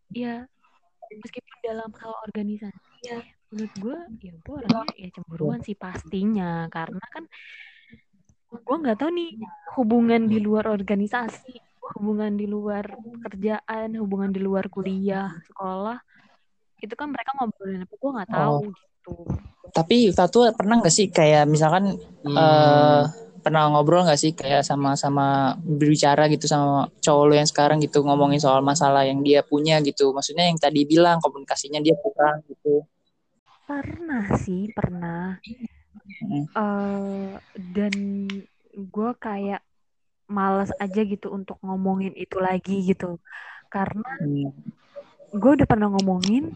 Ya 0.09 0.49
meskipun 1.11 1.55
dalam 1.61 1.91
hal 1.91 2.13
organisasi 2.25 3.03
ya 3.05 3.19
menurut 3.47 3.73
gue 3.79 3.97
ya 4.21 4.33
gue 4.35 4.55
orangnya 4.59 4.93
ya 4.95 5.07
cemburuan 5.15 5.59
sih 5.63 5.75
pastinya 5.75 6.67
karena 6.67 7.05
kan 7.07 7.23
gue 8.47 8.77
nggak 8.83 8.97
tahu 8.99 9.09
nih 9.11 9.31
hubungan 9.79 10.21
di 10.27 10.39
luar 10.39 10.67
organisasi 10.67 11.55
hubungan 11.95 12.35
di 12.35 12.43
luar 12.43 12.83
pekerjaan 12.99 13.95
hubungan 13.95 14.31
di 14.35 14.43
luar 14.43 14.67
kuliah 14.67 15.31
sekolah 15.47 15.95
itu 16.77 16.93
kan 16.93 17.07
mereka 17.09 17.31
ngobrolin 17.39 17.87
apa 17.87 17.95
gue 17.95 18.11
nggak 18.11 18.31
tahu 18.31 18.51
Oh. 18.57 18.61
gitu 18.67 19.15
Tapi 19.71 20.11
Fatu 20.11 20.47
pernah 20.51 20.79
nggak 20.83 20.91
sih 20.91 21.07
kayak 21.07 21.47
misalkan 21.47 21.95
Hmm. 22.27 22.35
eh 22.35 23.03
pernah 23.39 23.71
ngobrol 23.71 24.03
nggak 24.03 24.19
sih 24.19 24.35
kayak 24.35 24.59
sama-sama 24.59 25.55
berbicara 25.63 26.27
gitu 26.27 26.51
sama 26.51 26.91
cowok 26.99 27.23
lu 27.23 27.33
yang 27.39 27.47
sekarang 27.47 27.79
gitu 27.79 28.03
ngomongin 28.03 28.43
soal 28.43 28.59
masalah 28.59 29.07
yang 29.07 29.23
dia 29.23 29.39
punya 29.47 29.79
gitu. 29.79 30.11
Maksudnya 30.11 30.51
yang 30.51 30.59
tadi 30.59 30.83
bilang 30.83 31.23
komunikasinya 31.23 31.79
dia 31.79 31.95
kurang 31.95 32.43
gitu. 32.51 32.83
Pernah 33.67 34.23
sih 34.37 34.71
pernah 34.71 35.35
Hmm. 36.17 36.43
eh 36.47 37.31
dan 37.53 37.93
gue 38.73 39.11
kayak 39.17 39.59
males 40.25 40.71
aja 40.77 41.01
gitu 41.03 41.29
untuk 41.29 41.59
ngomongin 41.59 42.15
itu 42.15 42.39
lagi 42.39 42.81
gitu 42.81 43.19
karena 43.67 44.07
Hmm. 44.17 44.55
gue 45.29 45.51
udah 45.53 45.67
pernah 45.67 45.91
ngomongin 45.91 46.55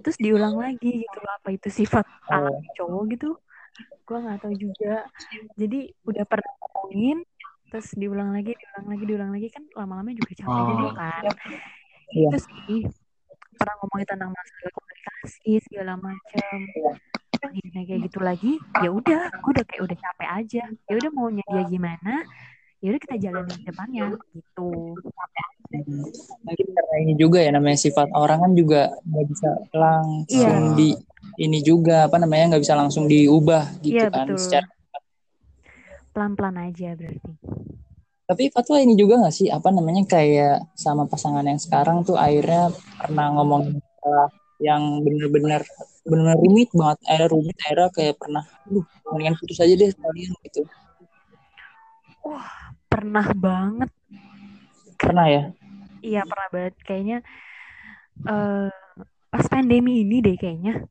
terus 0.00 0.16
diulang 0.16 0.56
lagi 0.56 1.04
gitu 1.04 1.18
apa 1.22 1.52
itu 1.52 1.68
sifat 1.68 2.08
Oh. 2.26 2.48
anak 2.48 2.64
cowok 2.74 3.02
gitu 3.12 3.30
gue 4.02 4.18
nggak 4.18 4.40
tahu 4.40 4.54
juga 4.56 5.04
jadi 5.54 5.80
udah 6.02 6.24
pernah 6.24 6.52
ngomongin 6.58 7.18
terus 7.68 7.92
diulang 7.94 8.32
lagi 8.32 8.52
diulang 8.52 8.86
lagi 8.88 9.04
diulang 9.04 9.30
lagi 9.30 9.48
kan 9.48 9.64
lama-lama 9.72 10.10
juga 10.10 10.32
capek 10.34 10.48
Oh. 10.50 10.66
juga 10.74 10.88
kan 10.96 11.22
Iya. 12.10 12.26
itu 12.26 12.38
sih 12.40 12.80
pernah 13.54 13.74
ngomongin 13.78 14.06
tentang 14.08 14.30
masalah 14.32 14.72
komunikasi 15.00 15.64
segala 15.64 15.96
macam 15.96 16.56
Nah, 17.40 17.56
kayak 17.72 18.04
gitu 18.04 18.20
lagi 18.20 18.52
ya 18.84 18.92
udah 18.92 19.32
gue 19.32 19.50
udah 19.56 19.64
kayak 19.64 19.82
udah 19.88 19.96
capek 19.96 20.28
aja 20.28 20.62
ya 20.68 20.92
udah 20.92 21.08
maunya 21.08 21.40
dia 21.48 21.64
gimana 21.72 22.20
ya 22.84 22.92
udah 22.92 23.00
kita 23.00 23.16
jalanin 23.16 23.56
ke 23.56 23.64
depannya 23.64 24.04
gitu. 24.36 24.68
Mungkin 26.44 26.66
karena 26.68 26.96
ini 27.00 27.14
juga 27.16 27.40
ya 27.40 27.48
namanya 27.56 27.80
sifat 27.80 28.12
orang 28.12 28.44
kan 28.44 28.52
juga 28.52 28.92
nggak 29.08 29.26
bisa 29.32 29.50
langsung 29.72 30.60
Iya. 30.68 30.76
di 30.76 30.88
ini 31.40 31.58
juga 31.64 32.12
apa 32.12 32.20
namanya 32.20 32.52
nggak 32.52 32.62
bisa 32.68 32.76
langsung 32.76 33.08
diubah 33.08 33.80
gitu 33.80 33.96
Iya, 34.04 34.12
kan 34.12 34.26
betul. 34.28 34.40
secara 34.44 34.68
pelan-pelan 36.12 36.56
aja 36.60 36.92
berarti 36.92 37.32
Tapi 38.28 38.42
Fatwa 38.52 38.76
ini 38.78 38.94
juga 38.94 39.26
gak 39.26 39.34
sih 39.34 39.48
apa 39.50 39.74
namanya 39.74 40.04
kayak 40.06 40.76
sama 40.78 41.02
pasangan 41.02 41.42
yang 41.42 41.58
sekarang 41.58 42.04
tuh 42.04 42.14
akhirnya 42.14 42.68
pernah 42.94 43.26
ngomong 43.34 43.74
masalah 43.74 44.28
yang 44.60 45.00
bener-bener 45.00 45.64
bener 46.04 46.36
rumit 46.36 46.70
banget, 46.76 46.98
akhirnya 47.08 47.28
rumit 47.32 47.56
akhirnya 47.64 47.88
kayak 47.96 48.14
pernah, 48.20 48.44
duh 48.68 48.84
mendingan 49.08 49.36
putus 49.40 49.58
aja 49.60 49.72
deh 49.72 49.90
sekalian 49.90 50.32
gitu. 50.46 50.62
pernah 52.90 53.26
banget 53.32 53.90
Pernah 55.00 55.26
ya? 55.32 55.42
iya 56.04 56.20
pernah 56.28 56.48
banget 56.52 56.74
kayaknya 56.84 57.18
eh 58.28 58.68
pas 59.30 59.46
pandemi 59.48 60.04
ini 60.04 60.20
deh 60.20 60.36
kayaknya 60.36 60.84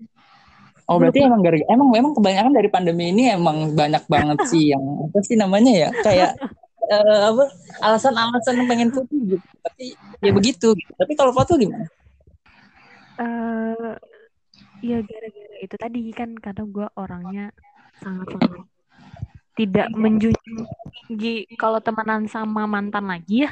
Oh 0.89 0.97
berarti 0.97 1.21
emang 1.21 1.45
gara 1.45 1.53
emang 1.69 1.93
emang 1.93 2.13
kebanyakan 2.17 2.49
dari 2.49 2.69
pandemi 2.73 3.13
ini 3.13 3.29
emang 3.29 3.77
banyak 3.77 4.09
banget 4.09 4.41
sih 4.49 4.73
yang 4.73 4.81
apa 5.05 5.21
sih 5.21 5.37
namanya 5.37 5.69
ya 5.69 5.89
kayak 6.01 6.33
eh, 6.89 7.21
apa 7.29 7.45
alasan-alasan 7.85 8.65
pengen 8.65 8.89
putus 8.89 9.21
gitu. 9.37 9.45
Tapi 9.61 9.93
ya 10.25 10.31
begitu. 10.33 10.73
Gitu. 10.73 10.91
Tapi 10.97 11.13
kalau 11.13 11.29
Fatwa 11.29 11.61
gimana? 11.61 11.85
Eh 13.19 13.93
ya 14.79 14.97
gara-gara 15.03 15.55
itu 15.59 15.75
tadi 15.75 15.99
kan 16.15 16.29
karena 16.39 16.63
gue 16.75 16.87
orangnya 16.95 17.43
sangat-sangat 17.99 18.63
tidak 19.59 19.87
menjunjung 19.91 20.63
tinggi 21.07 21.43
kalau 21.59 21.83
temenan 21.83 22.23
sama 22.31 22.63
mantan 22.63 23.11
lagi 23.11 23.43
ya 23.43 23.51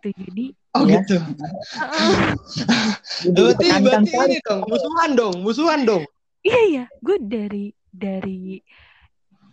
itu 0.00 0.08
jadi 0.16 0.46
Oh 0.72 0.88
Iya. 0.88 1.04
gitu. 1.04 1.16
eh, 1.20 2.32
Berarti 3.36 3.66
berarti 3.84 4.10
ini 4.16 4.36
dong, 4.40 4.60
musuhan 4.72 5.10
dong, 5.12 5.34
musuhan 5.44 5.80
dong. 5.84 6.02
iya 6.40 6.60
iya 6.72 6.84
gue 7.04 7.16
dari 7.20 7.64
dari 7.92 8.56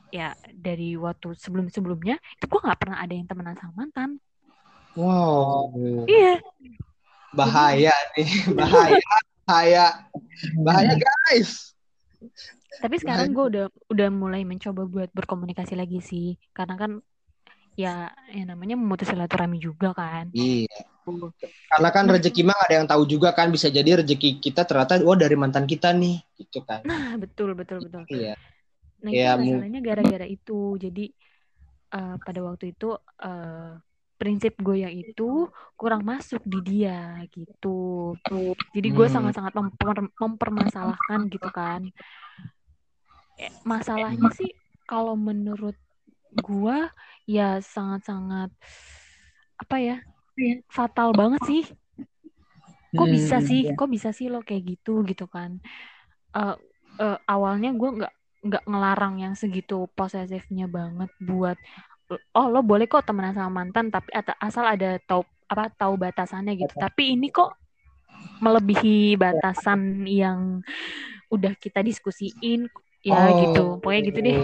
ya 0.10 0.32
dari 0.50 0.96
waktu 0.96 1.36
sebelum-sebelumnya 1.36 2.16
itu 2.18 2.46
gue 2.48 2.60
nggak 2.64 2.80
pernah 2.80 2.98
ada 3.04 3.14
yang 3.14 3.28
temenan 3.28 3.60
sama 3.60 3.84
mantan 3.84 4.16
Wow. 4.96 5.76
iya 6.08 6.40
Bahaya 7.36 7.94
nih, 8.18 8.32
bahaya, 8.58 8.98
bahaya, 9.50 9.86
bahaya 10.62 10.94
guys. 10.94 11.74
tapi 12.80 13.02
sekarang 13.02 13.34
gue 13.34 13.46
udah 13.50 13.66
udah 13.90 14.08
mulai 14.14 14.46
mencoba 14.46 14.86
buat 14.86 15.10
berkomunikasi 15.10 15.74
lagi 15.74 16.00
sih 16.06 16.38
karena 16.54 16.78
kan 16.78 16.92
ya 17.74 18.14
yang 18.30 18.54
namanya 18.54 18.78
memutus 18.78 19.10
silaturahmi 19.10 19.58
juga 19.58 19.96
kan 19.98 20.30
Iya. 20.36 20.70
Karena 21.74 21.90
kan 21.90 22.06
rezeki 22.06 22.46
mah 22.46 22.54
ada 22.70 22.74
yang 22.78 22.86
tahu 22.86 23.02
juga 23.10 23.34
kan 23.34 23.50
bisa 23.50 23.66
jadi 23.74 24.06
rezeki 24.06 24.38
kita 24.38 24.62
ternyata 24.62 25.02
wah 25.02 25.18
dari 25.18 25.34
mantan 25.34 25.66
kita 25.66 25.90
nih, 25.90 26.22
gitu 26.38 26.62
kan. 26.62 26.86
nah 26.86 27.18
betul 27.18 27.58
betul 27.58 27.82
betul 27.82 28.06
Iya. 28.06 28.38
Nah 29.00 29.10
Ya, 29.10 29.34
itu 29.40 29.58
masalahnya 29.58 29.82
gara-gara 29.82 30.28
itu. 30.30 30.78
Jadi 30.78 31.10
eh, 31.90 32.16
pada 32.22 32.40
waktu 32.46 32.78
itu 32.78 32.94
eh, 33.26 33.74
prinsip 34.20 34.54
gue 34.60 34.84
yang 34.84 34.92
itu 34.92 35.48
kurang 35.80 36.04
masuk 36.04 36.44
di 36.44 36.60
dia 36.60 37.24
gitu. 37.32 38.14
Jadi 38.76 38.88
gue 38.92 39.08
Hmm. 39.08 39.14
sangat-sangat 39.16 39.54
memper- 39.56 40.14
mempermasalahkan 40.20 41.20
gitu 41.32 41.50
kan. 41.50 41.82
Eh, 43.40 43.52
Masalahnya 43.64 44.30
sih 44.36 44.52
kalau 44.84 45.16
menurut 45.16 45.80
gue 46.36 46.78
ya 47.26 47.64
sangat-sangat 47.64 48.52
apa 49.60 49.76
ya 49.80 49.98
fatal 50.70 51.16
banget 51.16 51.42
sih. 51.48 51.64
Kok 52.90 53.06
Hmm, 53.06 53.14
bisa 53.16 53.38
sih? 53.40 53.62
iya. 53.70 53.74
Kok 53.78 53.90
bisa 53.90 54.10
sih 54.12 54.28
lo 54.34 54.42
kayak 54.44 54.64
gitu 54.76 55.06
gitu 55.08 55.26
kan? 55.30 55.62
Eh 56.36 56.56
eh, 57.00 57.18
awalnya 57.30 57.72
gue 57.72 57.90
nggak 58.02 58.14
nggak 58.40 58.64
ngelarang 58.72 59.16
yang 59.20 59.34
segitu 59.36 59.88
posesifnya 59.96 60.66
banget 60.72 61.12
buat 61.20 61.60
oh 62.10 62.48
lo 62.50 62.60
boleh 62.62 62.86
kok 62.86 63.06
temenan 63.06 63.38
sama 63.38 63.62
mantan 63.62 63.94
tapi 63.94 64.10
asal 64.42 64.66
ada 64.66 64.98
tahu 65.06 65.22
apa 65.46 65.70
tahu 65.74 65.94
batasannya 65.98 66.58
gitu. 66.58 66.74
Tapi 66.76 67.14
ini 67.18 67.30
kok 67.30 67.54
melebihi 68.40 69.14
batasan 69.16 70.06
yang 70.06 70.62
udah 71.30 71.54
kita 71.58 71.82
diskusiin 71.82 72.66
ya 73.02 73.30
Oh. 73.30 73.34
gitu. 73.38 73.64
Pokoknya 73.82 74.02
gitu 74.10 74.20
deh. 74.22 74.38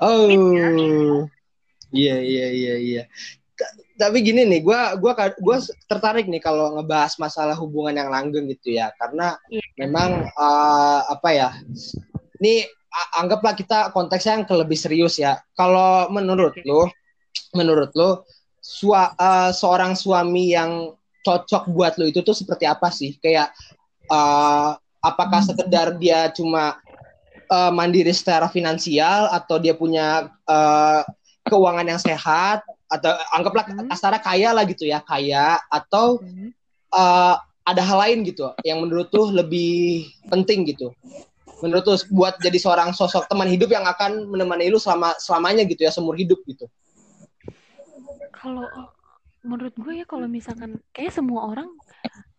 Oh. 0.00 0.40
Iya 1.90 2.16
iya 2.22 2.46
iya 2.54 2.74
iya. 2.78 3.02
Ta- 3.58 3.74
Tapi 4.06 4.22
gini 4.22 4.46
nih, 4.46 4.62
gua 4.62 4.94
gua 4.94 5.12
gua 5.42 5.58
tertarik 5.90 6.30
nih 6.30 6.38
kalau 6.38 6.78
ngebahas 6.78 7.18
masalah 7.18 7.58
hubungan 7.58 7.98
yang 7.98 8.08
langgeng 8.08 8.46
gitu 8.46 8.78
ya, 8.78 8.94
karena 8.94 9.34
Iya. 9.50 9.60
memang 9.76 10.10
eh, 10.24 11.00
apa 11.10 11.28
ya? 11.34 11.50
Ini 12.38 12.64
anggaplah 12.90 13.54
kita 13.54 13.94
konteksnya 13.94 14.42
yang 14.42 14.46
ke 14.46 14.54
lebih 14.54 14.78
serius 14.78 15.16
ya. 15.16 15.38
Kalau 15.54 16.10
menurut 16.10 16.54
lo, 16.66 16.90
menurut 17.54 17.94
lo, 17.94 18.26
sua- 18.58 19.14
eh, 19.14 19.50
seorang 19.54 19.94
suami 19.94 20.52
yang 20.54 20.92
cocok 21.20 21.70
buat 21.70 21.96
lo 22.00 22.08
itu 22.08 22.20
tuh 22.24 22.34
seperti 22.34 22.66
apa 22.66 22.90
sih? 22.90 23.16
Kayak 23.22 23.54
eh, 24.10 24.70
apakah 25.00 25.40
sekedar 25.40 25.96
dia 25.96 26.28
cuma 26.34 26.78
eh, 27.46 27.72
mandiri 27.72 28.10
secara 28.10 28.50
finansial 28.50 29.30
atau 29.30 29.56
dia 29.62 29.74
punya 29.74 30.28
eh, 30.48 31.00
keuangan 31.46 31.86
yang 31.86 32.00
sehat 32.02 32.62
atau 32.90 33.14
anggaplah 33.30 33.64
Hmm. 33.70 33.86
kasarnya 33.86 34.20
kaya 34.20 34.50
lah 34.50 34.66
gitu 34.66 34.82
ya 34.86 34.98
kaya 35.00 35.62
atau 35.70 36.18
Hmm. 36.18 36.50
eh, 36.90 37.36
ada 37.60 37.82
hal 37.86 38.02
lain 38.02 38.26
gitu 38.26 38.50
yang 38.66 38.82
menurut 38.82 39.14
tuh 39.14 39.30
lebih 39.30 40.10
penting 40.26 40.66
gitu 40.66 40.90
menurut 41.60 41.84
tuh 41.84 41.96
buat 42.08 42.36
jadi 42.40 42.56
seorang 42.56 42.96
sosok 42.96 43.28
teman 43.28 43.48
hidup 43.48 43.68
yang 43.72 43.84
akan 43.84 44.28
menemani 44.28 44.72
lu 44.72 44.80
selama 44.80 45.14
selamanya 45.20 45.64
gitu 45.68 45.84
ya 45.84 45.92
seumur 45.92 46.16
hidup 46.16 46.40
gitu 46.48 46.66
Kalau 48.32 48.64
menurut 49.44 49.72
gue 49.76 50.00
ya 50.00 50.06
kalau 50.08 50.28
misalkan 50.28 50.80
kayak 50.92 51.12
semua 51.12 51.48
orang 51.48 51.68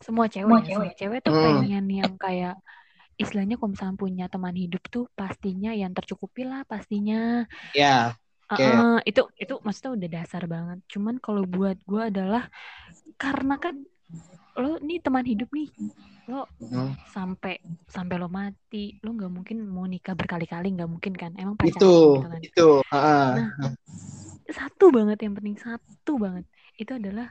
semua 0.01 0.25
cewek 0.29 0.65
ya, 0.65 0.77
semua 0.77 0.93
cewek 0.97 1.19
tuh 1.21 1.33
Hmm. 1.33 1.61
pengen 1.61 1.85
yang 1.89 2.13
kayak 2.17 2.57
istilahnya 3.17 3.57
kalau 3.61 3.73
misalnya 3.77 3.97
punya 3.97 4.25
teman 4.25 4.55
hidup 4.57 4.81
tuh 4.89 5.05
pastinya 5.13 5.73
yang 5.77 5.93
tercukupi 5.93 6.41
lah 6.45 6.65
pastinya 6.65 7.45
ya 7.77 8.17
Oke. 8.51 8.67
Uh-uh, 8.67 8.99
itu 9.07 9.21
itu 9.39 9.53
maksudnya 9.63 9.91
udah 9.95 10.09
dasar 10.11 10.43
banget 10.49 10.79
cuman 10.89 11.21
kalau 11.23 11.45
buat 11.45 11.77
gue 11.85 12.01
adalah 12.11 12.49
karena 13.15 13.55
kan 13.61 13.79
lo 14.59 14.67
nih 14.87 14.97
teman 15.05 15.25
hidup 15.31 15.49
nih 15.57 15.67
lo 16.31 16.35
Hmm. 16.59 16.93
sampai 17.15 17.53
sampai 17.95 18.15
lo 18.21 18.27
mati 18.39 18.77
lo 19.03 19.09
nggak 19.17 19.31
mungkin 19.37 19.57
mau 19.75 19.85
nikah 19.93 20.15
berkali-kali 20.19 20.65
nggak 20.75 20.89
mungkin 20.93 21.13
kan? 21.21 21.31
Emang 21.41 21.57
pacaran 21.61 21.97
itu 22.01 22.15
gitu 22.15 22.27
kan? 22.33 22.43
itu 22.45 22.61
heeh. 22.91 23.27
Nah, 23.35 23.49
satu 24.57 24.85
banget 24.97 25.17
yang 25.23 25.33
penting 25.37 25.55
satu 25.65 26.11
banget. 26.23 26.45
Itu 26.81 26.91
adalah 26.99 27.27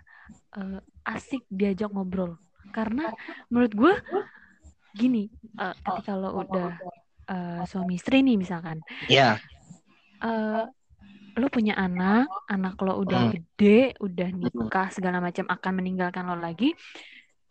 eh, 0.57 0.79
asik 1.13 1.43
diajak 1.59 1.91
ngobrol. 1.95 2.33
Karena 2.77 3.03
menurut 3.51 3.73
gue 3.81 3.93
gini 5.01 5.19
eh, 5.63 5.75
ketika 5.87 6.13
lo 6.21 6.29
udah 6.43 6.69
eh, 7.31 7.63
suami 7.71 7.93
istri 7.99 8.17
nih 8.27 8.37
misalkan. 8.43 8.79
Ya 9.09 9.41
eh, 10.23 10.65
lo 11.39 11.47
punya 11.57 11.75
anak, 11.79 12.27
anak 12.53 12.75
lo 12.85 12.93
udah 13.03 13.21
Hmm. 13.21 13.33
gede, 13.33 13.95
udah 14.03 14.29
nikah 14.35 14.87
segala 14.97 15.19
macam 15.23 15.47
akan 15.55 15.73
meninggalkan 15.79 16.25
lo 16.31 16.37
lagi, 16.39 16.75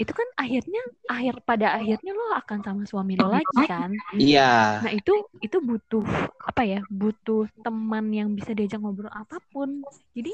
itu 0.02 0.12
kan 0.20 0.28
akhirnya 0.40 0.82
akhir 1.12 1.36
pada 1.50 1.68
akhirnya 1.80 2.12
lo 2.16 2.24
akan 2.42 2.60
sama 2.66 2.84
suami 2.92 3.14
lo 3.20 3.28
lagi 3.32 3.60
kan. 3.68 3.92
Iya. 4.20 4.42
Nah 4.84 4.92
itu 4.96 5.12
itu 5.46 5.58
butuh 5.70 6.06
apa 6.50 6.62
ya? 6.68 6.80
Butuh 6.92 7.48
teman 7.66 8.06
yang 8.16 8.30
bisa 8.38 8.52
diajak 8.58 8.80
ngobrol 8.84 9.12
apa 9.14 9.38
pun. 9.54 9.84
Jadi 10.16 10.32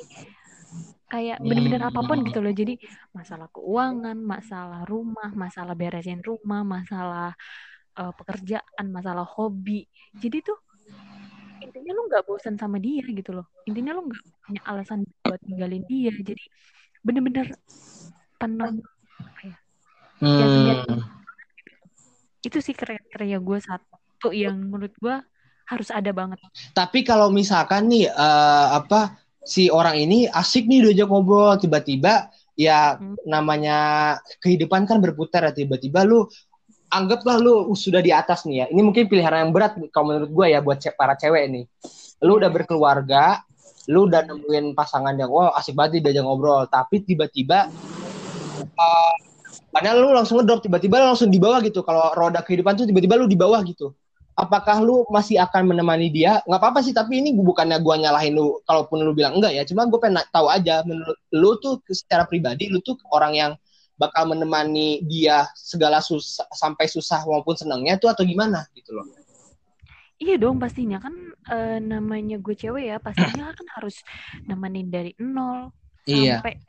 kayak 1.11 1.37
bener-bener 1.45 1.81
Hmm. 1.81 1.89
apa 1.89 2.01
pun 2.07 2.17
gitu 2.27 2.39
loh. 2.43 2.53
Jadi 2.53 2.73
masalah 3.13 3.47
keuangan, 3.53 4.17
masalah 4.33 4.81
rumah, 4.89 5.29
masalah 5.37 5.73
beresin 5.77 6.19
rumah, 6.25 6.61
masalah 6.65 7.29
eh, 7.99 8.13
pekerjaan, 8.19 8.85
masalah 8.97 9.25
hobi. 9.35 9.85
Jadi 10.23 10.37
tuh 10.47 10.57
intinya 11.75 11.91
lu 11.91 12.07
nggak 12.07 12.23
bosan 12.23 12.55
sama 12.55 12.79
dia 12.79 13.03
gitu 13.03 13.35
loh. 13.35 13.51
Intinya 13.67 13.91
lu 13.91 14.07
nggak 14.07 14.23
punya 14.47 14.61
alasan 14.63 15.03
buat 15.27 15.43
ninggalin 15.43 15.83
dia. 15.91 16.15
Jadi 16.15 16.39
bener-bener 17.03 17.51
penuh 18.39 18.79
apa 19.19 19.39
ya? 19.43 19.55
Hmm. 20.23 21.03
Itu 22.39 22.63
sih 22.63 22.71
kriteria 22.71 23.43
gue 23.43 23.59
satu 23.59 24.31
yang 24.31 24.55
menurut 24.55 24.95
gue 24.95 25.15
harus 25.67 25.91
ada 25.91 26.15
banget. 26.15 26.39
Tapi 26.71 27.03
kalau 27.03 27.27
misalkan 27.27 27.91
nih 27.91 28.07
eh, 28.07 28.67
apa 28.71 29.19
si 29.43 29.67
orang 29.67 29.99
ini 29.99 30.31
asik 30.31 30.71
nih 30.71 30.89
diajak 30.89 31.11
ngobrol 31.11 31.59
tiba-tiba 31.59 32.31
ya 32.55 32.95
Hmm. 32.95 33.19
namanya 33.27 33.77
kehidupan 34.39 34.87
kan 34.87 35.03
berputar 35.03 35.43
ya 35.43 35.51
tiba-tiba 35.51 36.07
lu 36.07 36.23
anggaplah 36.89 37.37
lu 37.41 37.71
sudah 37.73 37.99
di 37.99 38.11
atas 38.13 38.45
nih 38.45 38.63
ya. 38.63 38.65
Ini 38.71 38.81
mungkin 38.81 39.09
pilihan 39.09 39.47
yang 39.47 39.51
berat 39.51 39.77
kalau 39.89 40.13
menurut 40.13 40.31
gue 40.31 40.45
ya 40.53 40.59
buat 40.61 40.81
para 40.95 41.17
cewek 41.17 41.43
nih. 41.51 41.65
Lu 42.23 42.39
udah 42.39 42.49
berkeluarga, 42.49 43.41
lu 43.91 44.09
udah 44.09 44.25
nemuin 44.25 44.73
pasangan 44.73 45.13
yang 45.17 45.29
wah 45.29 45.53
asik 45.57 45.75
banget 45.77 46.01
diajak 46.01 46.23
ngobrol, 46.25 46.65
tapi 46.69 47.03
tiba-tiba 47.03 47.69
eh, 48.61 49.15
padahal 49.69 49.97
lu 50.01 50.09
langsung 50.15 50.41
ngedrop 50.41 50.63
tiba-tiba 50.63 51.03
lu 51.03 51.07
langsung 51.13 51.29
di 51.29 51.37
bawah 51.37 51.59
gitu. 51.61 51.85
Kalau 51.85 52.13
roda 52.15 52.41
kehidupan 52.41 52.79
tuh 52.79 52.85
tiba-tiba 52.87 53.19
lu 53.19 53.27
di 53.27 53.37
bawah 53.37 53.61
gitu 53.65 53.93
apakah 54.35 54.83
lu 54.83 55.07
masih 55.07 55.39
akan 55.39 55.71
menemani 55.71 56.11
dia? 56.11 56.43
Nggak 56.43 56.59
apa-apa 56.59 56.79
sih, 56.83 56.91
tapi 56.91 57.23
ini 57.23 57.31
bukannya 57.31 57.79
gua 57.79 57.95
nyalahin 57.95 58.35
lu, 58.35 58.59
kalaupun 58.67 59.01
lu 59.01 59.15
bilang 59.15 59.39
enggak 59.39 59.55
ya, 59.55 59.63
cuma 59.63 59.87
gue 59.87 59.95
pengen 59.95 60.21
tahu 60.29 60.51
aja, 60.51 60.83
menurut 60.83 61.17
lu 61.31 61.55
tuh 61.63 61.79
secara 61.87 62.27
pribadi, 62.27 62.67
lu 62.67 62.83
tuh 62.83 62.99
orang 63.15 63.33
yang 63.33 63.51
bakal 63.95 64.27
menemani 64.27 64.99
dia 65.07 65.47
segala 65.55 66.03
susah, 66.03 66.47
sampai 66.51 66.85
susah 66.87 67.23
maupun 67.23 67.55
senangnya 67.55 67.95
tuh 67.95 68.11
atau 68.11 68.23
gimana 68.27 68.67
gitu 68.75 68.91
loh. 68.95 69.07
Iya 70.15 70.39
dong 70.39 70.63
pastinya 70.63 70.99
kan 71.03 71.11
eh, 71.51 71.79
namanya 71.83 72.39
gue 72.39 72.55
cewek 72.55 72.87
ya 72.87 72.97
pastinya 73.03 73.51
kan 73.57 73.67
harus 73.75 73.99
nemenin 74.47 74.87
dari 74.87 75.11
nol 75.19 75.71
Iya. 76.05 76.37
sampai 76.39 76.61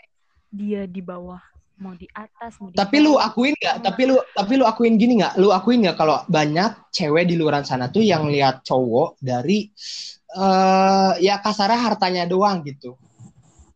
dia 0.49 0.89
di 0.89 1.05
bawah 1.05 1.39
mau 1.77 1.93
di 1.93 2.09
atas 2.17 2.57
mau 2.57 2.73
di 2.73 2.77
Tapi 2.81 3.05
lu 3.05 3.21
akuin 3.21 3.53
nggak? 3.53 3.85
Tapi 3.85 4.03
lu 4.09 4.17
tapi 4.33 4.53
lu 4.57 4.65
akuin 4.65 4.97
gini 4.97 5.21
nggak? 5.21 5.37
Lu 5.37 5.53
akuin 5.53 5.85
nggak 5.85 5.97
kalau 6.01 6.25
banyak 6.25 6.73
cewek 6.89 7.29
di 7.29 7.37
luar 7.37 7.61
sana 7.69 7.93
tuh 7.93 8.01
yang 8.01 8.33
lihat 8.33 8.65
cowok 8.65 9.21
dari 9.21 9.69
eh 10.33 11.13
ya 11.21 11.37
kasarnya 11.45 11.77
hartanya 11.93 12.25
doang 12.25 12.65
gitu. 12.65 12.97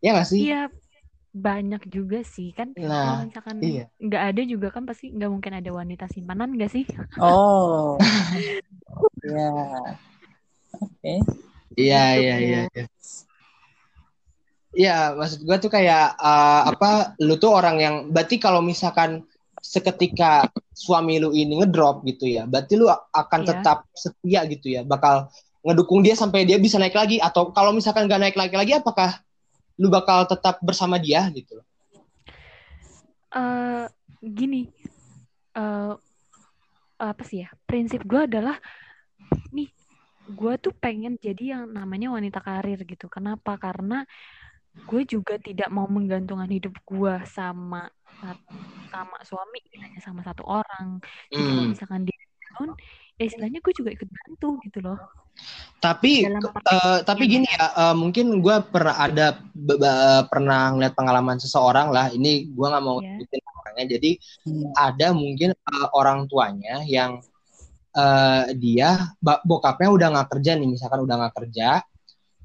Ya 0.01 0.17
nggak 0.17 0.27
sih? 0.27 0.49
Iya 0.49 0.73
banyak 1.31 1.87
juga 1.87 2.27
sih 2.27 2.51
kan 2.51 2.75
Nah, 2.75 2.91
kalau 3.07 3.23
misalkan 3.23 3.57
iya. 3.63 3.85
nggak 3.97 4.23
ada 4.35 4.41
juga 4.43 4.67
kan 4.67 4.83
pasti 4.83 5.15
nggak 5.15 5.31
mungkin 5.31 5.53
ada 5.55 5.71
wanita 5.71 6.05
simpanan 6.11 6.51
nggak 6.55 6.71
sih? 6.71 6.83
Oh. 7.17 7.95
ya. 9.23 9.51
Oke. 10.75 11.13
Iya 11.79 12.03
Gitu, 12.11 12.23
iya 12.23 12.35
iya. 12.37 12.61
iya. 12.67 12.85
Iya, 14.71 14.95
maksud 15.19 15.43
gua 15.43 15.59
tuh 15.59 15.67
kayak 15.67 16.15
eh, 16.15 16.61
apa? 16.71 17.15
Lu 17.19 17.35
tuh 17.35 17.51
orang 17.51 17.75
yang 17.79 17.95
berarti 18.07 18.39
kalau 18.39 18.63
misalkan 18.63 19.23
seketika 19.61 20.47
suami 20.73 21.19
lu 21.19 21.35
ini 21.35 21.59
ngedrop 21.59 22.01
gitu 22.07 22.25
ya, 22.25 22.47
berarti 22.47 22.79
lu 22.79 22.87
akan 22.89 23.39
Iya. 23.43 23.49
tetap 23.51 23.77
setia 23.93 24.41
gitu 24.47 24.67
ya, 24.71 24.81
bakal 24.87 25.27
ngedukung 25.61 26.01
dia 26.01 26.15
sampai 26.17 26.47
dia 26.47 26.57
bisa 26.57 26.81
naik 26.81 26.95
lagi 26.97 27.21
atau 27.21 27.53
kalau 27.53 27.69
misalkan 27.69 28.09
gak 28.09 28.17
naik 28.17 28.33
lagi 28.33 28.55
lagi 28.57 28.73
apakah 28.73 29.21
lu 29.79 29.87
bakal 29.91 30.25
tetap 30.31 30.59
bersama 30.63 30.95
dia 30.99 31.27
gitu? 31.31 31.59
eh 33.35 33.85
gini 34.37 34.57
eh 35.57 35.91
apa 37.01 37.21
sih 37.29 37.37
ya 37.43 37.49
prinsip 37.67 38.01
gue 38.09 38.21
adalah 38.29 38.55
nih 39.55 39.69
gue 40.39 40.53
tuh 40.63 40.73
pengen 40.83 41.13
jadi 41.25 41.43
yang 41.53 41.63
namanya 41.77 42.07
wanita 42.17 42.39
karir 42.47 42.79
gitu 42.91 43.05
kenapa 43.15 43.51
karena 43.65 43.95
gue 44.89 45.01
juga 45.13 45.33
tidak 45.47 45.69
mau 45.75 45.87
menggantungkan 45.95 46.51
hidup 46.55 46.75
gue 46.89 47.13
sama 47.37 47.77
sama 48.91 49.15
suami 49.29 49.57
hanya 49.83 49.99
sama 50.07 50.21
satu 50.27 50.43
orang 50.57 50.87
jadi 51.31 51.43
kalau 51.47 51.63
Hmm. 51.63 51.71
misalkan 51.71 52.01
dia 52.07 52.17
down 52.51 52.69
ya 53.21 53.29
istilahnya 53.29 53.59
gue 53.61 53.73
juga 53.77 53.89
ikut 53.93 54.09
bantu 54.09 54.49
gitu 54.65 54.81
loh 54.81 54.97
Tapi 55.81 56.21
eh, 56.21 56.99
tapi 57.01 57.23
gini 57.25 57.49
ya, 57.49 57.65
eh, 57.73 57.95
mungkin 57.97 58.45
gue 58.45 58.55
pernah 58.69 58.93
ada 59.01 59.41
be- 59.57 59.79
be- 59.81 60.23
pernah 60.29 60.69
ngeliat 60.69 60.93
pengalaman 60.93 61.41
seseorang 61.41 61.89
lah. 61.89 62.13
Ini 62.13 62.53
gue 62.53 62.67
nggak 62.69 62.83
mau 62.85 63.01
Iya. 63.01 63.17
sebutin 63.17 63.41
orangnya. 63.49 63.85
Jadi 63.97 64.11
Hmm. 64.45 64.69
ada 64.77 65.07
mungkin 65.17 65.49
eh, 65.57 65.87
orang 65.97 66.29
tuanya 66.29 66.85
yang 66.85 67.17
eh, 67.97 68.45
dia 68.61 69.09
bokapnya 69.21 69.89
udah 69.89 70.07
nggak 70.13 70.29
kerja 70.37 70.51
nih, 70.61 70.69
misalkan 70.69 71.01
udah 71.01 71.15
nggak 71.25 71.35
kerja, 71.41 71.81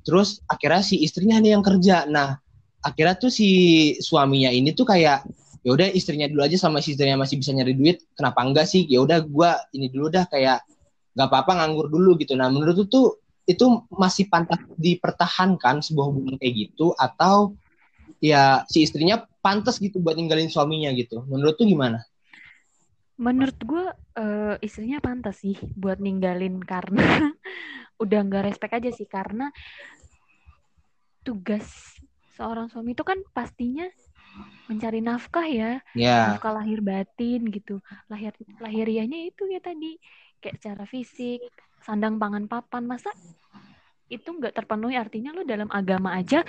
terus 0.02 0.40
akhirnya 0.48 0.80
si 0.80 1.04
istrinya 1.04 1.36
nih 1.36 1.52
yang 1.58 1.64
kerja. 1.66 2.08
Nah, 2.08 2.40
akhirnya 2.80 3.14
tuh 3.20 3.28
si 3.28 3.50
suaminya 4.00 4.48
ini 4.48 4.72
tuh 4.72 4.88
kayak 4.88 5.28
ya 5.66 5.74
udah 5.74 5.90
istrinya 5.90 6.30
dulu 6.30 6.46
aja 6.46 6.54
sama 6.54 6.78
istrinya 6.78 7.18
masih 7.26 7.42
bisa 7.42 7.50
nyari 7.50 7.74
duit, 7.74 8.06
kenapa 8.14 8.46
enggak 8.46 8.70
sih? 8.70 8.86
Ya 8.86 9.02
udah 9.02 9.18
gue 9.26 9.50
ini 9.74 9.90
dulu 9.90 10.06
dah 10.14 10.30
kayak 10.30 10.62
nggak 11.18 11.26
apa-apa 11.26 11.58
nganggur 11.58 11.90
dulu 11.90 12.14
gitu. 12.22 12.38
Nah, 12.38 12.46
menurut 12.46 12.78
lu 12.78 12.86
tuh 12.86 13.18
itu 13.50 13.82
masih 13.90 14.30
pantas 14.30 14.62
dipertahankan 14.78 15.82
sebuah 15.82 16.06
hubungan 16.14 16.38
kayak 16.38 16.54
gitu 16.70 16.94
atau 16.94 17.58
ya 18.22 18.62
si 18.70 18.86
istrinya 18.86 19.26
pantas 19.42 19.82
gitu 19.82 19.98
buat 19.98 20.14
ninggalin 20.14 20.46
suaminya 20.46 20.94
gitu. 20.94 21.26
Menurut 21.26 21.58
tuh 21.58 21.66
gimana? 21.66 22.06
menurut 23.16 23.56
gue 23.64 23.84
eh, 24.20 24.54
istrinya 24.60 25.00
pantas 25.00 25.40
sih 25.40 25.56
buat 25.72 25.96
ninggalin 25.96 26.60
karena 26.60 27.00
udah 28.02 28.20
nggak 28.28 28.44
respect 28.52 28.76
aja 28.76 28.90
sih 28.92 29.08
karena 29.08 29.48
tugas 31.24 31.96
seorang 32.36 32.68
suami 32.68 32.92
itu 32.92 33.02
kan 33.02 33.18
pastinya 33.32 33.88
mencari 34.66 35.00
nafkah 35.02 35.46
ya. 35.46 35.80
Ya. 35.94 36.34
nafkah 36.34 36.52
lahir 36.56 36.82
batin 36.82 37.46
gitu. 37.50 37.78
Lahir 38.10 38.34
lahiriahnya 38.58 39.30
itu 39.30 39.46
ya 39.48 39.62
tadi. 39.62 39.98
Kayak 40.42 40.56
secara 40.60 40.84
fisik 40.84 41.42
sandang 41.82 42.18
pangan 42.18 42.50
papan. 42.50 42.84
Masa 42.86 43.10
itu 44.06 44.26
nggak 44.26 44.54
terpenuhi? 44.54 44.98
Artinya 44.98 45.34
lo 45.34 45.42
dalam 45.46 45.70
agama 45.70 46.14
aja 46.18 46.42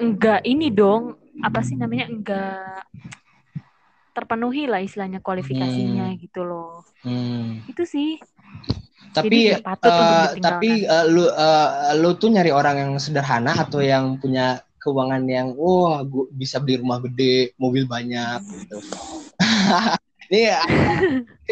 nggak 0.00 0.44
ini 0.48 0.72
dong. 0.72 1.16
Apa 1.44 1.60
sih 1.60 1.76
namanya? 1.76 2.08
Nggak 2.08 2.84
terpenuhi 4.10 4.66
lah 4.66 4.82
istilahnya 4.82 5.22
kualifikasinya 5.22 6.12
gitu 6.18 6.42
loh. 6.42 6.82
Hmm. 7.06 7.62
itu 7.70 7.86
sih. 7.86 8.18
Tapi 9.10 9.50
eh, 9.50 9.58
ditinggalkan. 9.58 10.38
tapi 10.38 10.70
eh, 10.86 11.04
lu 11.10 11.26
eh, 11.26 11.68
lu 11.98 12.14
tuh 12.14 12.30
nyari 12.30 12.52
orang 12.54 12.76
yang 12.78 12.92
sederhana 13.02 13.56
atau 13.58 13.82
yang 13.82 14.18
punya 14.20 14.62
keuangan 14.80 15.22
yang 15.28 15.52
wah 15.54 16.00
gua 16.02 16.24
bisa 16.32 16.56
beli 16.58 16.80
rumah 16.80 16.98
gede, 17.04 17.52
mobil 17.60 17.84
banyak 17.84 18.40
gitu. 18.42 18.76
Ini 20.30 20.40
ya, 20.46 20.62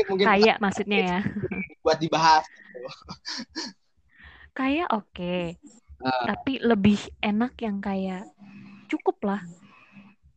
mungkin 0.07 0.26
kayak 0.26 0.57
maksudnya 0.62 0.99
ya 1.03 1.18
buat 1.85 1.99
dibahas. 1.99 2.47
kayak 4.55 4.89
oke 4.91 5.59
Ah. 5.99 6.31
tapi 6.31 6.62
lebih 6.62 6.95
enak 7.18 7.59
yang 7.59 7.83
kayak 7.83 8.22
cukup 8.87 9.18
lah 9.26 9.43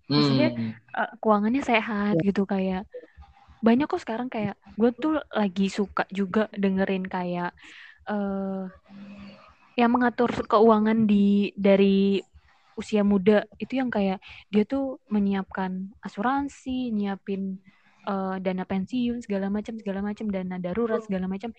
Maksudnya, 0.09 0.49
Hmm. 0.51 0.73
eh, 0.75 1.11
keuangannya 1.23 1.61
sehat 1.63 2.19
gitu 2.19 2.43
kayak 2.43 2.83
banyak 3.61 3.85
kok 3.87 4.01
sekarang 4.01 4.27
kayak 4.27 4.57
gue 4.73 4.89
tuh 4.91 5.21
lagi 5.31 5.69
suka 5.69 6.03
juga 6.09 6.49
dengerin 6.51 7.05
kayak 7.05 7.53
eh 8.09 8.65
yang 9.77 9.91
mengatur 9.93 10.33
keuangan 10.49 11.05
di 11.07 11.53
dari 11.53 12.19
usia 12.79 13.01
muda 13.05 13.43
itu 13.59 13.79
yang 13.79 13.89
kayak 13.91 14.19
dia 14.53 14.63
tuh 14.67 14.99
menyiapkan 15.11 15.91
asuransi, 16.01 16.91
nyiapin 16.95 17.59
eh, 18.07 18.35
dana 18.41 18.63
pensiun 18.65 19.21
segala 19.23 19.47
macam 19.53 19.77
segala 19.77 19.99
macam 20.01 20.25
dana 20.31 20.55
darurat 20.57 21.01
segala 21.05 21.25
macam 21.29 21.51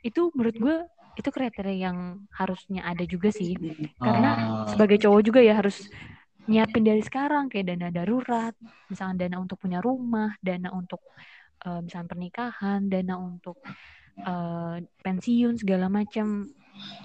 itu 0.00 0.32
menurut 0.32 0.56
gue 0.56 0.76
itu 1.18 1.28
kriteria 1.28 1.76
yang 1.90 1.98
harusnya 2.32 2.86
ada 2.86 3.04
juga 3.04 3.28
sih 3.34 3.52
karena 4.00 4.30
Ah. 4.38 4.64
sebagai 4.70 4.96
cowok 5.02 5.20
juga 5.26 5.40
ya 5.44 5.58
harus 5.60 5.90
nyiapin 6.50 6.82
dari 6.82 7.02
sekarang 7.04 7.46
kayak 7.52 7.66
dana 7.76 7.88
darurat, 7.94 8.54
misalnya 8.90 9.26
dana 9.28 9.36
untuk 9.38 9.60
punya 9.60 9.78
rumah, 9.84 10.34
dana 10.42 10.72
untuk 10.74 10.98
eh, 11.66 11.80
misalnya 11.84 12.08
pernikahan, 12.10 12.80
dana 12.88 13.14
untuk 13.20 13.60
eh, 14.24 14.76
pensiun 15.04 15.54
segala 15.60 15.86
macam. 15.92 16.48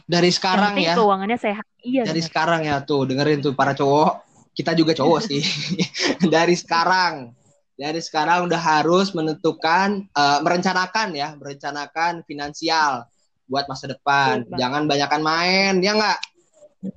Dari 0.06 0.30
sekarang 0.30 0.78
ya. 0.78 0.94
keuangannya 0.94 1.40
sehat. 1.42 1.66
Iya. 1.82 2.06
dari 2.06 2.22
benar. 2.22 2.30
sekarang 2.30 2.62
ya 2.66 2.76
tuh 2.82 3.06
dengerin 3.06 3.40
tuh 3.46 3.54
para 3.54 3.74
cowok 3.78 4.22
kita 4.56 4.72
juga 4.74 4.96
cowok 4.98 5.20
sih 5.22 5.44
dari 6.34 6.56
sekarang 6.58 7.30
dari 7.76 8.00
sekarang 8.00 8.48
udah 8.48 8.58
harus 8.58 9.12
menentukan 9.12 10.08
eh, 10.10 10.40
merencanakan 10.42 11.10
ya 11.14 11.36
merencanakan 11.38 12.24
finansial 12.26 13.06
buat 13.46 13.70
masa 13.70 13.92
depan 13.92 14.48
Betul, 14.48 14.58
jangan 14.58 14.84
banyakan 14.90 15.22
main 15.22 15.74
ya 15.84 15.94
nggak 15.94 16.20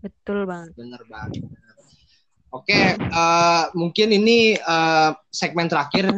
Betul 0.01 0.45
banget. 0.49 0.73
bener 0.79 1.03
banget 1.11 1.45
oke 2.55 2.81
eh, 2.97 3.63
mungkin 3.77 4.09
ini 4.15 4.57
eh, 4.57 5.11
segmen 5.29 5.69
terakhir 5.69 6.09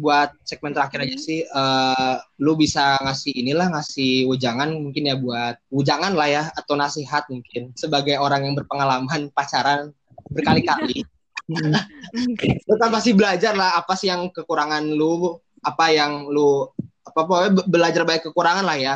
buat 0.00 0.32
segmen 0.48 0.72
terakhir 0.72 1.04
aja 1.04 1.16
sih 1.20 1.44
eh, 1.44 2.16
lu 2.40 2.56
bisa 2.56 2.96
ngasih 3.04 3.36
inilah 3.36 3.68
ngasih 3.76 4.24
ujangan 4.32 4.72
mungkin 4.72 5.12
ya 5.12 5.16
buat 5.20 5.60
ujangan 5.68 6.16
lah 6.16 6.28
ya 6.32 6.42
atau 6.56 6.74
nasihat 6.80 7.28
mungkin. 7.28 7.76
Sebagai 7.76 8.16
orang 8.16 8.48
yang 8.48 8.54
berpengalaman 8.56 9.28
pacaran 9.36 9.92
berkali-kali. 10.32 11.04
Lu 12.68 12.74
kan 12.78 12.90
pasti 12.90 13.10
belajar 13.14 13.54
lah 13.54 13.78
apa 13.78 13.94
sih 13.98 14.10
yang 14.10 14.30
kekurangan 14.30 14.86
lu 14.86 15.38
apa 15.60 15.92
yang 15.92 16.30
lu 16.30 16.68
apa 17.04 17.20
pokoknya 17.26 17.50
be- 17.52 17.68
belajar 17.68 18.02
banyak 18.06 18.24
kekurangan 18.30 18.64
lah 18.64 18.78
ya. 18.78 18.94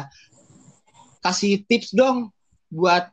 Kasih 1.25 1.65
tips 1.65 1.97
dong 1.97 2.31
buat 2.69 3.11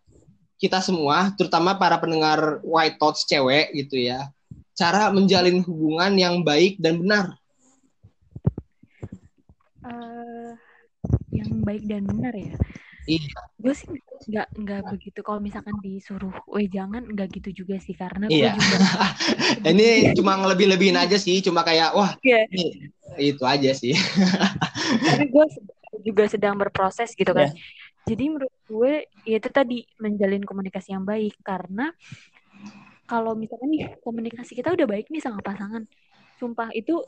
kita 0.62 0.78
semua 0.84 1.34
terutama 1.34 1.74
para 1.74 1.98
pendengar 1.98 2.62
white 2.62 3.02
thoughts 3.02 3.26
cewek 3.26 3.74
gitu 3.74 3.98
ya. 3.98 4.30
Cara 4.78 5.10
menjalin 5.10 5.62
hubungan 5.66 6.14
yang 6.16 6.46
baik 6.46 6.80
dan 6.80 7.02
benar 7.02 7.41
Eh, 9.82 10.52
yang 11.34 11.50
baik 11.66 11.84
dan 11.90 12.06
benar 12.06 12.34
ya. 12.38 12.54
Iya. 13.10 13.34
Gue 13.58 13.74
sih 13.74 13.90
nggak 14.30 14.48
nggak 14.54 14.82
begitu. 14.94 15.20
Kalau 15.26 15.42
misalkan 15.42 15.74
disuruh, 15.82 16.30
weh 16.46 16.70
jangan 16.70 17.02
nggak 17.02 17.42
gitu 17.42 17.66
juga 17.66 17.82
sih 17.82 17.98
karena 17.98 18.30
Iya. 18.30 18.54
juga. 18.54 18.78
ini 19.74 20.14
cuma 20.14 20.38
ngelebih-lebihin 20.38 20.98
aja 21.02 21.18
sih 21.18 21.42
cuma 21.42 21.66
kayak 21.66 21.98
wah 21.98 22.14
Iya. 22.22 22.46
ini 22.54 22.66
itu 23.18 23.44
aja 23.44 23.74
sih 23.74 23.92
Tapi 25.10 25.26
gue 25.34 25.46
juga 26.06 26.24
sedang 26.30 26.56
berproses 26.62 27.18
gitu 27.18 27.34
kan. 27.34 27.50
Ya. 27.50 27.58
Jadi 28.06 28.24
menurut 28.30 28.54
gue 28.70 29.10
ya 29.26 29.38
itu 29.42 29.50
tadi 29.50 29.82
menjalin 29.98 30.46
komunikasi 30.46 30.94
yang 30.94 31.06
baik 31.06 31.42
karena 31.42 31.90
kalau 33.10 33.34
misalkan 33.34 33.74
nih 33.74 33.98
komunikasi 34.06 34.54
kita 34.56 34.72
udah 34.72 34.88
baik 34.88 35.10
nih 35.10 35.20
sama 35.20 35.42
pasangan, 35.44 35.84
sumpah 36.40 36.70
itu 36.72 37.02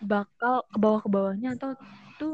bakal 0.00 0.64
ke 0.66 0.78
bawah 0.80 1.00
ke 1.04 1.08
bawahnya 1.12 1.54
atau 1.54 1.76
tuh 2.22 2.32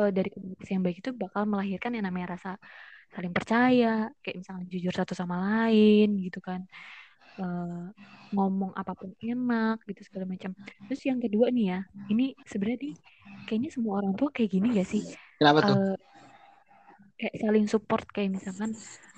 eh, 0.00 0.10
dari 0.16 0.28
komunikasi 0.34 0.70
yang 0.76 0.84
baik 0.86 0.98
itu 1.02 1.10
bakal 1.22 1.42
melahirkan 1.52 1.90
yang 1.96 2.04
namanya 2.08 2.28
rasa 2.36 2.50
saling 3.14 3.32
percaya, 3.38 3.88
kayak 4.22 4.36
misalnya 4.42 4.64
jujur 4.72 4.92
satu 5.00 5.14
sama 5.20 5.36
lain 5.46 6.06
gitu 6.26 6.38
kan. 6.48 6.60
Eh, 7.40 7.84
ngomong 8.34 8.72
apa 8.80 8.92
pun 8.98 9.10
enak 9.22 9.76
gitu 9.90 10.00
segala 10.08 10.26
macam. 10.32 10.50
Terus 10.86 11.00
yang 11.08 11.18
kedua 11.24 11.46
nih 11.56 11.64
ya, 11.72 11.78
ini 12.12 12.24
sebenarnya 12.50 12.78
nih 12.86 12.94
kayaknya 13.46 13.70
semua 13.76 13.94
orang 14.00 14.14
tua 14.18 14.28
kayak 14.34 14.50
gini 14.54 14.66
gak 14.80 14.88
sih? 14.92 15.02
kenapa 15.38 15.60
tuh 15.68 15.78
Eh, 15.78 15.94
kayak 17.18 17.34
saling 17.42 17.66
support 17.72 18.04
kayak 18.14 18.30
misalkan 18.36 18.70
"Mm, 18.74 19.13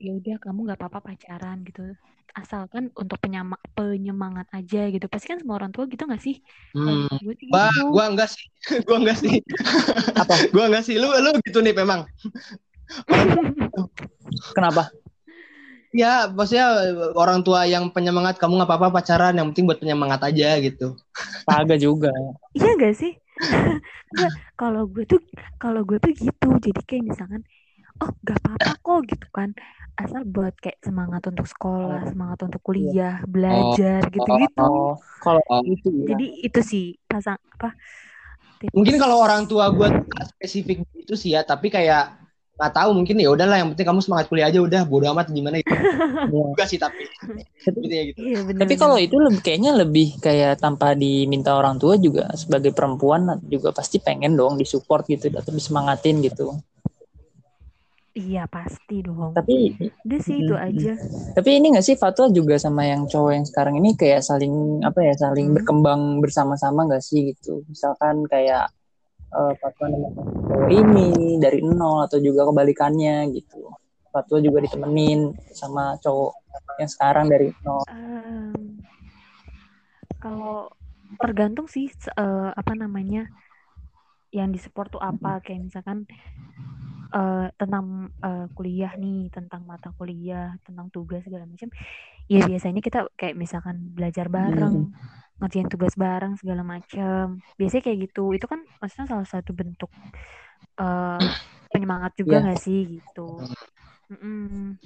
ya 0.00 0.12
udah 0.16 0.36
kamu 0.40 0.58
nggak 0.66 0.78
apa-apa 0.80 1.12
pacaran 1.12 1.60
gitu 1.68 1.92
asalkan 2.36 2.92
untuk 2.92 3.16
penyama- 3.16 3.60
penyemangat 3.72 4.44
aja 4.52 4.92
gitu 4.92 5.08
pasti 5.08 5.32
kan 5.32 5.40
semua 5.40 5.56
orang 5.56 5.72
tua 5.72 5.88
gitu 5.88 6.04
nggak 6.04 6.20
sih 6.20 6.36
hmm. 6.76 7.08
Gue 7.24 7.34
sih 7.40 7.48
gitu. 7.48 7.92
gua 7.92 8.04
enggak 8.12 8.28
sih. 8.28 8.44
gua 8.86 8.96
enggak 9.00 9.18
sih. 9.18 9.40
Apa? 10.14 10.34
gua 10.54 10.64
enggak 10.68 10.84
sih. 10.84 11.00
Lu 11.00 11.08
lu 11.08 11.32
gitu 11.48 11.64
nih 11.64 11.72
memang. 11.72 12.04
Kenapa? 14.56 14.92
Ya, 15.96 16.28
maksudnya 16.28 16.92
orang 17.16 17.40
tua 17.40 17.64
yang 17.64 17.88
penyemangat 17.88 18.36
kamu 18.36 18.60
nggak 18.60 18.68
apa-apa 18.68 19.00
pacaran, 19.00 19.32
yang 19.32 19.48
penting 19.50 19.64
buat 19.64 19.80
penyemangat 19.80 20.20
aja 20.28 20.60
gitu. 20.60 20.92
Kagak 21.48 21.80
juga. 21.80 22.12
iya 22.52 22.72
gak 22.76 22.94
sih 22.94 23.16
Nggak, 24.16 24.32
kalau 24.56 24.88
gue 24.88 25.04
tuh 25.04 25.20
kalau 25.60 25.84
gue 25.84 26.00
tuh 26.00 26.12
gitu 26.16 26.48
jadi 26.56 26.80
kayak 26.88 27.04
misalkan 27.12 27.42
oh 27.98 28.10
gak 28.22 28.38
apa-apa 28.42 28.72
kok 28.76 29.00
gitu 29.08 29.26
kan 29.30 29.50
asal 29.96 30.22
buat 30.22 30.52
kayak 30.60 30.76
semangat 30.84 31.24
untuk 31.24 31.48
sekolah 31.48 32.04
semangat 32.06 32.38
untuk 32.44 32.60
kuliah 32.60 33.24
belajar 33.24 34.04
gitu-gitu 34.12 34.60
Oh, 34.60 35.00
kalau 35.24 35.40
Oh. 35.48 35.64
itu 35.64 35.88
ya. 36.04 36.12
jadi 36.12 36.26
itu 36.44 36.60
sih 36.60 36.86
pasang 37.08 37.40
apa 37.56 37.72
tips. 38.60 38.72
Mungkin 38.72 38.96
kalau 38.96 39.20
orang 39.20 39.44
tua 39.44 39.68
gua 39.68 39.88
nggak 39.88 40.24
spesifik 40.32 40.84
gitu 40.92 41.12
sih 41.12 41.32
ya, 41.32 41.44
tapi 41.44 41.68
kayak 41.68 42.12
nggak 42.56 42.72
tahu 42.72 42.96
mungkin 42.96 43.20
ya 43.20 43.28
udahlah 43.28 43.60
yang 43.60 43.68
penting 43.72 43.84
kamu 43.84 44.00
semangat 44.00 44.32
kuliah 44.32 44.48
aja 44.48 44.64
udah 44.64 44.84
bodo 44.84 45.12
amat 45.12 45.28
gimana 45.28 45.56
gitu. 45.60 45.72
Iya. 45.72 46.28
Juga 46.28 46.64
sih 46.64 46.76
tapi 46.76 47.04
intinya 47.68 48.04
gitu. 48.08 48.18
iya 48.20 48.38
bener 48.44 48.60
Tapi 48.64 48.74
kalau 48.76 48.96
itu 48.96 49.16
lebih 49.16 49.40
kayaknya 49.40 49.72
lebih 49.76 50.08
kayak 50.20 50.56
tanpa 50.56 50.92
diminta 50.92 51.52
orang 51.52 51.76
tua 51.76 51.96
juga 51.96 52.28
sebagai 52.32 52.72
perempuan 52.72 53.40
juga 53.44 53.72
pasti 53.72 53.96
pengen 53.96 54.36
dong 54.36 54.56
disupport 54.56 55.04
gitu 55.04 55.28
atau 55.32 55.52
disemangatin 55.52 56.20
gitu. 56.20 56.56
Iya 58.16 58.48
pasti 58.48 59.04
dong 59.04 59.36
Tapi 59.36 59.76
udah 60.08 60.20
sih 60.24 60.36
itu 60.40 60.54
aja 60.56 60.94
tapi 61.36 61.60
ini 61.60 61.76
gak 61.76 61.84
sih 61.84 62.00
Fatwa 62.00 62.32
juga 62.32 62.56
sama 62.56 62.88
yang 62.88 63.04
cowok 63.04 63.32
yang 63.36 63.44
sekarang 63.44 63.76
ini 63.76 63.92
kayak 63.92 64.24
saling 64.24 64.80
apa 64.80 65.04
ya 65.04 65.12
saling 65.20 65.52
Hmm. 65.52 65.56
berkembang 65.60 66.02
bersama-sama 66.24 66.88
gak 66.88 67.04
sih 67.04 67.36
gitu. 67.36 67.60
Misalkan 67.68 68.24
kayak 68.24 68.72
eh, 69.36 69.52
Fatwa 69.60 69.86
nemenin 69.92 70.16
cowok 70.48 70.70
ini 70.72 71.08
dari 71.36 71.60
nol 71.60 72.08
atau 72.08 72.16
juga 72.24 72.48
kebalikannya 72.48 73.28
gitu. 73.36 73.68
Fatwa 74.08 74.40
juga 74.40 74.64
ditemenin 74.64 75.36
sama 75.52 76.00
cowok 76.00 76.32
yang 76.80 76.88
sekarang 76.88 77.26
dari 77.28 77.52
nol. 77.60 77.84
Em, 77.92 78.80
kalau 80.16 80.72
tergantung 81.20 81.68
sih 81.68 81.92
eh, 82.16 82.50
apa 82.56 82.72
namanya 82.72 83.28
yang 84.32 84.48
disupport 84.50 84.88
tuh 84.88 85.02
apa 85.04 85.44
kayak 85.44 85.68
misalkan 85.68 86.08
eh, 87.16 87.46
tentang 87.56 88.12
eh, 88.20 88.46
kuliah 88.52 88.92
nih 89.00 89.32
tentang 89.32 89.64
mata 89.64 89.88
kuliah 89.96 90.52
tentang 90.62 90.92
tugas 90.92 91.24
segala 91.24 91.48
macam. 91.48 91.72
Ya 92.28 92.44
biasanya 92.44 92.80
kita 92.84 93.08
kayak 93.16 93.38
misalkan 93.38 93.76
belajar 93.96 94.26
bareng 94.28 94.92
ngerjain 95.36 95.68
tugas 95.68 95.94
bareng 95.96 96.36
segala 96.40 96.62
macam. 96.64 97.40
Biasanya 97.56 97.82
kayak 97.84 97.98
gitu. 98.10 98.32
Itu 98.36 98.46
kan 98.48 98.60
maksudnya 98.80 99.06
salah 99.08 99.28
satu 99.28 99.56
bentuk 99.56 99.88
eh, 100.76 101.20
penyemangat 101.72 102.12
juga 102.20 102.40
Iya. 102.40 102.44
nggak 102.50 102.60
sih 102.60 102.80
gitu? 103.00 103.26
Mm-mm. 104.12 104.76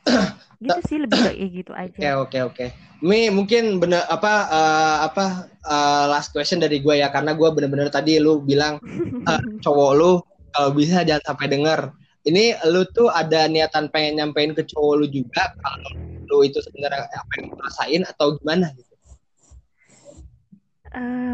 gitu 0.64 0.80
sih 0.84 0.98
lebih 1.00 1.18
kayak 1.20 1.50
gitu 1.52 1.72
aja. 1.72 1.96
Oke 1.96 2.10
oke. 2.16 2.38
Oke. 2.50 2.66
Mi 3.00 3.32
mungkin 3.32 3.80
bener 3.80 4.04
apa 4.08 4.32
eh, 4.48 4.96
apa 5.08 5.24
eh, 5.64 6.04
last 6.10 6.32
question 6.34 6.60
dari 6.60 6.82
gue 6.84 7.00
ya. 7.00 7.08
Karena 7.08 7.32
gue 7.32 7.48
bener-bener 7.52 7.88
tadi 7.88 8.20
lu 8.20 8.40
bilang 8.44 8.76
eh, 9.24 9.40
cowok 9.64 9.92
lu 9.96 10.12
kalau 10.54 10.70
bisa 10.74 11.02
jangan 11.06 11.24
sampai 11.34 11.46
denger. 11.50 11.80
Ini 12.20 12.60
lu 12.68 12.84
tuh 12.92 13.08
ada 13.08 13.48
niatan 13.48 13.88
pengen 13.88 14.20
nyampein 14.20 14.52
ke 14.52 14.62
cowok 14.68 14.94
lu 15.00 15.06
juga 15.08 15.48
kalau 15.56 15.90
lu 16.28 16.44
itu 16.44 16.60
sebenarnya 16.60 17.08
apa 17.08 17.32
yang 17.40 17.48
rasain 17.56 18.02
atau 18.04 18.36
gimana 18.36 18.68
gitu. 18.76 18.92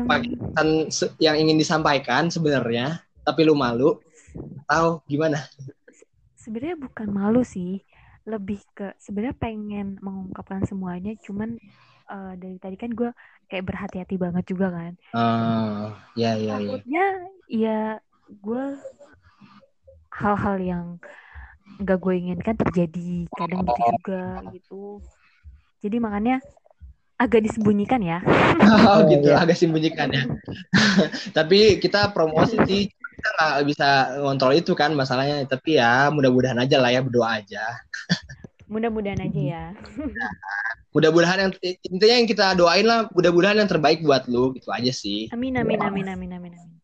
Apa 0.06 0.20
pesan 0.22 0.68
yang 1.18 1.36
ingin 1.40 1.56
disampaikan 1.58 2.28
sebenarnya 2.30 3.02
tapi 3.26 3.42
lu 3.42 3.56
malu 3.58 3.98
atau 4.68 5.02
gimana? 5.10 5.42
sebenarnya 6.38 6.78
bukan 6.78 7.08
malu 7.10 7.42
sih 7.42 7.82
lebih 8.22 8.62
ke 8.70 8.94
sebenarnya 9.02 9.34
pengen 9.34 9.98
mengungkapkan 9.98 10.62
semuanya 10.62 11.18
cuman 11.18 11.58
eh, 12.06 12.32
dari 12.38 12.58
tadi 12.62 12.78
kan 12.78 12.94
gue 12.94 13.10
kayak 13.50 13.66
berhati-hati 13.66 14.14
banget 14.14 14.44
juga 14.46 14.70
kan 14.70 14.92
Oh, 15.10 15.90
ya 16.14 16.38
ya 16.38 16.54
ya. 16.54 16.54
takutnya 16.54 17.04
ya 17.50 17.80
gue 18.30 18.64
hal-hal 20.16 20.56
yang 20.58 20.84
nggak 21.82 21.98
gue 22.00 22.14
inginkan 22.16 22.56
terjadi 22.56 23.28
kadang 23.36 23.62
gitu 23.68 23.82
juga 24.00 24.22
gitu 24.54 24.82
jadi 25.84 25.96
makanya 26.00 26.36
agak 27.16 27.44
disembunyikan 27.48 28.00
ya 28.00 28.20
Oh 28.92 29.04
gitu, 29.08 29.28
iya. 29.32 29.40
agak 29.40 29.56
sembunyikan 29.56 30.08
ya. 30.12 30.22
Tapi 31.36 31.80
kita 31.80 32.12
promosi 32.12 32.56
sih, 32.68 32.82
kita 32.88 33.28
nggak 33.36 33.64
bisa 33.68 33.88
ngontrol 34.20 34.52
itu 34.56 34.72
kan 34.76 34.92
masalahnya. 34.92 35.44
Tapi 35.48 35.80
ya 35.80 36.08
mudah-mudahan 36.12 36.60
aja 36.60 36.76
lah 36.80 36.90
ya, 36.92 37.00
berdoa 37.04 37.40
aja. 37.40 37.64
mudah-mudahan 38.72 39.22
aja 39.22 39.40
ya 39.40 39.64
Mudah-mudahan 40.90 41.38
yang 41.46 41.52
intinya 41.86 42.16
yang 42.24 42.28
kita 42.28 42.46
doain 42.56 42.88
lah, 42.88 43.06
mudah-mudahan 43.12 43.60
yang 43.62 43.68
terbaik 43.70 44.00
buat 44.02 44.26
lu, 44.32 44.56
gitu 44.56 44.72
aja 44.72 44.90
sih. 44.90 45.28
amin 45.30 45.60
amin 45.60 45.80
amin 45.84 46.06
amin 46.10 46.30
amin 46.34 46.52
amin 46.56 46.75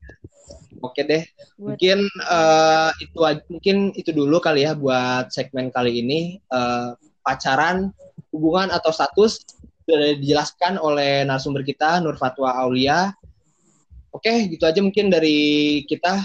Oke 0.82 1.06
deh, 1.06 1.22
buat 1.56 1.78
mungkin 1.78 1.98
eh, 2.10 2.90
itu 2.98 3.16
mungkin 3.46 3.76
itu 3.94 4.10
dulu 4.10 4.42
kali 4.42 4.66
ya 4.66 4.74
buat 4.74 5.30
segmen 5.30 5.70
kali 5.70 6.02
ini 6.02 6.42
Eh, 6.42 6.90
pacaran, 7.22 7.94
hubungan 8.34 8.74
atau 8.74 8.90
status 8.90 9.46
sudah 9.86 10.18
dijelaskan 10.18 10.74
oleh 10.74 11.22
narasumber 11.22 11.62
kita 11.62 12.02
Nur 12.02 12.18
Fatwa 12.18 12.50
Aulia. 12.58 13.14
Oke, 14.10 14.50
gitu 14.50 14.66
aja 14.66 14.82
mungkin 14.82 15.08
dari 15.08 15.82
kita. 15.86 16.18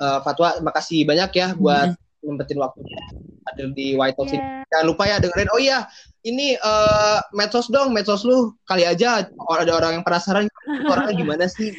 Eh, 0.00 0.18
Fatwa, 0.24 0.58
makasih 0.64 1.04
banyak 1.04 1.30
ya 1.36 1.52
buat 1.54 1.92
nyempetin 2.24 2.56
waktunya 2.56 2.98
hadir 3.44 3.68
di 3.76 3.92
White 3.94 4.16
Talks 4.16 4.32
ini. 4.32 4.40
ya 4.40 4.64
jangan 4.72 4.86
lupa 4.88 5.04
ya 5.06 5.16
dengerin. 5.20 5.50
Oh 5.52 5.60
iya, 5.60 5.86
ini 6.26 6.56
uh, 6.58 7.20
medsos 7.36 7.68
dong, 7.70 7.92
medsos 7.92 8.24
lu 8.24 8.56
kali 8.66 8.82
aja 8.88 9.28
ada 9.28 9.72
orang 9.76 10.00
yang 10.00 10.04
penasaran 10.04 10.48
orangnya 10.90 11.14
gimana 11.14 11.46
sih? 11.46 11.70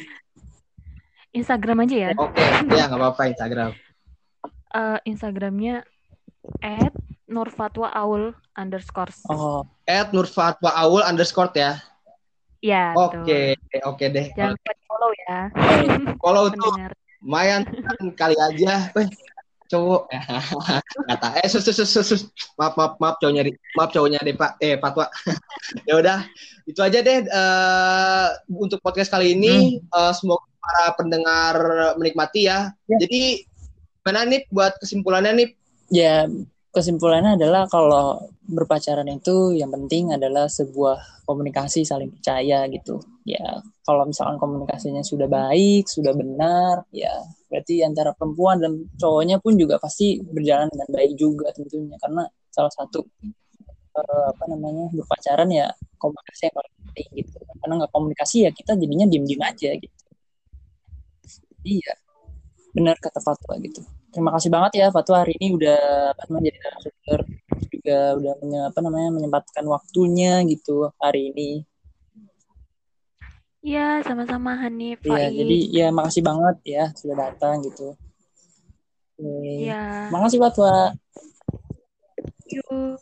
Instagram 1.36 1.84
aja 1.84 1.96
ya. 1.96 2.10
Oke, 2.16 2.32
okay. 2.32 2.72
ya 2.72 2.88
nggak 2.88 2.96
apa-apa 2.96 3.22
Instagram. 3.28 3.70
Uh, 4.72 4.98
Instagramnya 5.04 5.84
at 6.64 6.96
Nurfatwa 7.28 7.92
Aul 7.92 8.32
underscore. 8.56 9.12
Oh, 9.28 9.68
at 9.84 10.16
Nurfatwa 10.16 10.72
Aul 10.72 11.04
underscore 11.04 11.52
ya. 11.52 11.76
Ya. 12.64 12.96
Oke, 12.96 13.20
okay. 13.20 13.46
oke 13.84 14.00
okay 14.00 14.08
deh. 14.08 14.26
Jangan 14.32 14.56
lupa 14.56 14.72
follow 14.88 15.10
ya. 15.28 15.40
follow 16.24 16.44
tuh. 16.48 16.72
Lumayan 17.20 17.62
kali 18.16 18.36
aja. 18.40 18.88
Weh, 18.96 19.06
cowok 19.66 20.02
kata 21.10 21.28
eh 21.42 21.48
sus, 21.50 21.62
sus, 21.66 21.74
sus, 21.74 22.06
sus. 22.06 22.22
maaf 22.54 22.78
maaf 22.78 22.94
maaf 23.02 23.18
cowoknya 23.18 23.50
maaf 23.74 23.90
cowoknya 23.90 24.22
deh 24.22 24.34
pak 24.38 24.54
eh 24.62 24.78
patwa 24.78 25.10
ya 25.90 25.98
udah 25.98 26.18
itu 26.66 26.80
aja 26.82 27.02
deh 27.02 27.26
uh, 27.26 28.28
untuk 28.46 28.78
podcast 28.78 29.10
kali 29.10 29.34
ini 29.34 29.82
hmm. 29.82 29.90
uh, 29.90 30.12
semoga 30.14 30.46
para 30.66 30.84
pendengar 30.98 31.54
menikmati 31.94 32.50
ya, 32.50 32.74
ya. 32.90 32.96
jadi 32.98 33.46
mana 34.02 34.26
nih 34.26 34.42
buat 34.50 34.74
kesimpulannya 34.82 35.32
nih 35.34 35.48
ya 35.94 36.26
kesimpulannya 36.76 37.40
adalah 37.40 37.64
kalau 37.72 38.20
berpacaran 38.44 39.08
itu 39.08 39.56
yang 39.56 39.72
penting 39.72 40.12
adalah 40.12 40.44
sebuah 40.44 41.24
komunikasi 41.24 41.88
saling 41.88 42.12
percaya 42.12 42.68
gitu. 42.68 43.00
Ya, 43.24 43.64
kalau 43.82 44.04
misalkan 44.04 44.36
komunikasinya 44.36 45.00
sudah 45.00 45.24
baik, 45.24 45.88
sudah 45.88 46.12
benar, 46.12 46.84
ya 46.92 47.10
berarti 47.48 47.80
antara 47.80 48.12
perempuan 48.12 48.60
dan 48.60 48.84
cowoknya 49.00 49.40
pun 49.40 49.56
juga 49.56 49.80
pasti 49.80 50.20
berjalan 50.20 50.68
dengan 50.68 50.88
baik 50.92 51.12
juga 51.16 51.48
tentunya 51.56 51.96
karena 51.96 52.28
salah 52.52 52.72
satu 52.74 53.06
uh, 53.96 54.26
apa 54.36 54.44
namanya 54.52 54.92
berpacaran 54.92 55.48
ya 55.48 55.66
komunikasi 55.96 56.40
yang 56.52 56.54
paling 56.60 56.74
penting 56.84 57.08
gitu. 57.24 57.36
Karena 57.64 57.72
nggak 57.82 57.92
komunikasi 57.96 58.36
ya 58.44 58.50
kita 58.52 58.76
jadinya 58.76 59.06
diem-diem 59.08 59.42
aja 59.42 59.70
gitu. 59.80 60.05
Iya, 61.66 61.92
benar 62.70 62.94
kata 63.02 63.18
Fatwa 63.18 63.58
gitu 63.58 63.82
terima 64.16 64.32
kasih 64.32 64.48
banget 64.48 64.72
ya 64.80 64.86
Fatwa 64.88 65.20
hari 65.20 65.36
ini 65.36 65.52
udah 65.60 65.80
namanya 66.24 66.48
jadi 66.48 66.58
narasumber 66.62 67.20
juga 67.68 67.98
udah 68.16 68.32
menye, 68.40 68.60
apa 68.64 68.78
namanya 68.80 69.08
menyempatkan 69.12 69.64
waktunya 69.68 70.40
gitu 70.48 70.88
hari 70.96 71.30
ini. 71.30 71.50
Iya, 73.66 74.00
sama-sama 74.06 74.54
Hanif. 74.56 75.02
Iya, 75.02 75.26
jadi 75.28 75.58
ya 75.74 75.86
makasih 75.90 76.22
banget 76.22 76.56
ya 76.62 76.84
sudah 76.94 77.16
datang 77.28 77.60
gitu. 77.66 77.98
Iya. 79.18 80.10
Makasih 80.14 80.38
Fatwa. 80.38 80.94
Yuk. 82.46 82.98